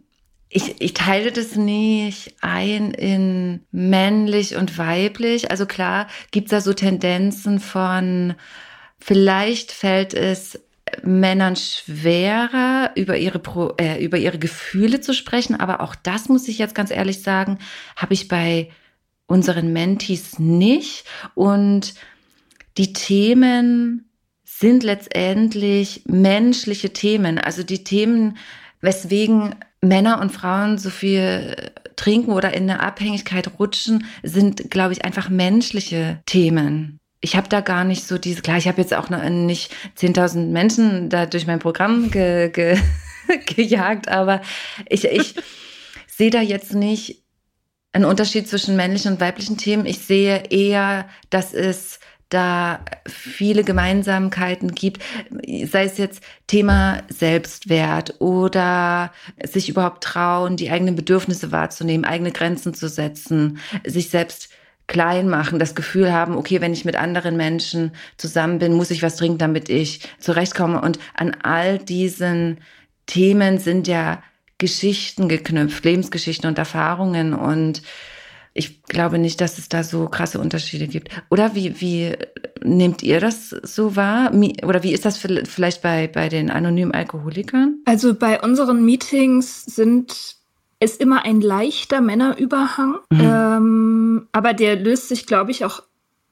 ich, 0.55 0.79
ich 0.79 0.93
teile 0.93 1.31
das 1.31 1.55
nicht 1.55 2.35
ein 2.41 2.91
in 2.91 3.61
männlich 3.71 4.55
und 4.55 4.77
weiblich. 4.77 5.49
Also 5.49 5.65
klar 5.65 6.07
gibt's 6.29 6.51
da 6.51 6.61
so 6.61 6.73
Tendenzen 6.73 7.59
von, 7.59 8.35
vielleicht 8.99 9.71
fällt 9.71 10.13
es 10.13 10.59
Männern 11.01 11.55
schwerer, 11.55 12.91
über 12.95 13.17
ihre, 13.17 13.39
Pro, 13.39 13.73
äh, 13.79 14.03
über 14.03 14.19
ihre 14.19 14.37
Gefühle 14.37 15.01
zu 15.01 15.15
sprechen. 15.15 15.59
Aber 15.59 15.81
auch 15.81 15.95
das 15.95 16.29
muss 16.29 16.47
ich 16.47 16.59
jetzt 16.59 16.75
ganz 16.75 16.91
ehrlich 16.91 17.23
sagen, 17.23 17.57
habe 17.95 18.13
ich 18.13 18.27
bei 18.27 18.69
unseren 19.25 19.73
Mentis 19.73 20.37
nicht. 20.37 21.05
Und 21.33 21.95
die 22.77 22.93
Themen 22.93 24.07
sind 24.43 24.83
letztendlich 24.83 26.03
menschliche 26.05 26.93
Themen. 26.93 27.39
Also 27.39 27.63
die 27.63 27.83
Themen, 27.83 28.37
weswegen 28.81 29.55
Männer 29.83 30.21
und 30.21 30.31
Frauen 30.31 30.77
so 30.77 30.89
viel 30.89 31.55
trinken 31.95 32.31
oder 32.31 32.53
in 32.53 32.63
eine 32.63 32.79
Abhängigkeit 32.79 33.59
rutschen, 33.59 34.05
sind, 34.23 34.71
glaube 34.71 34.93
ich, 34.93 35.05
einfach 35.05 35.29
menschliche 35.29 36.21
Themen. 36.25 36.99
Ich 37.21 37.35
habe 37.35 37.47
da 37.47 37.61
gar 37.61 37.83
nicht 37.83 38.05
so 38.05 38.17
diese, 38.17 38.41
klar, 38.41 38.57
ich 38.57 38.67
habe 38.67 38.81
jetzt 38.81 38.93
auch 38.93 39.09
noch 39.09 39.23
nicht 39.29 39.73
10.000 39.97 40.47
Menschen 40.47 41.09
da 41.09 41.25
durch 41.25 41.47
mein 41.47 41.59
Programm 41.59 42.11
ge, 42.11 42.49
ge, 42.49 42.77
gejagt, 43.45 44.09
aber 44.09 44.41
ich, 44.89 45.05
ich 45.05 45.35
sehe 46.07 46.31
da 46.31 46.41
jetzt 46.41 46.73
nicht 46.73 47.23
einen 47.93 48.05
Unterschied 48.05 48.47
zwischen 48.47 48.75
männlichen 48.75 49.13
und 49.13 49.21
weiblichen 49.21 49.57
Themen. 49.57 49.85
Ich 49.85 49.99
sehe 49.99 50.43
eher, 50.49 51.07
dass 51.29 51.53
es 51.53 51.99
da 52.33 52.79
viele 53.07 53.63
Gemeinsamkeiten 53.63 54.73
gibt, 54.73 55.03
sei 55.65 55.83
es 55.83 55.97
jetzt 55.97 56.23
Thema 56.47 57.03
Selbstwert 57.09 58.19
oder 58.19 59.11
sich 59.43 59.69
überhaupt 59.69 60.03
trauen, 60.03 60.57
die 60.57 60.71
eigenen 60.71 60.95
Bedürfnisse 60.95 61.51
wahrzunehmen, 61.51 62.05
eigene 62.05 62.31
Grenzen 62.31 62.73
zu 62.73 62.87
setzen, 62.87 63.59
sich 63.85 64.09
selbst 64.09 64.49
klein 64.87 65.29
machen, 65.29 65.59
das 65.59 65.75
Gefühl 65.75 66.11
haben, 66.11 66.35
okay, 66.35 66.59
wenn 66.59 66.73
ich 66.73 66.85
mit 66.85 66.95
anderen 66.95 67.37
Menschen 67.37 67.91
zusammen 68.17 68.59
bin, 68.59 68.73
muss 68.73 68.91
ich 68.91 69.01
was 69.01 69.15
trinken, 69.15 69.37
damit 69.37 69.69
ich 69.69 70.01
zurechtkomme. 70.19 70.81
Und 70.81 70.99
an 71.15 71.35
all 71.41 71.77
diesen 71.77 72.59
Themen 73.05 73.59
sind 73.59 73.87
ja 73.87 74.21
Geschichten 74.57 75.29
geknüpft, 75.29 75.83
Lebensgeschichten 75.85 76.47
und 76.47 76.57
Erfahrungen 76.57 77.33
und 77.33 77.81
ich 78.53 78.83
glaube 78.83 79.17
nicht, 79.17 79.41
dass 79.41 79.57
es 79.57 79.67
da 79.69 79.83
so 79.83 80.07
krasse 80.07 80.39
Unterschiede 80.39 80.87
gibt. 80.87 81.09
Oder 81.31 81.55
wie, 81.55 81.81
wie 81.81 82.13
nehmt 82.63 83.01
ihr 83.01 83.19
das 83.19 83.49
so 83.49 83.95
wahr? 83.95 84.31
Oder 84.63 84.83
wie 84.83 84.93
ist 84.93 85.05
das 85.05 85.19
vi- 85.23 85.45
vielleicht 85.45 85.81
bei, 85.81 86.07
bei 86.07 86.29
den 86.29 86.49
anonymen 86.51 86.93
Alkoholikern? 86.93 87.79
Also 87.85 88.13
bei 88.13 88.39
unseren 88.41 88.85
Meetings 88.85 89.65
sind 89.65 90.35
ist 90.79 90.99
immer 90.99 91.23
ein 91.25 91.39
leichter 91.39 92.01
Männerüberhang, 92.01 92.97
ähm, 93.11 94.27
aber 94.33 94.53
der 94.53 94.75
löst 94.75 95.07
sich, 95.07 95.25
glaube 95.25 95.51
ich, 95.51 95.63
auch 95.63 95.81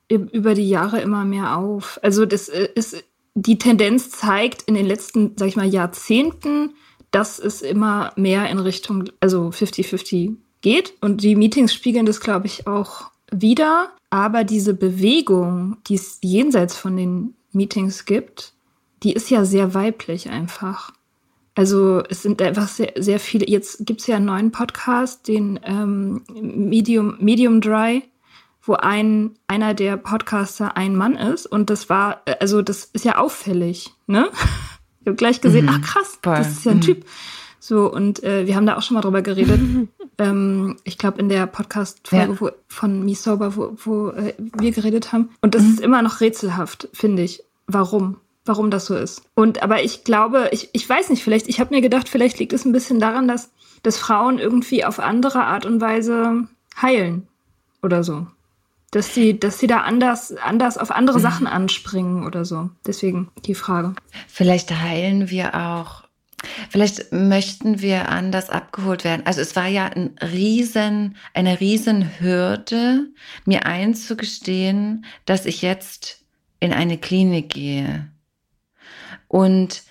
über 0.09 0.53
die 0.55 0.67
Jahre 0.67 0.99
immer 0.99 1.23
mehr 1.23 1.57
auf. 1.57 1.99
Also 2.03 2.25
das 2.25 2.49
äh, 2.49 2.67
ist 2.75 3.01
die 3.33 3.57
Tendenz 3.57 4.09
zeigt 4.09 4.63
in 4.63 4.73
den 4.75 4.85
letzten, 4.85 5.31
sag 5.37 5.47
ich 5.47 5.55
mal, 5.55 5.65
Jahrzehnten, 5.67 6.73
dass 7.11 7.39
es 7.39 7.61
immer 7.61 8.11
mehr 8.17 8.49
in 8.49 8.59
Richtung, 8.59 9.05
also 9.21 9.49
50-50 9.49 10.35
geht. 10.61 10.93
Und 11.01 11.23
die 11.23 11.35
Meetings 11.35 11.73
spiegeln 11.73 12.05
das, 12.05 12.19
glaube 12.19 12.47
ich, 12.47 12.67
auch 12.67 13.11
wieder. 13.31 13.91
Aber 14.09 14.43
diese 14.43 14.73
Bewegung, 14.73 15.77
die 15.87 15.95
es 15.95 16.19
jenseits 16.21 16.75
von 16.77 16.97
den 16.97 17.33
Meetings 17.51 18.05
gibt, 18.05 18.53
die 19.03 19.13
ist 19.13 19.29
ja 19.29 19.45
sehr 19.45 19.73
weiblich 19.73 20.29
einfach. 20.29 20.91
Also 21.55 22.03
es 22.09 22.21
sind 22.21 22.41
einfach 22.41 22.67
sehr, 22.67 22.93
sehr 22.97 23.19
viele. 23.19 23.47
Jetzt 23.49 23.85
gibt's 23.85 24.07
ja 24.07 24.17
einen 24.17 24.25
neuen 24.25 24.51
Podcast, 24.51 25.27
den 25.27 25.59
ähm, 25.63 26.23
Medium, 26.29 27.17
Medium 27.19 27.61
Dry 27.61 28.03
wo 28.63 28.73
ein, 28.73 29.31
einer 29.47 29.73
der 29.73 29.97
Podcaster 29.97 30.77
ein 30.77 30.95
Mann 30.95 31.15
ist. 31.15 31.45
Und 31.45 31.69
das 31.69 31.89
war, 31.89 32.21
äh, 32.25 32.35
also 32.39 32.61
das 32.61 32.85
ist 32.93 33.05
ja 33.05 33.17
auffällig, 33.17 33.91
ne? 34.07 34.29
Ich 35.03 35.07
habe 35.07 35.15
gleich 35.15 35.41
gesehen, 35.41 35.65
mhm. 35.65 35.71
ach 35.73 35.81
krass, 35.81 36.19
Voll. 36.21 36.35
das 36.35 36.49
ist 36.49 36.65
ja 36.65 36.73
ein 36.73 36.77
mhm. 36.77 36.81
Typ. 36.81 37.05
So, 37.63 37.91
und 37.93 38.23
äh, 38.23 38.47
wir 38.47 38.55
haben 38.55 38.65
da 38.65 38.75
auch 38.75 38.81
schon 38.81 38.95
mal 38.95 39.01
drüber 39.01 39.21
geredet. 39.21 39.59
ähm, 40.17 40.77
ich 40.83 40.97
glaube, 40.97 41.19
in 41.19 41.29
der 41.29 41.45
Podcast-Folge 41.45 42.37
ja. 42.41 42.51
von 42.67 43.05
Me 43.05 43.13
Sober, 43.13 43.55
wo, 43.55 43.77
wo 43.85 44.09
äh, 44.09 44.33
wir 44.57 44.71
geredet 44.71 45.13
haben. 45.13 45.29
Und 45.41 45.53
das 45.53 45.61
mhm. 45.61 45.69
ist 45.69 45.79
immer 45.79 46.01
noch 46.01 46.21
rätselhaft, 46.21 46.89
finde 46.91 47.21
ich. 47.21 47.43
Warum? 47.67 48.17
Warum 48.45 48.71
das 48.71 48.87
so 48.87 48.95
ist. 48.95 49.21
Und 49.35 49.61
aber 49.61 49.83
ich 49.83 50.03
glaube, 50.03 50.49
ich, 50.51 50.69
ich 50.73 50.89
weiß 50.89 51.11
nicht, 51.11 51.23
vielleicht, 51.23 51.47
ich 51.47 51.59
habe 51.59 51.75
mir 51.75 51.81
gedacht, 51.81 52.09
vielleicht 52.09 52.39
liegt 52.39 52.51
es 52.51 52.65
ein 52.65 52.71
bisschen 52.71 52.99
daran, 52.99 53.27
dass, 53.27 53.51
dass 53.83 53.99
Frauen 53.99 54.39
irgendwie 54.39 54.83
auf 54.83 54.99
andere 54.99 55.43
Art 55.43 55.67
und 55.67 55.79
Weise 55.79 56.47
heilen 56.81 57.27
oder 57.83 58.03
so 58.03 58.25
dass 58.91 59.13
sie, 59.13 59.39
dass 59.39 59.57
sie 59.57 59.67
da 59.67 59.77
anders, 59.77 60.35
anders 60.35 60.77
auf 60.77 60.91
andere 60.91 61.17
mhm. 61.17 61.21
Sachen 61.21 61.47
anspringen 61.47 62.25
oder 62.25 62.43
so. 62.43 62.69
Deswegen 62.85 63.29
die 63.45 63.55
Frage. 63.55 63.93
Vielleicht 64.27 64.69
heilen 64.69 65.29
wir 65.29 65.55
auch. 65.55 66.03
Vielleicht 66.69 67.11
möchten 67.11 67.81
wir 67.81 68.09
anders 68.09 68.49
abgeholt 68.49 69.03
werden. 69.03 69.25
Also 69.25 69.41
es 69.41 69.55
war 69.55 69.67
ja 69.67 69.87
ein 69.87 70.15
riesen, 70.21 71.17
eine 71.33 71.59
riesen 71.59 72.19
Hürde, 72.19 73.07
mir 73.45 73.65
einzugestehen, 73.65 75.05
dass 75.25 75.45
ich 75.45 75.61
jetzt 75.61 76.23
in 76.59 76.73
eine 76.73 76.97
Klinik 76.97 77.53
gehe. 77.53 78.09
Und 79.27 79.83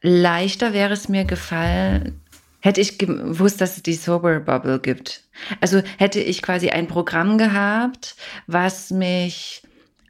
leichter 0.00 0.72
wäre 0.72 0.92
es 0.92 1.08
mir 1.08 1.24
gefallen, 1.24 2.20
hätte 2.60 2.80
ich 2.80 2.98
gewusst, 2.98 3.60
dass 3.60 3.76
es 3.76 3.82
die 3.82 3.94
Sober 3.94 4.40
Bubble 4.40 4.80
gibt. 4.80 5.24
Also 5.60 5.82
hätte 5.98 6.20
ich 6.20 6.42
quasi 6.42 6.70
ein 6.70 6.88
Programm 6.88 7.38
gehabt, 7.38 8.16
was 8.46 8.90
mich 8.90 9.62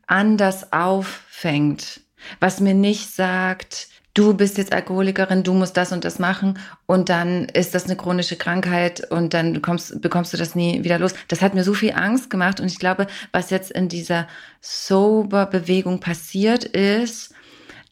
anders 0.06 0.72
auffängt, 0.72 2.00
was 2.40 2.60
mir 2.60 2.74
nicht 2.74 3.14
sagt, 3.14 3.88
du 4.18 4.34
bist 4.34 4.58
jetzt 4.58 4.72
Alkoholikerin, 4.72 5.44
du 5.44 5.54
musst 5.54 5.76
das 5.76 5.92
und 5.92 6.04
das 6.04 6.18
machen 6.18 6.58
und 6.86 7.08
dann 7.08 7.44
ist 7.44 7.74
das 7.74 7.84
eine 7.84 7.96
chronische 7.96 8.34
Krankheit 8.36 9.08
und 9.12 9.32
dann 9.32 9.52
bekommst, 9.52 10.00
bekommst 10.00 10.32
du 10.32 10.36
das 10.36 10.56
nie 10.56 10.82
wieder 10.82 10.98
los. 10.98 11.14
Das 11.28 11.40
hat 11.40 11.54
mir 11.54 11.62
so 11.62 11.72
viel 11.72 11.92
Angst 11.92 12.28
gemacht 12.28 12.58
und 12.58 12.66
ich 12.66 12.80
glaube, 12.80 13.06
was 13.30 13.50
jetzt 13.50 13.70
in 13.70 13.88
dieser 13.88 14.26
Sober-Bewegung 14.60 16.00
passiert 16.00 16.64
ist, 16.64 17.32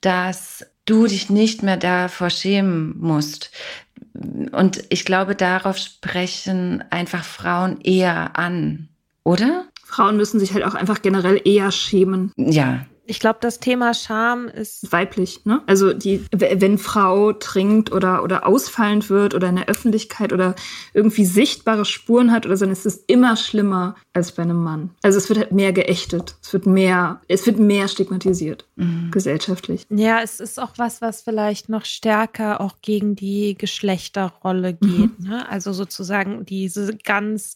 dass 0.00 0.66
du 0.84 1.06
dich 1.06 1.30
nicht 1.30 1.62
mehr 1.62 1.76
davor 1.76 2.30
schämen 2.30 2.98
musst 2.98 3.52
und 4.50 4.82
ich 4.88 5.04
glaube, 5.04 5.36
darauf 5.36 5.78
sprechen 5.78 6.82
einfach 6.90 7.22
Frauen 7.22 7.80
eher 7.82 8.36
an, 8.36 8.88
oder? 9.22 9.66
Frauen 9.84 10.16
müssen 10.16 10.40
sich 10.40 10.54
halt 10.54 10.64
auch 10.64 10.74
einfach 10.74 11.02
generell 11.02 11.40
eher 11.44 11.70
schämen. 11.70 12.32
Ja, 12.36 12.84
ich 13.06 13.20
glaube, 13.20 13.38
das 13.40 13.60
Thema 13.60 13.94
Scham 13.94 14.48
ist 14.48 14.90
weiblich, 14.92 15.44
ne? 15.44 15.62
Also 15.66 15.92
die, 15.92 16.24
wenn 16.32 16.78
Frau 16.78 17.32
trinkt 17.32 17.92
oder 17.92 18.22
oder 18.22 18.46
ausfallend 18.46 19.10
wird 19.10 19.34
oder 19.34 19.48
in 19.48 19.56
der 19.56 19.68
Öffentlichkeit 19.68 20.32
oder 20.32 20.54
irgendwie 20.92 21.24
sichtbare 21.24 21.84
Spuren 21.84 22.32
hat 22.32 22.46
oder 22.46 22.56
so, 22.56 22.64
dann 22.64 22.72
ist 22.72 22.86
es 22.86 22.96
immer 23.06 23.36
schlimmer 23.36 23.96
als 24.12 24.32
bei 24.32 24.42
einem 24.42 24.62
Mann. 24.62 24.90
Also 25.02 25.18
es 25.18 25.28
wird 25.28 25.38
halt 25.38 25.52
mehr 25.52 25.72
geächtet, 25.72 26.36
es 26.42 26.52
wird 26.52 26.66
mehr, 26.66 27.20
es 27.28 27.46
wird 27.46 27.58
mehr 27.58 27.88
stigmatisiert 27.88 28.66
mhm. 28.76 29.10
gesellschaftlich. 29.10 29.86
Ja, 29.90 30.20
es 30.22 30.40
ist 30.40 30.58
auch 30.60 30.72
was, 30.76 31.00
was 31.00 31.22
vielleicht 31.22 31.68
noch 31.68 31.84
stärker 31.84 32.60
auch 32.60 32.76
gegen 32.82 33.16
die 33.16 33.56
Geschlechterrolle 33.56 34.74
geht. 34.74 35.18
Mhm. 35.20 35.28
Ne? 35.28 35.48
Also 35.48 35.72
sozusagen 35.72 36.44
diese 36.44 36.96
ganz 36.96 37.54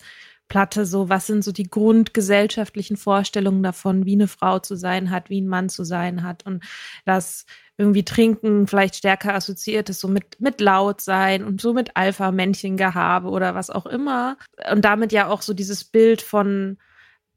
Platte 0.51 0.84
so, 0.84 1.09
was 1.09 1.26
sind 1.26 1.42
so 1.42 1.53
die 1.53 1.70
grundgesellschaftlichen 1.70 2.98
Vorstellungen 2.98 3.62
davon, 3.62 4.05
wie 4.05 4.12
eine 4.12 4.28
Frau 4.28 4.59
zu 4.59 4.76
sein 4.76 5.11
hat, 5.11 5.30
wie 5.30 5.40
ein 5.40 5.48
Mann 5.48 5.70
zu 5.70 5.84
sein 5.84 6.22
hat 6.22 6.44
und 6.44 6.62
dass 7.07 7.46
irgendwie 7.78 8.05
Trinken 8.05 8.66
vielleicht 8.66 8.96
stärker 8.96 9.34
assoziiert 9.34 9.88
ist, 9.88 10.01
so 10.01 10.09
mit, 10.09 10.38
mit 10.40 10.61
laut 10.61 11.01
sein 11.01 11.44
und 11.44 11.62
so 11.62 11.72
mit 11.72 11.96
Alpha-Männchen-Gehabe 11.96 13.30
oder 13.30 13.55
was 13.55 13.70
auch 13.70 13.86
immer. 13.86 14.36
Und 14.70 14.84
damit 14.84 15.12
ja 15.12 15.28
auch 15.28 15.40
so 15.40 15.55
dieses 15.55 15.84
Bild 15.84 16.20
von 16.20 16.76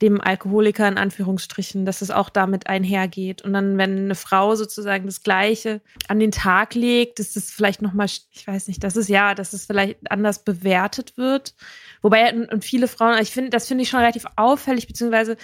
dem 0.04 0.20
Alkoholiker 0.20 0.88
in 0.88 0.97
Anführungsstrichen, 0.97 1.86
dass 1.86 2.01
es 2.01 2.12
auch 2.12 2.30
damit 2.30 2.68
einhergeht. 2.68 3.41
Und 3.41 3.54
dann, 3.54 3.78
wenn 3.78 3.97
eine 3.97 4.16
Frau 4.16 4.54
sozusagen 4.56 5.06
das 5.06 5.24
Gleiche 5.24 5.82
an 6.10 6.20
den 6.20 6.32
Tag 6.32 6.76
legt, 6.76 7.20
ist 7.20 7.38
es 7.38 7.49
vielleicht 7.49 7.82
nochmal, 7.82 8.08
ich 8.08 8.45
weiß 8.45 8.68
nicht, 8.68 8.84
das 8.84 8.97
ist 8.97 9.08
ja, 9.08 9.34
dass 9.34 9.54
es 9.54 9.66
vielleicht 9.66 9.99
anders 10.12 10.43
bewertet 10.43 11.18
wird. 11.18 11.56
Wobei, 12.01 12.34
und 12.34 12.66
viele 12.66 12.89
Frauen, 12.89 13.18
ich 13.22 13.32
finde, 13.32 13.49
das 13.49 13.68
finde 13.68 13.84
ich 13.84 13.89
schon 13.89 14.01
relativ 14.01 14.26
auffällig, 14.36 14.88
beziehungsweise 14.88 15.38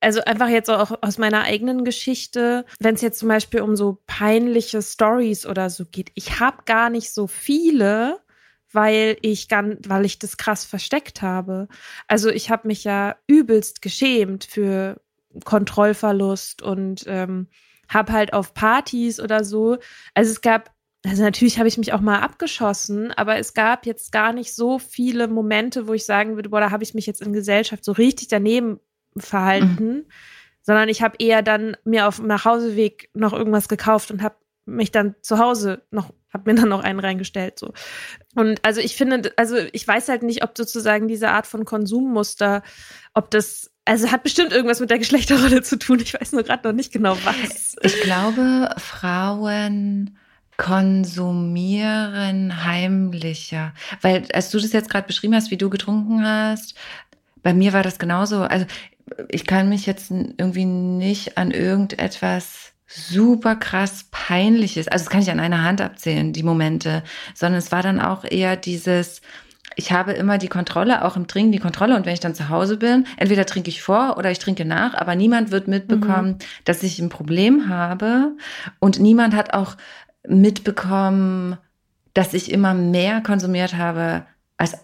also 0.00 0.20
einfach 0.22 0.48
jetzt 0.48 0.68
auch 0.68 0.98
aus 1.00 1.16
meiner 1.16 1.44
eigenen 1.44 1.84
Geschichte, 1.84 2.66
wenn 2.78 2.96
es 2.96 3.00
jetzt 3.00 3.18
zum 3.18 3.28
Beispiel 3.28 3.62
um 3.62 3.76
so 3.76 4.02
peinliche 4.06 4.82
Stories 4.82 5.46
oder 5.46 5.70
so 5.70 5.84
geht. 5.86 6.10
Ich 6.14 6.38
habe 6.40 6.64
gar 6.66 6.90
nicht 6.90 7.12
so 7.12 7.26
viele, 7.26 8.20
weil 8.76 9.16
ich 9.22 9.48
ganz, 9.48 9.80
weil 9.88 10.04
ich 10.04 10.20
das 10.20 10.36
krass 10.36 10.64
versteckt 10.64 11.22
habe. 11.22 11.66
Also 12.06 12.28
ich 12.28 12.50
habe 12.50 12.68
mich 12.68 12.84
ja 12.84 13.16
übelst 13.26 13.80
geschämt 13.82 14.44
für 14.44 15.00
Kontrollverlust 15.44 16.62
und 16.62 17.04
ähm, 17.06 17.48
habe 17.88 18.12
halt 18.12 18.32
auf 18.34 18.52
Partys 18.52 19.18
oder 19.18 19.44
so. 19.44 19.78
Also 20.14 20.30
es 20.30 20.42
gab, 20.42 20.74
also 21.04 21.22
natürlich 21.22 21.58
habe 21.58 21.68
ich 21.68 21.78
mich 21.78 21.94
auch 21.94 22.00
mal 22.00 22.20
abgeschossen, 22.20 23.12
aber 23.12 23.38
es 23.38 23.54
gab 23.54 23.86
jetzt 23.86 24.12
gar 24.12 24.34
nicht 24.34 24.54
so 24.54 24.78
viele 24.78 25.26
Momente, 25.26 25.88
wo 25.88 25.94
ich 25.94 26.04
sagen 26.04 26.36
würde, 26.36 26.50
boah, 26.50 26.60
da 26.60 26.70
habe 26.70 26.84
ich 26.84 26.94
mich 26.94 27.06
jetzt 27.06 27.22
in 27.22 27.32
Gesellschaft 27.32 27.82
so 27.82 27.92
richtig 27.92 28.28
daneben 28.28 28.78
verhalten, 29.16 29.94
mhm. 29.94 30.04
sondern 30.60 30.90
ich 30.90 31.00
habe 31.00 31.16
eher 31.18 31.40
dann 31.40 31.78
mir 31.84 32.08
auf 32.08 32.16
dem 32.16 32.26
Nachhauseweg 32.26 33.08
noch 33.14 33.32
irgendwas 33.32 33.68
gekauft 33.68 34.10
und 34.10 34.22
habe 34.22 34.36
mich 34.66 34.92
dann 34.92 35.14
zu 35.22 35.38
Hause 35.38 35.82
noch 35.90 36.12
habe 36.36 36.52
mir 36.52 36.60
dann 36.60 36.68
noch 36.68 36.84
einen 36.84 37.00
reingestellt 37.00 37.58
so. 37.58 37.72
Und 38.34 38.60
also 38.62 38.80
ich 38.80 38.96
finde, 38.96 39.32
also 39.36 39.56
ich 39.72 39.88
weiß 39.88 40.08
halt 40.08 40.22
nicht, 40.22 40.44
ob 40.44 40.56
sozusagen 40.56 41.08
diese 41.08 41.30
Art 41.30 41.46
von 41.46 41.64
Konsummuster, 41.64 42.62
ob 43.14 43.30
das 43.30 43.70
also 43.86 44.10
hat 44.10 44.24
bestimmt 44.24 44.52
irgendwas 44.52 44.80
mit 44.80 44.90
der 44.90 44.98
Geschlechterrolle 44.98 45.62
zu 45.62 45.78
tun. 45.78 46.00
Ich 46.00 46.12
weiß 46.12 46.32
nur 46.32 46.42
gerade 46.42 46.68
noch 46.68 46.74
nicht 46.74 46.92
genau 46.92 47.16
was. 47.24 47.76
Ich 47.82 48.00
glaube, 48.00 48.74
Frauen 48.78 50.18
konsumieren 50.56 52.64
heimlicher, 52.64 53.74
weil 54.00 54.26
als 54.32 54.50
du 54.50 54.58
das 54.58 54.72
jetzt 54.72 54.90
gerade 54.90 55.06
beschrieben 55.06 55.34
hast, 55.34 55.50
wie 55.50 55.56
du 55.56 55.70
getrunken 55.70 56.24
hast, 56.24 56.74
bei 57.42 57.54
mir 57.54 57.72
war 57.72 57.82
das 57.82 57.98
genauso. 57.98 58.42
Also 58.42 58.66
ich 59.28 59.46
kann 59.46 59.68
mich 59.68 59.86
jetzt 59.86 60.10
irgendwie 60.10 60.64
nicht 60.64 61.38
an 61.38 61.52
irgendetwas 61.52 62.72
super 62.86 63.56
krass 63.56 64.06
peinliches, 64.10 64.88
also 64.88 65.04
das 65.04 65.10
kann 65.10 65.22
ich 65.22 65.30
an 65.30 65.40
einer 65.40 65.62
Hand 65.62 65.80
abzählen, 65.80 66.32
die 66.32 66.42
Momente, 66.42 67.02
sondern 67.34 67.58
es 67.58 67.72
war 67.72 67.82
dann 67.82 68.00
auch 68.00 68.24
eher 68.24 68.56
dieses, 68.56 69.20
ich 69.74 69.92
habe 69.92 70.12
immer 70.12 70.38
die 70.38 70.48
Kontrolle, 70.48 71.04
auch 71.04 71.16
im 71.16 71.26
Trinken 71.26 71.52
die 71.52 71.58
Kontrolle. 71.58 71.96
Und 71.96 72.06
wenn 72.06 72.14
ich 72.14 72.20
dann 72.20 72.34
zu 72.34 72.48
Hause 72.48 72.76
bin, 72.78 73.06
entweder 73.16 73.44
trinke 73.44 73.68
ich 73.68 73.82
vor 73.82 74.16
oder 74.16 74.30
ich 74.30 74.38
trinke 74.38 74.64
nach, 74.64 74.94
aber 74.94 75.14
niemand 75.14 75.50
wird 75.50 75.68
mitbekommen, 75.68 76.30
mhm. 76.30 76.38
dass 76.64 76.82
ich 76.82 76.98
ein 76.98 77.10
Problem 77.10 77.68
habe. 77.68 78.32
Und 78.78 78.98
niemand 79.00 79.34
hat 79.34 79.52
auch 79.52 79.76
mitbekommen, 80.26 81.58
dass 82.14 82.32
ich 82.32 82.50
immer 82.50 82.72
mehr 82.72 83.20
konsumiert 83.20 83.76
habe 83.76 84.24
als 84.56 84.76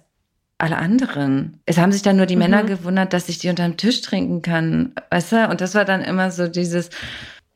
alle 0.59 0.76
anderen. 0.76 1.61
Es 1.64 1.78
haben 1.78 1.90
sich 1.90 2.03
dann 2.03 2.16
nur 2.16 2.26
die 2.26 2.36
mhm. 2.36 2.42
Männer 2.42 2.64
gewundert, 2.64 3.14
dass 3.14 3.28
ich 3.28 3.38
die 3.38 3.48
unter 3.48 3.64
dem 3.64 3.78
Tisch 3.78 4.03
trinken 4.03 4.42
kann. 4.42 4.92
Weißt 5.11 5.32
du? 5.32 5.48
Und 5.48 5.61
das 5.61 5.74
war 5.74 5.86
dann 5.86 6.03
immer 6.03 6.30
so 6.30 6.48
dieses, 6.48 6.90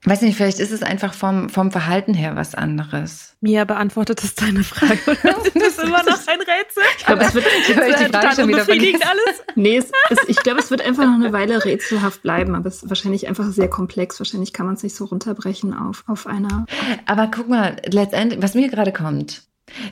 Weiß 0.09 0.23
nicht, 0.23 0.37
vielleicht 0.37 0.61
ist 0.61 0.71
es 0.71 0.85
einfach 0.85 1.15
vom, 1.15 1.49
vom 1.49 1.73
Verhalten 1.73 2.15
her 2.15 2.37
was 2.37 2.55
anderes. 2.55 3.35
Mia 3.41 3.65
beantwortet 3.65 4.23
das 4.23 4.37
deine 4.37 4.63
Frage. 4.63 5.01
das 5.05 5.49
ist 5.49 5.83
immer 5.83 6.05
noch 6.05 6.29
ein 6.29 6.39
Rätsel. 6.39 6.83
Ich 6.97 7.05
glaube, 7.05 7.25
es 7.25 7.35
wird 7.35 7.45
ich 7.45 7.67
die 7.75 8.13
Frage 8.13 8.37
schon 8.37 8.49
wieder 8.49 8.63
alles. 8.63 9.43
Nee, 9.57 9.79
es, 9.79 9.91
es, 10.11 10.19
ich 10.29 10.37
glaube, 10.37 10.61
es 10.61 10.71
wird 10.71 10.81
einfach 10.81 11.05
noch 11.05 11.15
eine 11.15 11.33
Weile 11.33 11.65
rätselhaft 11.65 12.23
bleiben, 12.23 12.55
aber 12.55 12.69
es 12.69 12.85
ist 12.85 12.89
wahrscheinlich 12.89 13.27
einfach 13.27 13.51
sehr 13.51 13.69
komplex. 13.69 14.21
Wahrscheinlich 14.21 14.53
kann 14.53 14.67
man 14.67 14.77
es 14.77 14.85
nicht 14.85 14.95
so 14.95 15.07
runterbrechen 15.07 15.75
auf, 15.75 16.05
auf 16.07 16.29
einer. 16.29 16.67
Aber 17.07 17.29
guck 17.35 17.49
mal, 17.49 17.75
letztendlich, 17.87 18.41
was 18.41 18.55
mir 18.55 18.69
gerade 18.69 18.93
kommt. 18.93 19.43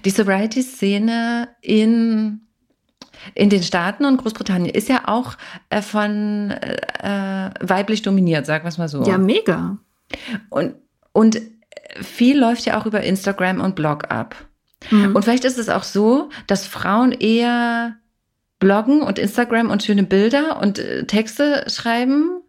Die 0.04 0.10
Sobriety-Szene 0.10 1.48
in 1.60 2.40
in 3.34 3.48
den 3.48 3.62
Staaten 3.62 4.04
und 4.04 4.18
Großbritannien 4.18 4.72
ist 4.72 4.88
ja 4.88 5.08
auch 5.08 5.34
äh, 5.70 5.82
von 5.82 6.50
äh, 6.50 7.50
weiblich 7.60 8.02
dominiert, 8.02 8.46
sagen 8.46 8.64
wir 8.64 8.68
es 8.68 8.78
mal 8.78 8.88
so. 8.88 9.02
Ja, 9.04 9.18
mega. 9.18 9.78
Und, 10.50 10.74
und 11.12 11.40
viel 12.00 12.38
läuft 12.38 12.66
ja 12.66 12.78
auch 12.78 12.86
über 12.86 13.02
Instagram 13.02 13.60
und 13.60 13.74
Blog 13.74 14.10
ab. 14.10 14.36
Mhm. 14.90 15.14
Und 15.14 15.22
vielleicht 15.22 15.44
ist 15.44 15.58
es 15.58 15.68
auch 15.68 15.84
so, 15.84 16.30
dass 16.46 16.66
Frauen 16.66 17.12
eher 17.12 17.96
bloggen 18.58 19.02
und 19.02 19.18
Instagram 19.18 19.70
und 19.70 19.82
schöne 19.82 20.04
Bilder 20.04 20.60
und 20.60 20.78
äh, 20.78 21.06
Texte 21.06 21.64
schreiben. 21.68 22.40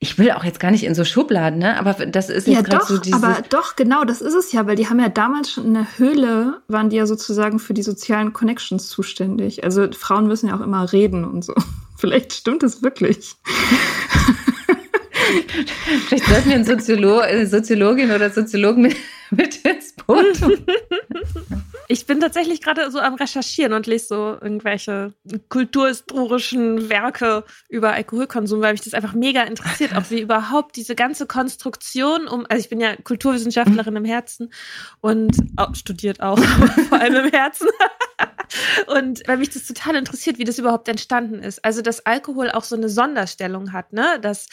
Ich 0.00 0.16
will 0.16 0.30
auch 0.30 0.44
jetzt 0.44 0.60
gar 0.60 0.70
nicht 0.70 0.84
in 0.84 0.94
so 0.94 1.04
Schubladen, 1.04 1.58
ne? 1.58 1.76
Aber 1.76 2.06
das 2.06 2.30
ist 2.30 2.46
jetzt 2.46 2.56
ja, 2.56 2.62
gerade 2.62 2.86
so 2.86 2.98
dieses. 2.98 3.20
Aber 3.20 3.42
doch, 3.48 3.74
genau, 3.74 4.04
das 4.04 4.20
ist 4.20 4.34
es 4.34 4.52
ja, 4.52 4.66
weil 4.66 4.76
die 4.76 4.88
haben 4.88 5.00
ja 5.00 5.08
damals 5.08 5.50
schon 5.50 5.66
in 5.66 5.74
der 5.74 5.98
Höhle, 5.98 6.62
waren 6.68 6.88
die 6.88 6.96
ja 6.96 7.06
sozusagen 7.06 7.58
für 7.58 7.74
die 7.74 7.82
sozialen 7.82 8.32
Connections 8.32 8.88
zuständig. 8.88 9.64
Also 9.64 9.90
Frauen 9.92 10.28
müssen 10.28 10.48
ja 10.48 10.56
auch 10.56 10.60
immer 10.60 10.92
reden 10.92 11.24
und 11.24 11.44
so. 11.44 11.54
Vielleicht 11.96 12.32
stimmt 12.32 12.62
es 12.62 12.82
wirklich. 12.82 13.34
Vielleicht 16.08 16.26
sollten 16.26 16.48
wir 16.48 16.56
einen 16.56 16.64
Soziolo 16.64 17.18
eine 17.18 17.46
Soziologin 17.46 18.10
oder 18.10 18.30
Soziologen 18.30 18.82
mit, 18.82 18.96
mit 19.36 19.64
ins 19.64 19.94
Boot 19.94 20.40
Ich 21.90 22.04
bin 22.04 22.20
tatsächlich 22.20 22.60
gerade 22.60 22.90
so 22.90 22.98
am 22.98 23.14
Recherchieren 23.14 23.72
und 23.72 23.86
lese 23.86 24.08
so 24.08 24.36
irgendwelche 24.38 25.14
kulturhistorischen 25.48 26.90
Werke 26.90 27.44
über 27.70 27.92
Alkoholkonsum, 27.94 28.60
weil 28.60 28.72
mich 28.72 28.82
das 28.82 28.92
einfach 28.92 29.14
mega 29.14 29.42
interessiert, 29.44 29.96
ob 29.96 30.10
wir 30.10 30.20
überhaupt 30.20 30.76
diese 30.76 30.94
ganze 30.94 31.26
Konstruktion 31.26 32.28
um, 32.28 32.44
also 32.48 32.60
ich 32.60 32.68
bin 32.68 32.80
ja 32.80 32.94
Kulturwissenschaftlerin 32.96 33.96
im 33.96 34.04
Herzen 34.04 34.52
und 35.00 35.34
auch, 35.56 35.74
studiert 35.74 36.20
auch, 36.20 36.38
vor 36.90 37.00
allem 37.00 37.24
im 37.24 37.30
Herzen. 37.32 37.68
Und 38.86 39.22
weil 39.26 39.36
mich 39.38 39.50
das 39.50 39.66
total 39.66 39.96
interessiert, 39.96 40.38
wie 40.38 40.44
das 40.44 40.58
überhaupt 40.58 40.88
entstanden 40.88 41.42
ist. 41.42 41.64
Also, 41.64 41.82
dass 41.82 42.06
Alkohol 42.06 42.50
auch 42.50 42.64
so 42.64 42.76
eine 42.76 42.88
Sonderstellung 42.88 43.72
hat, 43.72 43.92
ne? 43.92 44.18
Dass 44.22 44.46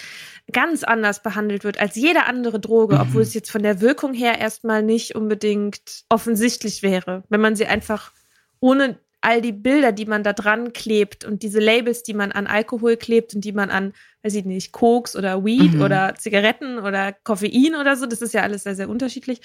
ganz 0.52 0.84
anders 0.84 1.24
behandelt 1.24 1.64
wird 1.64 1.80
als 1.80 1.96
jede 1.96 2.26
andere 2.26 2.60
Droge, 2.60 2.96
mhm. 2.96 3.02
obwohl 3.02 3.22
es 3.22 3.34
jetzt 3.34 3.52
von 3.52 3.64
der 3.64 3.82
Wirkung 3.82 4.14
her 4.14 4.42
erstmal 4.66 4.82
nicht 4.82 5.16
unbedingt 5.16 6.06
offensichtlich 6.10 6.82
wäre, 6.82 7.24
wenn 7.30 7.42
man 7.42 7.56
sie 7.56 7.68
einfach 7.68 8.14
ohne 8.60 8.98
all 9.22 9.42
die 9.42 9.52
Bilder, 9.52 9.92
die 9.92 10.06
man 10.06 10.24
da 10.24 10.34
dran 10.34 10.74
klebt 10.74 11.24
und 11.24 11.44
diese 11.44 11.60
Labels, 11.60 12.04
die 12.04 12.14
man 12.14 12.32
an 12.32 12.48
Alkohol 12.48 12.98
klebt 12.98 13.36
und 13.36 13.42
die 13.42 13.54
man 13.54 13.70
an, 13.70 13.94
weiß 14.24 14.34
ich 14.36 14.46
nicht, 14.46 14.72
Koks 14.72 15.16
oder 15.16 15.46
Weed 15.46 15.76
mhm. 15.76 15.82
oder 15.82 16.16
Zigaretten 16.16 16.80
oder 16.80 17.14
Koffein 17.14 17.76
oder 17.76 17.96
so, 17.96 18.08
das 18.08 18.22
ist 18.22 18.34
ja 18.34 18.42
alles 18.42 18.64
sehr, 18.64 18.76
sehr 18.76 18.90
unterschiedlich 18.90 19.42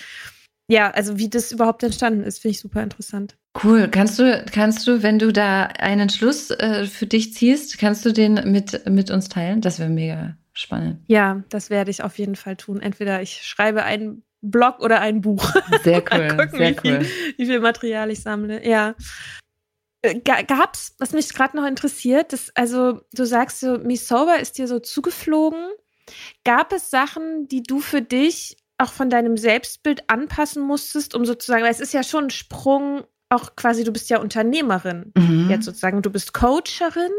ja, 0.71 0.89
also 0.93 1.19
wie 1.19 1.29
das 1.29 1.51
überhaupt 1.51 1.83
entstanden 1.83 2.23
ist, 2.23 2.39
finde 2.39 2.53
ich 2.53 2.61
super 2.61 2.81
interessant. 2.81 3.37
Cool. 3.65 3.89
Kannst 3.89 4.21
du, 4.21 4.45
kannst 4.53 4.87
du, 4.87 5.03
wenn 5.03 5.19
du 5.19 5.33
da 5.33 5.65
einen 5.65 6.09
Schluss 6.11 6.51
äh, 6.51 6.87
für 6.87 7.07
dich 7.07 7.35
ziehst, 7.35 7.77
kannst 7.79 8.07
du 8.07 8.13
den 8.13 8.35
mit, 8.53 8.89
mit 8.89 9.11
uns 9.11 9.29
teilen? 9.29 9.61
Das 9.61 9.81
wäre 9.81 9.91
mega 9.91 10.37
spannend. 10.53 11.01
Ja, 11.09 11.43
das 11.49 11.71
werde 11.71 11.91
ich 11.91 12.05
auf 12.05 12.19
jeden 12.19 12.37
Fall 12.37 12.55
tun. 12.55 12.81
Entweder 12.81 13.21
ich 13.21 13.43
schreibe 13.43 13.83
einen 13.83 14.23
Blog 14.43 14.81
oder 14.81 15.01
ein 15.01 15.21
Buch. 15.21 15.55
Sehr 15.83 16.03
cool. 16.13 16.29
gucken, 16.29 16.51
sehr 16.51 16.71
wie, 16.71 16.89
cool. 16.89 17.05
Viel, 17.05 17.35
wie 17.37 17.47
viel 17.47 17.61
Material 17.61 18.11
ich 18.11 18.23
sammle. 18.23 18.67
Ja. 18.67 18.95
Äh, 20.03 20.21
gab's, 20.21 20.95
was 20.99 21.13
mich 21.13 21.29
gerade 21.33 21.57
noch 21.57 21.67
interessiert, 21.67 22.33
das, 22.33 22.51
also 22.55 23.03
du 23.13 23.25
sagst 23.25 23.61
so, 23.61 23.79
Me 23.79 23.97
Sober 23.97 24.41
ist 24.41 24.57
dir 24.59 24.67
so 24.67 24.79
zugeflogen. 24.79 25.69
Gab 26.45 26.73
es 26.73 26.91
Sachen, 26.91 27.49
die 27.49 27.63
du 27.63 27.81
für 27.81 28.03
dich 28.03 28.57
auch 28.79 28.93
von 28.93 29.11
deinem 29.11 29.37
Selbstbild 29.37 30.09
anpassen 30.09 30.63
musstest, 30.63 31.15
um 31.15 31.27
sozusagen, 31.27 31.63
weil 31.63 31.71
es 31.71 31.81
ist 31.81 31.93
ja 31.93 32.03
schon 32.03 32.25
ein 32.25 32.31
Sprung, 32.31 33.05
auch 33.29 33.55
quasi, 33.55 33.85
du 33.85 33.93
bist 33.93 34.09
ja 34.11 34.19
Unternehmerin 34.19 35.13
mhm. 35.17 35.51
jetzt 35.51 35.67
sozusagen, 35.67 36.03
du 36.03 36.11
bist 36.11 36.33
Coacherin, 36.33 37.13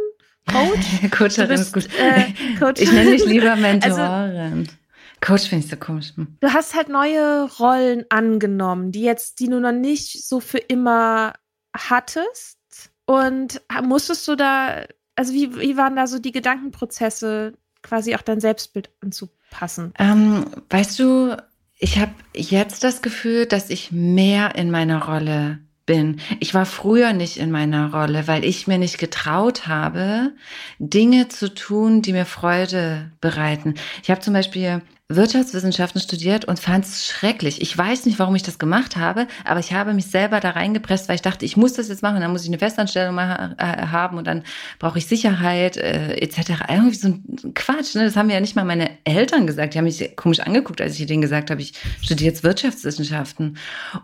Coach. 0.48 1.12
Coacherin 1.12 1.50
bist, 1.50 1.64
ist 1.64 1.74
gut. 1.74 1.90
Äh, 2.00 2.34
Coach. 2.58 2.82
Ich 2.82 2.92
nenne 2.92 3.12
dich 3.12 3.26
lieber 3.26 3.56
Mentorin. 3.56 3.92
Also, 4.00 4.81
Coach 5.22 5.48
finde 5.48 5.66
ich 5.66 5.72
so 5.72 5.78
komisch. 5.78 6.14
Hm. 6.16 6.36
Du 6.40 6.52
hast 6.52 6.74
halt 6.76 6.90
neue 6.90 7.50
Rollen 7.60 8.06
angenommen, 8.10 8.92
die 8.92 9.02
jetzt, 9.02 9.40
die 9.40 9.48
du 9.48 9.60
noch 9.60 9.72
nicht 9.72 10.28
so 10.28 10.40
für 10.40 10.58
immer 10.58 11.34
hattest. 11.76 12.58
Und 13.06 13.62
musstest 13.84 14.28
du 14.28 14.36
da, 14.36 14.86
also 15.16 15.34
wie, 15.34 15.56
wie 15.60 15.78
waren 15.78 15.96
da 15.96 16.08
so 16.08 16.20
die 16.20 16.32
Gedankenprozesse, 16.32 17.54
quasi 17.84 18.16
auch 18.16 18.22
dein 18.22 18.40
Selbstbild 18.40 18.90
anzupassen? 19.02 19.94
Ähm, 20.00 20.46
weißt 20.70 21.00
du, 21.00 21.38
ich 21.78 22.00
habe 22.00 22.14
jetzt 22.36 22.84
das 22.84 23.02
Gefühl, 23.02 23.46
dass 23.46 23.70
ich 23.70 23.92
mehr 23.92 24.56
in 24.56 24.72
meiner 24.72 25.06
Rolle 25.06 25.60
bin. 25.86 26.22
Ich 26.40 26.54
war 26.54 26.66
früher 26.66 27.12
nicht 27.12 27.38
in 27.38 27.52
meiner 27.52 27.92
Rolle, 27.92 28.28
weil 28.28 28.46
ich 28.46 28.68
mir 28.68 28.78
nicht 28.78 28.98
getraut 28.98 29.68
habe, 29.68 30.34
Dinge 30.80 31.28
zu 31.28 31.54
tun, 31.54 32.02
die 32.02 32.14
mir 32.14 32.26
Freude 32.26 33.12
bereiten. 33.20 33.76
Ich 34.04 34.12
habe 34.12 34.22
zum 34.22 34.34
Beispiel 34.34 34.82
Wirtschaftswissenschaften 35.16 36.02
studiert 36.02 36.46
und 36.46 36.60
fand 36.60 36.86
es 36.86 37.06
schrecklich. 37.06 37.62
Ich 37.62 37.78
weiß 37.78 38.06
nicht, 38.06 38.20
warum 38.20 38.36
ich 38.36 38.44
das 38.44 38.60
gemacht 38.60 38.98
habe, 38.98 39.28
aber 39.46 39.60
ich 39.60 39.74
habe 39.74 39.94
mich 39.94 40.08
selber 40.08 40.40
da 40.40 40.52
reingepresst, 40.52 41.08
weil 41.08 41.16
ich 41.16 41.22
dachte, 41.22 41.46
ich 41.46 41.58
muss 41.58 41.74
das 41.74 41.90
jetzt 41.90 42.02
machen, 42.02 42.22
dann 42.22 42.32
muss 42.32 42.44
ich 42.44 42.50
eine 42.50 42.60
Festanstellung 42.60 43.16
machen, 43.16 43.56
äh, 43.58 43.88
haben 43.88 44.18
und 44.18 44.28
dann 44.28 44.44
brauche 44.80 44.98
ich 44.98 45.08
Sicherheit 45.08 45.78
äh, 45.78 46.16
etc. 46.16 46.64
Irgendwie 46.70 46.96
so 46.96 47.08
ein 47.10 47.54
Quatsch. 47.54 47.96
Ne? 47.96 48.06
Das 48.06 48.16
haben 48.16 48.28
mir 48.28 48.34
ja 48.34 48.42
nicht 48.42 48.56
mal 48.56 48.66
meine 48.66 48.90
Eltern 49.04 49.48
gesagt. 49.48 49.74
Die 49.74 49.78
haben 49.78 49.86
mich 49.86 50.16
komisch 50.16 50.40
angeguckt, 50.40 50.82
als 50.82 51.00
ich 51.00 51.06
denen 51.06 51.22
gesagt 51.22 51.52
habe, 51.52 51.62
ich 51.62 51.74
studiere 52.02 52.30
jetzt 52.30 52.44
Wirtschaftswissenschaften. 52.44 53.58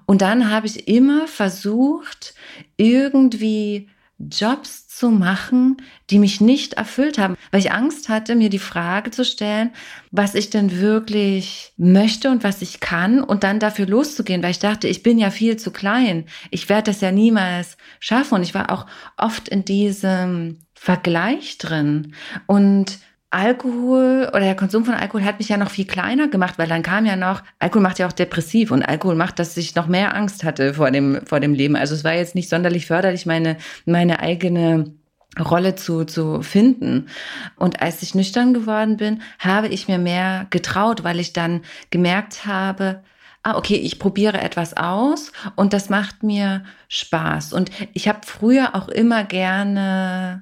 Und 0.05 0.21
dann 0.21 0.51
habe 0.51 0.67
ich 0.67 0.87
immer 0.87 1.27
versucht, 1.27 2.33
irgendwie 2.77 3.89
Jobs 4.19 4.87
zu 4.87 5.11
machen, 5.11 5.77
die 6.09 6.17
mich 6.17 6.41
nicht 6.41 6.73
erfüllt 6.73 7.19
haben, 7.19 7.35
weil 7.51 7.59
ich 7.59 7.71
Angst 7.71 8.09
hatte, 8.09 8.35
mir 8.35 8.49
die 8.49 8.57
Frage 8.57 9.11
zu 9.11 9.23
stellen, 9.23 9.71
was 10.09 10.33
ich 10.33 10.49
denn 10.49 10.79
wirklich 10.79 11.73
möchte 11.77 12.31
und 12.31 12.43
was 12.43 12.63
ich 12.63 12.79
kann 12.79 13.23
und 13.23 13.43
dann 13.43 13.59
dafür 13.59 13.85
loszugehen, 13.85 14.41
weil 14.41 14.51
ich 14.51 14.59
dachte, 14.59 14.87
ich 14.87 15.03
bin 15.03 15.19
ja 15.19 15.29
viel 15.29 15.57
zu 15.57 15.71
klein. 15.71 16.25
Ich 16.49 16.67
werde 16.67 16.91
das 16.91 17.01
ja 17.01 17.11
niemals 17.11 17.77
schaffen. 17.99 18.35
Und 18.35 18.43
ich 18.43 18.55
war 18.55 18.71
auch 18.71 18.87
oft 19.17 19.47
in 19.49 19.65
diesem 19.65 20.59
Vergleich 20.73 21.57
drin. 21.59 22.15
Und 22.47 22.97
Alkohol 23.37 24.27
oder 24.29 24.39
der 24.39 24.55
Konsum 24.55 24.83
von 24.83 24.95
Alkohol 24.95 25.23
hat 25.23 25.37
mich 25.37 25.49
ja 25.49 25.57
noch 25.57 25.69
viel 25.69 25.85
kleiner 25.85 26.27
gemacht, 26.27 26.57
weil 26.57 26.67
dann 26.67 26.81
kam 26.81 27.05
ja 27.05 27.15
noch, 27.15 27.43
Alkohol 27.59 27.83
macht 27.83 27.99
ja 27.99 28.07
auch 28.07 28.11
depressiv 28.11 28.71
und 28.71 28.81
Alkohol 28.81 29.13
macht, 29.13 29.37
dass 29.37 29.55
ich 29.57 29.75
noch 29.75 29.85
mehr 29.85 30.15
Angst 30.15 30.43
hatte 30.43 30.73
vor 30.73 30.89
dem, 30.89 31.21
vor 31.23 31.39
dem 31.39 31.53
Leben. 31.53 31.75
Also 31.75 31.93
es 31.93 32.03
war 32.03 32.13
jetzt 32.13 32.33
nicht 32.33 32.49
sonderlich 32.49 32.87
förderlich, 32.87 33.27
meine, 33.27 33.57
meine 33.85 34.21
eigene 34.21 34.91
Rolle 35.39 35.75
zu, 35.75 36.03
zu 36.05 36.41
finden. 36.41 37.09
Und 37.55 37.79
als 37.79 38.01
ich 38.01 38.15
nüchtern 38.15 38.55
geworden 38.55 38.97
bin, 38.97 39.21
habe 39.37 39.67
ich 39.67 39.87
mir 39.87 39.99
mehr 39.99 40.47
getraut, 40.49 41.03
weil 41.03 41.19
ich 41.19 41.31
dann 41.31 41.61
gemerkt 41.91 42.47
habe, 42.47 43.03
ah, 43.43 43.55
okay, 43.55 43.75
ich 43.75 43.99
probiere 43.99 44.41
etwas 44.41 44.75
aus 44.75 45.31
und 45.55 45.73
das 45.73 45.89
macht 45.89 46.23
mir 46.23 46.63
Spaß. 46.89 47.53
Und 47.53 47.69
ich 47.93 48.07
habe 48.07 48.21
früher 48.25 48.73
auch 48.73 48.87
immer 48.87 49.23
gerne 49.23 50.41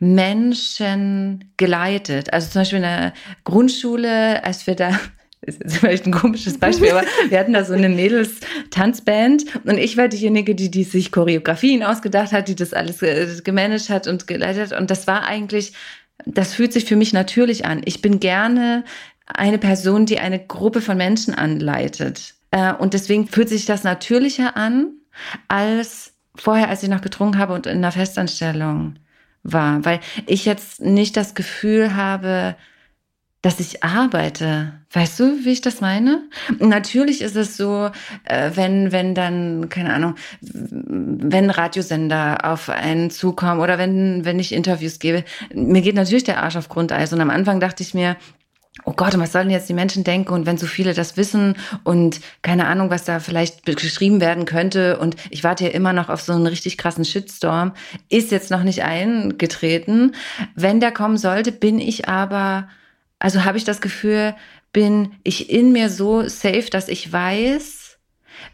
Menschen 0.00 1.52
geleitet. 1.56 2.32
Also 2.32 2.48
zum 2.50 2.62
Beispiel 2.62 2.78
in 2.78 2.82
der 2.82 3.12
Grundschule, 3.44 4.42
als 4.42 4.66
wir 4.66 4.74
da 4.74 4.98
das 5.42 5.56
ist 5.56 5.78
vielleicht 5.78 6.06
ein 6.06 6.12
komisches 6.12 6.58
Beispiel, 6.58 6.90
aber 6.90 7.02
wir 7.28 7.38
hatten 7.38 7.54
da 7.54 7.64
so 7.64 7.72
eine 7.72 7.88
Mädels-Tanzband 7.88 9.44
und 9.64 9.78
ich 9.78 9.96
war 9.96 10.08
diejenige, 10.08 10.54
die, 10.54 10.70
die 10.70 10.84
sich 10.84 11.12
Choreografien 11.12 11.82
ausgedacht 11.82 12.32
hat, 12.32 12.48
die 12.48 12.56
das 12.56 12.74
alles 12.74 13.00
äh, 13.00 13.26
gemanagt 13.42 13.88
hat 13.88 14.06
und 14.06 14.26
geleitet 14.26 14.72
hat. 14.72 14.80
Und 14.80 14.90
das 14.90 15.06
war 15.06 15.24
eigentlich, 15.24 15.72
das 16.26 16.52
fühlt 16.52 16.74
sich 16.74 16.84
für 16.84 16.96
mich 16.96 17.14
natürlich 17.14 17.64
an. 17.64 17.80
Ich 17.86 18.02
bin 18.02 18.20
gerne 18.20 18.84
eine 19.26 19.58
Person, 19.58 20.04
die 20.04 20.18
eine 20.18 20.44
Gruppe 20.44 20.82
von 20.82 20.98
Menschen 20.98 21.34
anleitet. 21.34 22.34
Äh, 22.50 22.74
und 22.74 22.92
deswegen 22.92 23.26
fühlt 23.26 23.48
sich 23.48 23.64
das 23.64 23.82
natürlicher 23.82 24.56
an 24.58 24.92
als 25.48 26.12
vorher, 26.34 26.68
als 26.68 26.82
ich 26.82 26.90
noch 26.90 27.00
getrunken 27.00 27.38
habe 27.38 27.54
und 27.54 27.66
in 27.66 27.78
einer 27.78 27.92
Festanstellung 27.92 28.96
war, 29.42 29.84
weil 29.84 30.00
ich 30.26 30.44
jetzt 30.44 30.80
nicht 30.80 31.16
das 31.16 31.34
Gefühl 31.34 31.94
habe, 31.94 32.56
dass 33.42 33.58
ich 33.58 33.82
arbeite. 33.82 34.74
Weißt 34.92 35.18
du, 35.18 35.44
wie 35.44 35.52
ich 35.52 35.62
das 35.62 35.80
meine? 35.80 36.22
Natürlich 36.58 37.22
ist 37.22 37.36
es 37.36 37.56
so, 37.56 37.90
äh, 38.24 38.50
wenn, 38.54 38.92
wenn 38.92 39.14
dann, 39.14 39.70
keine 39.70 39.94
Ahnung, 39.94 40.16
wenn 40.42 41.48
Radiosender 41.48 42.44
auf 42.44 42.68
einen 42.68 43.10
zukommen 43.10 43.60
oder 43.60 43.78
wenn, 43.78 44.24
wenn 44.26 44.38
ich 44.38 44.52
Interviews 44.52 44.98
gebe, 44.98 45.24
mir 45.54 45.80
geht 45.80 45.94
natürlich 45.94 46.24
der 46.24 46.42
Arsch 46.42 46.56
auf 46.56 46.68
Grundeis. 46.68 47.12
Und 47.12 47.20
am 47.20 47.30
Anfang 47.30 47.60
dachte 47.60 47.82
ich 47.82 47.94
mir, 47.94 48.16
oh 48.84 48.92
Gott, 48.92 49.14
und 49.14 49.20
was 49.20 49.32
sollen 49.32 49.50
jetzt 49.50 49.68
die 49.68 49.74
Menschen 49.74 50.04
denken? 50.04 50.32
Und 50.32 50.46
wenn 50.46 50.58
so 50.58 50.66
viele 50.66 50.94
das 50.94 51.16
wissen 51.16 51.56
und 51.84 52.20
keine 52.42 52.66
Ahnung, 52.66 52.90
was 52.90 53.04
da 53.04 53.20
vielleicht 53.20 53.66
geschrieben 53.66 54.20
werden 54.20 54.44
könnte 54.44 54.98
und 54.98 55.16
ich 55.30 55.44
warte 55.44 55.64
ja 55.64 55.70
immer 55.70 55.92
noch 55.92 56.08
auf 56.08 56.20
so 56.20 56.32
einen 56.32 56.46
richtig 56.46 56.78
krassen 56.78 57.04
Shitstorm, 57.04 57.72
ist 58.08 58.30
jetzt 58.30 58.50
noch 58.50 58.62
nicht 58.62 58.82
eingetreten. 58.82 60.14
Wenn 60.54 60.80
der 60.80 60.92
kommen 60.92 61.18
sollte, 61.18 61.52
bin 61.52 61.78
ich 61.78 62.08
aber, 62.08 62.68
also 63.18 63.44
habe 63.44 63.58
ich 63.58 63.64
das 63.64 63.80
Gefühl, 63.80 64.34
bin 64.72 65.12
ich 65.24 65.50
in 65.50 65.72
mir 65.72 65.90
so 65.90 66.28
safe, 66.28 66.70
dass 66.70 66.88
ich 66.88 67.12
weiß, 67.12 67.98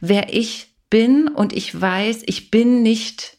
wer 0.00 0.32
ich 0.32 0.74
bin 0.88 1.28
und 1.28 1.52
ich 1.52 1.78
weiß, 1.78 2.22
ich 2.26 2.50
bin 2.50 2.82
nicht 2.82 3.35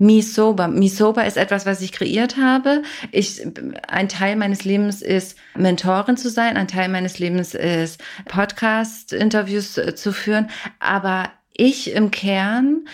Me 0.00 0.22
Sober 0.22 1.26
ist 1.26 1.36
etwas, 1.36 1.66
was 1.66 1.82
ich 1.82 1.92
kreiert 1.92 2.38
habe. 2.38 2.82
Ich, 3.12 3.46
ein 3.86 4.08
Teil 4.08 4.34
meines 4.34 4.64
Lebens 4.64 5.02
ist 5.02 5.36
Mentorin 5.54 6.16
zu 6.16 6.30
sein. 6.30 6.56
Ein 6.56 6.68
Teil 6.68 6.88
meines 6.88 7.18
Lebens 7.18 7.54
ist 7.54 8.00
Podcast-Interviews 8.24 9.78
zu 9.94 10.12
führen. 10.12 10.48
Aber 10.78 11.30
ich 11.52 11.92
im 11.92 12.10
Kern 12.10 12.86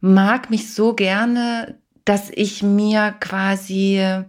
mag 0.00 0.50
mich 0.50 0.74
so 0.74 0.94
gerne, 0.94 1.78
dass 2.04 2.28
ich 2.34 2.64
mir 2.64 3.14
quasi 3.20 4.24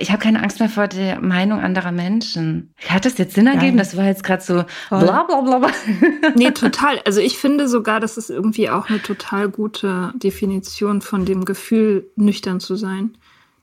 ich 0.00 0.10
habe 0.10 0.22
keine 0.22 0.42
Angst 0.42 0.60
mehr 0.60 0.68
vor 0.68 0.88
der 0.88 1.20
Meinung 1.20 1.60
anderer 1.60 1.92
Menschen. 1.92 2.74
Hat 2.88 3.04
das 3.04 3.18
jetzt 3.18 3.34
Sinn 3.34 3.46
ergeben? 3.46 3.76
Das 3.76 3.96
war 3.96 4.04
jetzt 4.04 4.24
gerade 4.24 4.42
so 4.42 4.64
bla 4.90 5.22
bla 5.22 5.40
bla 5.40 5.58
bla. 5.58 5.70
Nee, 6.34 6.50
total. 6.50 7.00
Also 7.04 7.20
ich 7.20 7.38
finde 7.38 7.68
sogar, 7.68 8.00
das 8.00 8.16
ist 8.16 8.30
irgendwie 8.30 8.70
auch 8.70 8.88
eine 8.88 9.02
total 9.02 9.48
gute 9.48 10.12
Definition 10.16 11.00
von 11.00 11.24
dem 11.24 11.44
Gefühl, 11.44 12.10
nüchtern 12.16 12.60
zu 12.60 12.76
sein. 12.76 13.16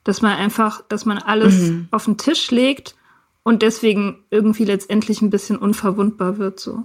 Dass 0.03 0.21
man 0.21 0.38
einfach, 0.38 0.84
dass 0.88 1.05
man 1.05 1.19
alles 1.19 1.69
mhm. 1.69 1.88
auf 1.91 2.05
den 2.05 2.17
Tisch 2.17 2.49
legt 2.51 2.95
und 3.43 3.61
deswegen 3.61 4.23
irgendwie 4.29 4.65
letztendlich 4.65 5.21
ein 5.21 5.29
bisschen 5.29 5.57
unverwundbar 5.57 6.38
wird, 6.38 6.59
so. 6.59 6.84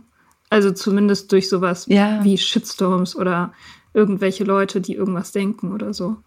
Also 0.48 0.70
zumindest 0.70 1.32
durch 1.32 1.48
sowas 1.48 1.86
ja. 1.88 2.22
wie 2.22 2.38
Shitstorms 2.38 3.16
oder 3.16 3.52
irgendwelche 3.94 4.44
Leute, 4.44 4.80
die 4.80 4.94
irgendwas 4.94 5.32
denken 5.32 5.72
oder 5.72 5.92
so. 5.92 6.18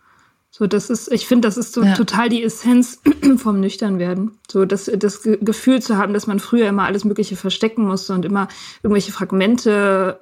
So, 0.52 0.66
das 0.66 0.89
ist, 0.89 1.12
ich 1.12 1.28
finde, 1.28 1.47
das 1.47 1.58
ist 1.58 1.74
so 1.74 1.84
ja. 1.84 1.93
total 1.93 2.30
die 2.30 2.43
Essenz 2.43 3.02
vom 3.38 3.60
Nüchternwerden. 3.60 4.39
So, 4.50 4.66
das, 4.66 4.91
das 4.97 5.22
Gefühl 5.22 5.82
zu 5.82 5.97
haben, 5.97 6.14
dass 6.14 6.28
man 6.28 6.39
früher 6.39 6.68
immer 6.68 6.86
alles 6.86 7.06
Mögliche 7.06 7.36
verstecken 7.36 7.86
musste 7.86 8.14
und 8.14 8.26
immer 8.26 8.47
irgendwelche 8.82 9.12
Fragmente 9.12 10.20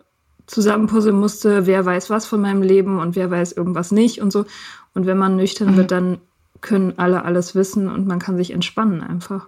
zusammenpuzzeln 0.48 1.18
musste, 1.18 1.66
wer 1.66 1.86
weiß 1.86 2.10
was 2.10 2.26
von 2.26 2.42
meinem 2.42 2.62
Leben 2.62 3.00
und 3.00 3.16
wer 3.16 3.30
weiß 3.30 3.52
irgendwas 3.54 3.92
nicht 3.92 4.22
und 4.22 4.32
so. 4.32 4.46
Und 4.94 5.06
wenn 5.06 5.18
man 5.18 5.36
nüchtern 5.36 5.72
mhm. 5.72 5.78
wird, 5.78 5.92
dann 5.92 6.18
können 6.62 6.94
alle 6.98 7.24
alles 7.24 7.54
wissen 7.56 7.90
und 7.90 8.08
man 8.08 8.20
kann 8.20 8.38
sich 8.38 8.52
entspannen 8.52 9.02
einfach. 9.02 9.48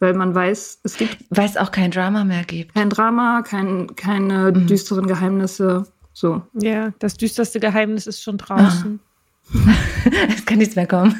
Weil 0.00 0.14
man 0.14 0.34
weiß, 0.34 0.80
es 0.82 0.96
gibt. 0.96 1.18
Weil 1.28 1.44
es 1.44 1.58
auch 1.58 1.70
kein 1.70 1.90
Drama 1.90 2.24
mehr 2.24 2.44
gibt. 2.44 2.74
Kein 2.74 2.88
Drama, 2.88 3.42
kein, 3.42 3.94
keine 3.96 4.50
mhm. 4.50 4.66
düsteren 4.66 5.06
Geheimnisse. 5.06 5.86
So. 6.14 6.42
Ja, 6.54 6.92
das 6.98 7.16
düsterste 7.16 7.60
Geheimnis 7.60 8.06
ist 8.06 8.22
schon 8.22 8.38
draußen. 8.38 8.98
Ah. 9.02 9.09
es 10.28 10.46
kann 10.46 10.58
nichts 10.58 10.76
mehr 10.76 10.86
kommen. 10.86 11.14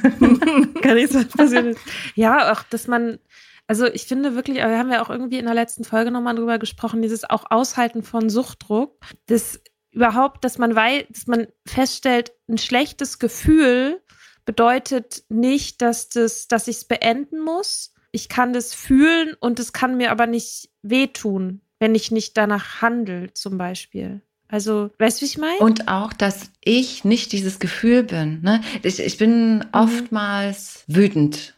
kann 0.82 0.94
nichts 0.94 1.14
mehr 1.14 1.24
passieren. 1.24 1.76
Ja, 2.14 2.52
auch, 2.52 2.62
dass 2.64 2.86
man, 2.86 3.18
also 3.66 3.86
ich 3.86 4.04
finde 4.04 4.34
wirklich, 4.34 4.58
wir 4.58 4.78
haben 4.78 4.92
ja 4.92 5.02
auch 5.02 5.10
irgendwie 5.10 5.38
in 5.38 5.46
der 5.46 5.54
letzten 5.54 5.84
Folge 5.84 6.10
nochmal 6.10 6.34
drüber 6.34 6.58
gesprochen, 6.58 7.02
dieses 7.02 7.28
auch 7.28 7.50
Aushalten 7.50 8.02
von 8.02 8.30
Suchtdruck, 8.30 8.98
das 9.26 9.60
überhaupt, 9.92 10.44
dass 10.44 10.58
man 10.58 10.74
weiß, 10.74 11.04
dass 11.10 11.26
man 11.26 11.46
feststellt, 11.66 12.32
ein 12.48 12.58
schlechtes 12.58 13.18
Gefühl 13.18 14.00
bedeutet 14.44 15.24
nicht, 15.28 15.82
dass 15.82 16.08
das, 16.08 16.48
dass 16.48 16.68
ich 16.68 16.76
es 16.76 16.84
beenden 16.84 17.40
muss. 17.40 17.92
Ich 18.12 18.28
kann 18.28 18.52
das 18.52 18.74
fühlen 18.74 19.34
und 19.40 19.60
es 19.60 19.72
kann 19.72 19.96
mir 19.96 20.10
aber 20.10 20.26
nicht 20.26 20.70
wehtun, 20.82 21.60
wenn 21.78 21.94
ich 21.94 22.10
nicht 22.10 22.36
danach 22.36 22.82
handle, 22.82 23.32
zum 23.34 23.58
Beispiel. 23.58 24.22
Also, 24.50 24.90
weißt 24.98 25.20
du, 25.20 25.22
wie 25.22 25.28
ich 25.28 25.38
meine? 25.38 25.58
Und 25.60 25.88
auch, 25.88 26.12
dass 26.12 26.50
ich 26.62 27.04
nicht 27.04 27.32
dieses 27.32 27.58
Gefühl 27.58 28.02
bin. 28.02 28.40
Ne? 28.42 28.60
Ich, 28.82 28.98
ich 28.98 29.16
bin 29.18 29.56
mhm. 29.56 29.64
oftmals 29.72 30.84
wütend. 30.86 31.54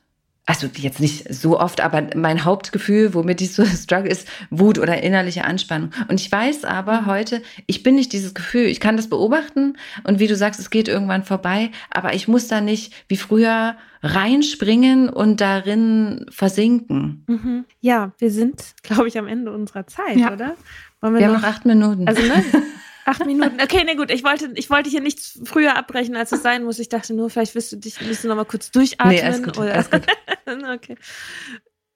Also 0.53 0.69
jetzt 0.77 1.01
nicht 1.01 1.33
so 1.33 1.59
oft, 1.59 1.81
aber 1.81 2.09
mein 2.15 2.45
Hauptgefühl, 2.45 3.15
womit 3.15 3.41
ich 3.41 3.55
so 3.55 3.65
struggle, 3.65 4.11
ist 4.11 4.29
Wut 4.51 4.79
oder 4.79 5.03
innerliche 5.03 5.47
Anspannung. 5.47 5.93
Und 6.09 6.21
ich 6.21 6.31
weiß 6.31 6.67
aber 6.67 7.01
mhm. 7.01 7.07
heute, 7.07 7.43
ich 7.67 7.83
bin 7.83 7.95
nicht 7.95 8.13
dieses 8.13 8.35
Gefühl. 8.35 8.67
Ich 8.67 8.79
kann 8.79 8.99
das 8.99 9.09
beobachten 9.09 9.79
und 10.05 10.19
wie 10.19 10.27
du 10.27 10.37
sagst, 10.37 10.61
es 10.61 10.69
geht 10.69 10.89
irgendwann 10.89 11.25
vorbei, 11.25 11.71
aber 11.89 12.13
ich 12.13 12.29
muss 12.29 12.49
da 12.49 12.61
nicht 12.61 12.93
wie 13.09 13.17
früher 13.17 13.77
reinspringen 14.03 15.09
und 15.09 15.41
darin 15.41 16.27
versinken. 16.29 17.25
Mhm. 17.29 17.65
Ja, 17.81 18.13
wir 18.19 18.31
sind, 18.31 18.63
glaube 18.83 19.09
ich, 19.09 19.19
am 19.19 19.29
Ende 19.29 19.53
unserer 19.53 19.87
Zeit, 19.87 20.19
ja. 20.19 20.35
oder? 20.35 20.57
wir, 21.01 21.15
wir 21.15 21.29
haben 21.29 21.33
noch 21.33 21.45
acht 21.45 21.65
Minuten. 21.65 22.07
Also, 22.07 22.21
ne? 22.21 22.45
Acht 23.05 23.27
Minuten. 23.27 23.61
Okay, 23.61 23.83
nee, 23.85 23.95
gut. 23.97 24.11
Ich 24.11 24.25
wollte, 24.25 24.53
ich 24.55 24.71
wollte 24.71 24.89
hier 24.89 25.01
nichts 25.01 25.41
früher 25.45 25.77
abbrechen, 25.77 26.17
als 26.17 26.33
es 26.33 26.43
sein 26.43 26.65
muss. 26.65 26.79
Ich 26.79 26.89
dachte 26.89 27.15
nur, 27.15 27.31
vielleicht 27.31 27.55
willst 27.55 27.73
du 27.73 27.77
dich, 27.77 28.01
willst 28.01 28.25
du 28.25 28.29
noch 28.29 28.37
mal 28.37 28.45
kurz 28.45 28.71
durchatmen. 28.71 29.15
Nee, 29.15 29.23
alles 29.23 29.43
gut, 29.43 29.59
oder? 29.59 29.75
Alles 29.75 29.91
gut. 29.91 30.07
okay. 30.75 30.97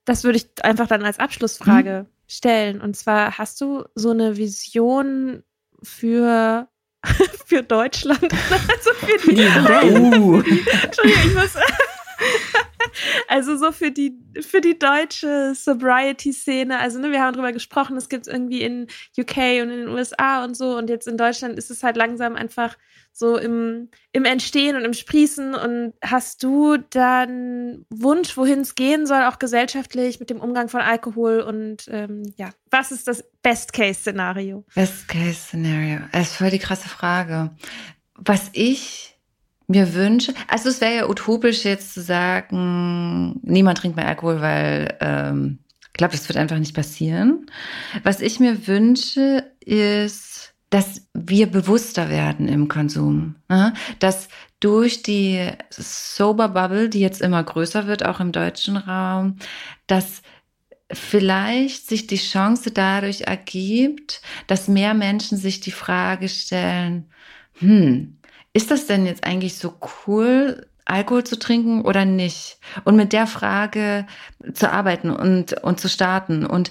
Das 0.04 0.24
würde 0.24 0.38
ich 0.38 0.48
einfach 0.62 0.86
dann 0.86 1.04
als 1.04 1.18
Abschlussfrage 1.18 1.98
hm? 1.98 2.06
stellen. 2.26 2.80
Und 2.80 2.96
zwar, 2.96 3.38
hast 3.38 3.60
du 3.60 3.84
so 3.94 4.10
eine 4.10 4.36
Vision 4.36 5.42
für 5.82 6.68
für 7.46 7.62
Deutschland, 7.62 8.22
also 8.50 8.90
für 8.94 9.32
die. 9.32 9.42
Uh. 9.42 10.42
Entschuldigung, 10.82 11.22
ich 11.24 11.34
muss 11.34 11.54
also 13.28 13.56
so 13.56 13.72
für 13.72 13.90
die, 13.90 14.18
für 14.40 14.60
die 14.60 14.78
deutsche 14.78 15.54
Sobriety-Szene. 15.54 16.78
Also 16.78 16.98
ne, 16.98 17.10
wir 17.10 17.22
haben 17.22 17.34
darüber 17.34 17.52
gesprochen, 17.52 17.96
es 17.96 18.08
gibt 18.08 18.26
irgendwie 18.26 18.62
in 18.62 18.86
UK 19.18 19.36
und 19.62 19.70
in 19.70 19.78
den 19.78 19.88
USA 19.88 20.44
und 20.44 20.56
so. 20.56 20.76
Und 20.76 20.90
jetzt 20.90 21.08
in 21.08 21.16
Deutschland 21.16 21.58
ist 21.58 21.70
es 21.70 21.82
halt 21.82 21.96
langsam 21.96 22.36
einfach 22.36 22.76
so 23.12 23.38
im, 23.38 23.88
im 24.12 24.24
Entstehen 24.26 24.76
und 24.76 24.84
im 24.84 24.92
Sprießen. 24.92 25.54
Und 25.54 25.94
hast 26.04 26.42
du 26.42 26.76
dann 26.76 27.86
Wunsch, 27.88 28.36
wohin 28.36 28.60
es 28.60 28.74
gehen 28.74 29.06
soll, 29.06 29.22
auch 29.22 29.38
gesellschaftlich 29.38 30.20
mit 30.20 30.28
dem 30.28 30.40
Umgang 30.40 30.68
von 30.68 30.82
Alkohol? 30.82 31.40
Und 31.40 31.88
ähm, 31.90 32.22
ja, 32.36 32.50
was 32.70 32.92
ist 32.92 33.08
das 33.08 33.24
Best-Case-Szenario? 33.42 34.64
Best-Case-Szenario. 34.74 36.00
Das 36.12 36.28
ist 36.28 36.36
voll 36.36 36.50
die 36.50 36.58
krasse 36.58 36.88
Frage. 36.88 37.56
Was 38.14 38.50
ich 38.52 39.15
mir 39.68 39.94
wünsche, 39.94 40.32
also 40.48 40.68
es 40.68 40.80
wäre 40.80 40.94
ja 40.94 41.08
utopisch 41.08 41.64
jetzt 41.64 41.94
zu 41.94 42.00
sagen, 42.00 43.40
niemand 43.42 43.78
trinkt 43.78 43.96
mehr 43.96 44.08
Alkohol, 44.08 44.40
weil 44.40 44.96
ähm, 45.00 45.58
ich 45.96 45.98
glaube, 45.98 46.12
das 46.12 46.28
wird 46.28 46.36
einfach 46.36 46.58
nicht 46.58 46.74
passieren. 46.74 47.46
Was 48.02 48.20
ich 48.20 48.38
mir 48.38 48.66
wünsche, 48.66 49.50
ist, 49.60 50.52
dass 50.70 51.08
wir 51.14 51.46
bewusster 51.46 52.10
werden 52.10 52.48
im 52.48 52.68
Konsum. 52.68 53.36
Ne? 53.48 53.72
Dass 53.98 54.28
durch 54.60 55.02
die 55.02 55.48
Sober 55.70 56.48
Bubble, 56.48 56.88
die 56.88 57.00
jetzt 57.00 57.22
immer 57.22 57.42
größer 57.42 57.86
wird, 57.86 58.04
auch 58.04 58.20
im 58.20 58.32
deutschen 58.32 58.76
Raum, 58.76 59.36
dass 59.86 60.22
vielleicht 60.92 61.88
sich 61.88 62.06
die 62.06 62.16
Chance 62.16 62.70
dadurch 62.70 63.22
ergibt, 63.22 64.20
dass 64.46 64.68
mehr 64.68 64.94
Menschen 64.94 65.38
sich 65.38 65.60
die 65.60 65.72
Frage 65.72 66.28
stellen, 66.28 67.06
hm, 67.58 68.18
ist 68.56 68.70
das 68.70 68.86
denn 68.86 69.04
jetzt 69.04 69.24
eigentlich 69.24 69.58
so 69.58 69.74
cool, 70.06 70.66
Alkohol 70.86 71.24
zu 71.24 71.38
trinken 71.38 71.82
oder 71.82 72.06
nicht? 72.06 72.58
Und 72.84 72.96
mit 72.96 73.12
der 73.12 73.26
Frage 73.26 74.06
zu 74.54 74.72
arbeiten 74.72 75.10
und, 75.10 75.62
und 75.62 75.78
zu 75.78 75.90
starten. 75.90 76.46
Und 76.46 76.70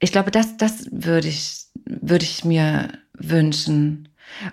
ich 0.00 0.10
glaube, 0.10 0.32
das, 0.32 0.56
das 0.56 0.88
würde 0.90 1.28
ich, 1.28 1.66
würde 1.84 2.24
ich 2.24 2.44
mir 2.44 2.88
wünschen. 3.12 4.08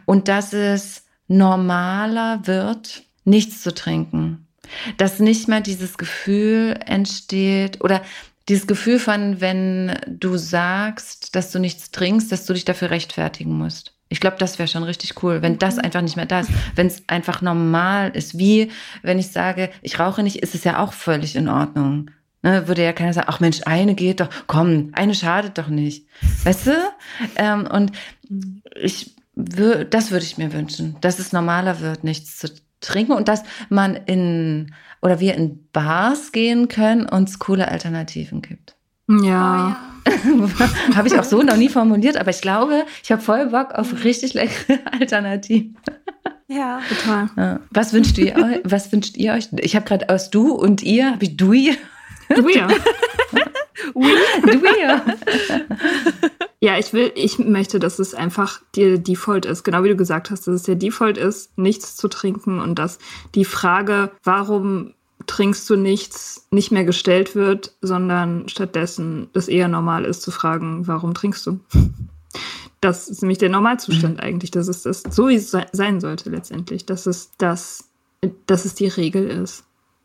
Und 0.06 0.28
dass 0.28 0.54
es 0.54 1.06
normaler 1.28 2.46
wird, 2.46 3.02
nichts 3.24 3.64
zu 3.64 3.74
trinken. 3.74 4.48
Dass 4.98 5.20
nicht 5.20 5.48
mehr 5.48 5.62
dieses 5.62 5.98
Gefühl 5.98 6.80
entsteht 6.86 7.82
oder 7.82 8.04
dieses 8.48 8.68
Gefühl 8.68 9.00
von, 9.00 9.42
wenn 9.42 9.98
du 10.08 10.38
sagst, 10.38 11.36
dass 11.36 11.52
du 11.52 11.58
nichts 11.58 11.90
trinkst, 11.90 12.32
dass 12.32 12.46
du 12.46 12.54
dich 12.54 12.66
dafür 12.66 12.92
rechtfertigen 12.92 13.58
musst. 13.58 13.93
Ich 14.14 14.20
glaube, 14.20 14.38
das 14.38 14.60
wäre 14.60 14.68
schon 14.68 14.84
richtig 14.84 15.24
cool, 15.24 15.42
wenn 15.42 15.58
das 15.58 15.78
mhm. 15.78 15.82
einfach 15.82 16.02
nicht 16.02 16.16
mehr 16.16 16.28
da 16.28 16.42
ist. 16.42 16.52
Wenn 16.76 16.86
es 16.86 17.02
einfach 17.08 17.42
normal 17.42 18.12
ist. 18.12 18.38
Wie 18.38 18.70
wenn 19.02 19.18
ich 19.18 19.32
sage, 19.32 19.72
ich 19.82 20.00
rauche 20.00 20.22
nicht, 20.22 20.36
ist 20.36 20.54
es 20.54 20.64
ja 20.64 20.78
auch 20.78 20.94
völlig 20.94 21.36
in 21.36 21.50
Ordnung. 21.50 22.12
Ne, 22.44 22.68
würde 22.68 22.84
ja 22.84 22.94
keiner 22.94 23.12
sagen, 23.12 23.28
ach 23.28 23.40
Mensch, 23.40 23.62
eine 23.66 23.96
geht 23.96 24.20
doch, 24.20 24.30
komm, 24.46 24.92
eine 24.94 25.16
schadet 25.16 25.58
doch 25.58 25.68
nicht. 25.68 26.06
Weißt 26.44 26.68
du? 26.68 26.72
Ähm, 27.38 27.66
und 27.66 27.92
ich 28.76 29.16
würde, 29.34 29.86
das 29.86 30.12
würde 30.12 30.26
ich 30.26 30.38
mir 30.38 30.54
wünschen, 30.54 30.96
dass 31.02 31.18
es 31.18 31.34
normaler 31.34 31.80
wird, 31.80 32.04
nichts 32.04 32.38
zu 32.38 32.50
trinken 32.82 33.14
und 33.14 33.28
dass 33.28 33.42
man 33.70 33.96
in 33.96 34.76
oder 35.02 35.20
wir 35.20 35.34
in 35.34 35.68
Bars 35.72 36.32
gehen 36.32 36.68
können 36.68 37.08
und 37.08 37.30
es 37.30 37.40
coole 37.40 37.68
Alternativen 37.68 38.44
gibt. 38.44 38.76
Ja. 39.10 39.16
Oh, 39.16 39.24
ja. 39.24 39.93
habe 40.96 41.08
ich 41.08 41.18
auch 41.18 41.24
so 41.24 41.42
noch 41.42 41.58
nie 41.58 41.70
formuliert, 41.70 42.18
aber 42.18 42.32
ich 42.32 42.42
glaube, 42.42 42.86
ich 43.04 43.12
habe 43.12 43.22
voll 43.22 43.48
Bock 43.48 43.72
auf 43.74 44.04
richtig 44.04 44.34
leckere 44.34 44.80
Alternativen. 45.00 45.78
Ja, 46.48 46.82
total. 46.88 47.30
Ja. 47.38 47.60
Was 47.72 47.94
wünscht 47.94 48.18
ihr 48.18 48.36
euch? 48.36 48.60
Was 48.64 48.92
wünscht 48.92 49.18
ihr 49.18 49.34
euch? 49.34 49.50
Ich 49.58 49.76
habe 49.76 49.86
gerade 49.86 50.10
aus 50.10 50.30
du 50.30 50.54
und 50.54 50.84
ihr, 50.84 51.12
habe 51.12 51.24
ich 51.24 51.38
dui. 51.38 51.76
Dui. 52.36 52.62
oui. 53.94 54.12
Dui. 54.44 54.70
Ja, 56.60 56.78
ich 56.78 56.94
will, 56.94 57.12
ich 57.16 57.40
möchte, 57.40 57.80
dass 57.80 58.00
es 58.00 58.14
einfach 58.14 58.62
der 58.76 58.98
Default 58.98 59.46
ist, 59.46 59.64
genau 59.64 59.84
wie 59.84 59.90
du 59.90 59.98
gesagt 59.98 60.32
hast, 60.32 60.48
dass 60.48 60.56
es 60.56 60.64
der 60.64 60.76
Default 60.76 61.18
ist, 61.18 61.58
nichts 61.58 61.98
zu 61.98 62.08
trinken 62.08 62.62
und 62.62 62.80
dass 62.80 63.00
die 63.36 63.44
Frage, 63.44 64.12
warum 64.24 64.94
trinkst 65.28 65.70
du 65.70 65.76
nichts, 65.76 66.48
nicht 66.52 66.72
mehr 66.72 66.84
gestellt 66.84 67.36
wird, 67.36 67.76
sondern 67.82 68.50
stattdessen 68.50 69.30
es 69.34 69.48
eher 69.48 69.68
normal 69.68 70.06
ist 70.06 70.22
zu 70.22 70.32
fragen, 70.32 70.88
warum 70.88 71.14
trinkst 71.14 71.46
du? 71.48 71.60
Das 72.82 73.08
ist 73.08 73.22
nämlich 73.22 73.38
der 73.38 73.48
Normalzustand 73.48 74.16
mhm. 74.16 74.20
eigentlich. 74.20 74.52
Das 74.52 74.68
ist 74.68 74.86
das, 74.86 75.04
so 75.10 75.30
wie 75.30 75.36
es 75.36 75.56
sein 75.72 76.02
sollte 76.02 76.30
letztendlich. 76.30 76.86
Dass 76.86 77.06
es 77.06 77.32
das, 77.38 77.90
dass 78.46 78.66
es 78.66 78.76
die 78.76 78.88
Regel 78.88 79.26
ist 79.26 79.64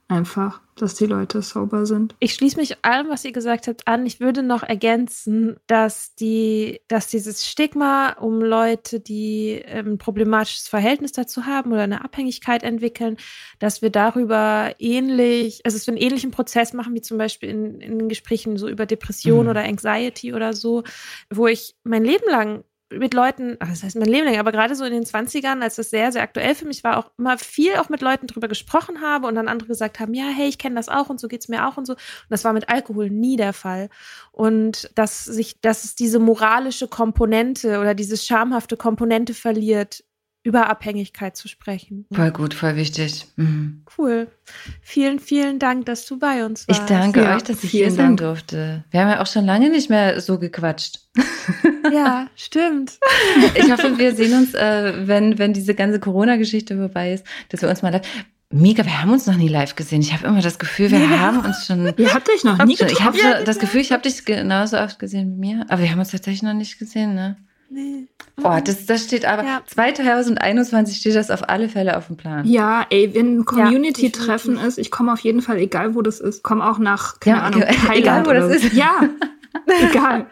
einfach, 0.08 0.60
dass 0.74 0.94
die 0.94 1.06
Leute 1.06 1.42
sober 1.42 1.84
sind. 1.84 2.14
Ich 2.18 2.34
schließe 2.34 2.56
mich 2.56 2.82
allem, 2.82 3.08
was 3.08 3.24
ihr 3.24 3.32
gesagt 3.32 3.68
habt, 3.68 3.86
an. 3.86 4.06
Ich 4.06 4.20
würde 4.20 4.42
noch 4.42 4.62
ergänzen, 4.62 5.56
dass 5.66 6.14
die, 6.14 6.80
dass 6.88 7.08
dieses 7.08 7.46
Stigma 7.46 8.12
um 8.12 8.40
Leute, 8.40 9.00
die 9.00 9.62
ein 9.66 9.86
ähm, 9.86 9.98
problematisches 9.98 10.66
Verhältnis 10.68 11.12
dazu 11.12 11.44
haben 11.44 11.72
oder 11.72 11.82
eine 11.82 12.04
Abhängigkeit 12.04 12.62
entwickeln, 12.62 13.18
dass 13.58 13.82
wir 13.82 13.90
darüber 13.90 14.74
ähnlich, 14.78 15.60
also 15.64 15.76
dass 15.76 15.86
wir 15.86 15.92
einen 15.92 16.02
ähnlichen 16.02 16.30
Prozess 16.30 16.72
machen, 16.72 16.94
wie 16.94 17.02
zum 17.02 17.18
Beispiel 17.18 17.50
in, 17.50 17.80
in 17.80 18.08
Gesprächen 18.08 18.56
so 18.56 18.68
über 18.68 18.86
Depression 18.86 19.44
mhm. 19.44 19.50
oder 19.50 19.64
Anxiety 19.64 20.32
oder 20.32 20.54
so, 20.54 20.84
wo 21.30 21.46
ich 21.46 21.76
mein 21.84 22.04
Leben 22.04 22.28
lang 22.30 22.64
mit 22.90 23.12
Leuten, 23.12 23.56
das 23.60 23.82
heißt 23.82 23.96
mein 23.96 24.08
Leben 24.08 24.26
lang, 24.26 24.38
aber 24.38 24.52
gerade 24.52 24.74
so 24.74 24.84
in 24.84 24.92
den 24.92 25.04
20ern, 25.04 25.60
als 25.60 25.76
das 25.76 25.90
sehr, 25.90 26.10
sehr 26.10 26.22
aktuell 26.22 26.54
für 26.54 26.64
mich 26.64 26.84
war, 26.84 26.96
auch 26.96 27.10
immer 27.18 27.36
viel 27.36 27.76
auch 27.76 27.88
mit 27.88 28.00
Leuten 28.00 28.26
drüber 28.26 28.48
gesprochen 28.48 29.02
habe 29.02 29.26
und 29.26 29.34
dann 29.34 29.48
andere 29.48 29.68
gesagt 29.68 30.00
haben, 30.00 30.14
ja, 30.14 30.28
hey, 30.28 30.48
ich 30.48 30.58
kenne 30.58 30.76
das 30.76 30.88
auch 30.88 31.10
und 31.10 31.20
so 31.20 31.28
geht's 31.28 31.48
mir 31.48 31.66
auch 31.68 31.76
und 31.76 31.86
so. 31.86 31.92
Und 31.92 32.30
das 32.30 32.44
war 32.44 32.52
mit 32.52 32.68
Alkohol 32.68 33.10
nie 33.10 33.36
der 33.36 33.52
Fall. 33.52 33.90
Und 34.32 34.90
dass 34.94 35.24
sich, 35.24 35.60
dass 35.60 35.84
es 35.84 35.94
diese 35.96 36.18
moralische 36.18 36.88
Komponente 36.88 37.78
oder 37.78 37.94
diese 37.94 38.16
schamhafte 38.16 38.76
Komponente 38.76 39.34
verliert, 39.34 40.04
über 40.42 40.70
Abhängigkeit 40.70 41.36
zu 41.36 41.48
sprechen. 41.48 42.06
Voll 42.12 42.30
gut, 42.30 42.54
voll 42.54 42.76
wichtig. 42.76 43.26
Mhm. 43.36 43.82
Cool. 43.96 44.28
Vielen, 44.80 45.18
vielen 45.18 45.58
Dank, 45.58 45.86
dass 45.86 46.06
du 46.06 46.18
bei 46.18 46.44
uns 46.44 46.66
warst. 46.68 46.80
Ich 46.80 46.86
danke 46.86 47.22
ja, 47.22 47.36
euch, 47.36 47.42
dass 47.42 47.62
ich 47.64 47.70
hier 47.70 47.90
sein 47.90 48.16
durfte. 48.16 48.84
Wir 48.90 49.00
haben 49.00 49.10
ja 49.10 49.20
auch 49.20 49.26
schon 49.26 49.44
lange 49.44 49.68
nicht 49.68 49.90
mehr 49.90 50.20
so 50.20 50.38
gequatscht. 50.38 51.00
Ja, 51.90 52.26
stimmt. 52.36 52.98
Ich 53.54 53.70
hoffe, 53.72 53.98
wir 53.98 54.14
sehen 54.14 54.34
uns, 54.34 54.52
äh, 54.52 55.06
wenn, 55.06 55.38
wenn 55.38 55.54
diese 55.54 55.74
ganze 55.74 55.98
Corona-Geschichte 55.98 56.76
vorbei 56.76 57.14
ist, 57.14 57.24
dass 57.48 57.62
wir 57.62 57.68
uns 57.70 57.80
mal 57.80 57.90
live. 57.90 58.06
Mega, 58.50 58.84
wir 58.84 59.00
haben 59.00 59.10
uns 59.10 59.26
noch 59.26 59.36
nie 59.36 59.48
live 59.48 59.74
gesehen. 59.74 60.02
Ich 60.02 60.12
habe 60.12 60.26
immer 60.26 60.42
das 60.42 60.58
Gefühl, 60.58 60.90
wir 60.90 60.98
ja. 60.98 61.18
haben 61.18 61.38
uns 61.44 61.66
schon. 61.66 61.92
Ihr 61.96 62.14
habt 62.14 62.28
euch 62.28 62.44
noch 62.44 62.62
nie 62.64 62.76
gesehen. 62.76 62.92
Ich 62.92 63.00
habe 63.00 63.18
ja, 63.18 63.42
das 63.42 63.58
Gefühl, 63.58 63.80
ich 63.80 63.92
habe 63.92 64.02
dich 64.02 64.24
genauso 64.24 64.78
oft 64.78 64.98
gesehen 64.98 65.32
wie 65.32 65.38
mir. 65.38 65.66
Aber 65.68 65.82
wir 65.82 65.90
haben 65.90 65.98
uns 65.98 66.10
tatsächlich 66.10 66.42
noch 66.42 66.54
nicht 66.54 66.78
gesehen, 66.78 67.14
ne? 67.14 67.36
Nee. 67.70 68.06
Oh, 68.42 68.56
das, 68.64 68.86
das 68.86 69.04
steht 69.04 69.24
aber, 69.26 69.42
ja. 69.42 69.60
2021 69.66 70.96
steht 70.96 71.16
das 71.16 71.30
auf 71.30 71.48
alle 71.48 71.68
Fälle 71.68 71.96
auf 71.96 72.06
dem 72.06 72.16
Plan. 72.16 72.46
Ja, 72.46 72.86
ey, 72.88 73.12
wenn 73.14 73.38
ein 73.38 73.44
Community-Treffen 73.44 74.56
ja, 74.56 74.66
ist, 74.66 74.78
ich 74.78 74.90
komme 74.90 75.12
auf 75.12 75.20
jeden 75.20 75.42
Fall, 75.42 75.58
egal 75.58 75.94
wo 75.94 76.02
das 76.02 76.20
ist, 76.20 76.42
komme 76.42 76.68
auch 76.68 76.78
nach, 76.78 77.20
keine 77.20 77.38
ja, 77.38 77.42
Ahnung, 77.42 77.60
Thailand 77.86 77.96
Egal 77.98 78.26
wo 78.26 78.32
das 78.32 78.62
ist. 78.62 78.72
Ja, 78.72 79.00
egal. 79.90 80.26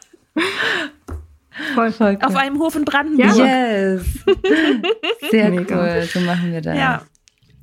Voll, 1.75 1.93
voll 1.93 2.19
cool. 2.21 2.27
Auf 2.27 2.37
einem 2.37 2.59
Hof 2.59 2.77
in 2.77 2.85
Brandenburg. 2.85 3.37
Yes. 3.37 4.03
Sehr 5.31 5.51
Mega. 5.51 5.77
cool, 5.77 6.03
so 6.03 6.21
machen 6.21 6.53
wir 6.53 6.61
das. 6.61 6.77
Ja. 6.77 7.03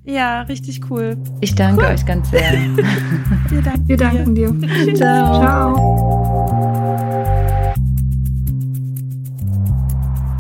Ja, 0.06 0.42
richtig 0.42 0.82
cool. 0.90 1.16
Ich 1.40 1.56
danke 1.56 1.82
cool. 1.82 1.92
euch 1.92 2.06
ganz 2.06 2.30
sehr. 2.30 2.52
wir 2.52 3.62
danken, 3.62 3.88
wir 3.88 3.96
danken 3.96 4.36
dir. 4.36 4.52
dir. 4.52 4.96
Ciao. 4.96 5.40
Ciao. 5.40 6.23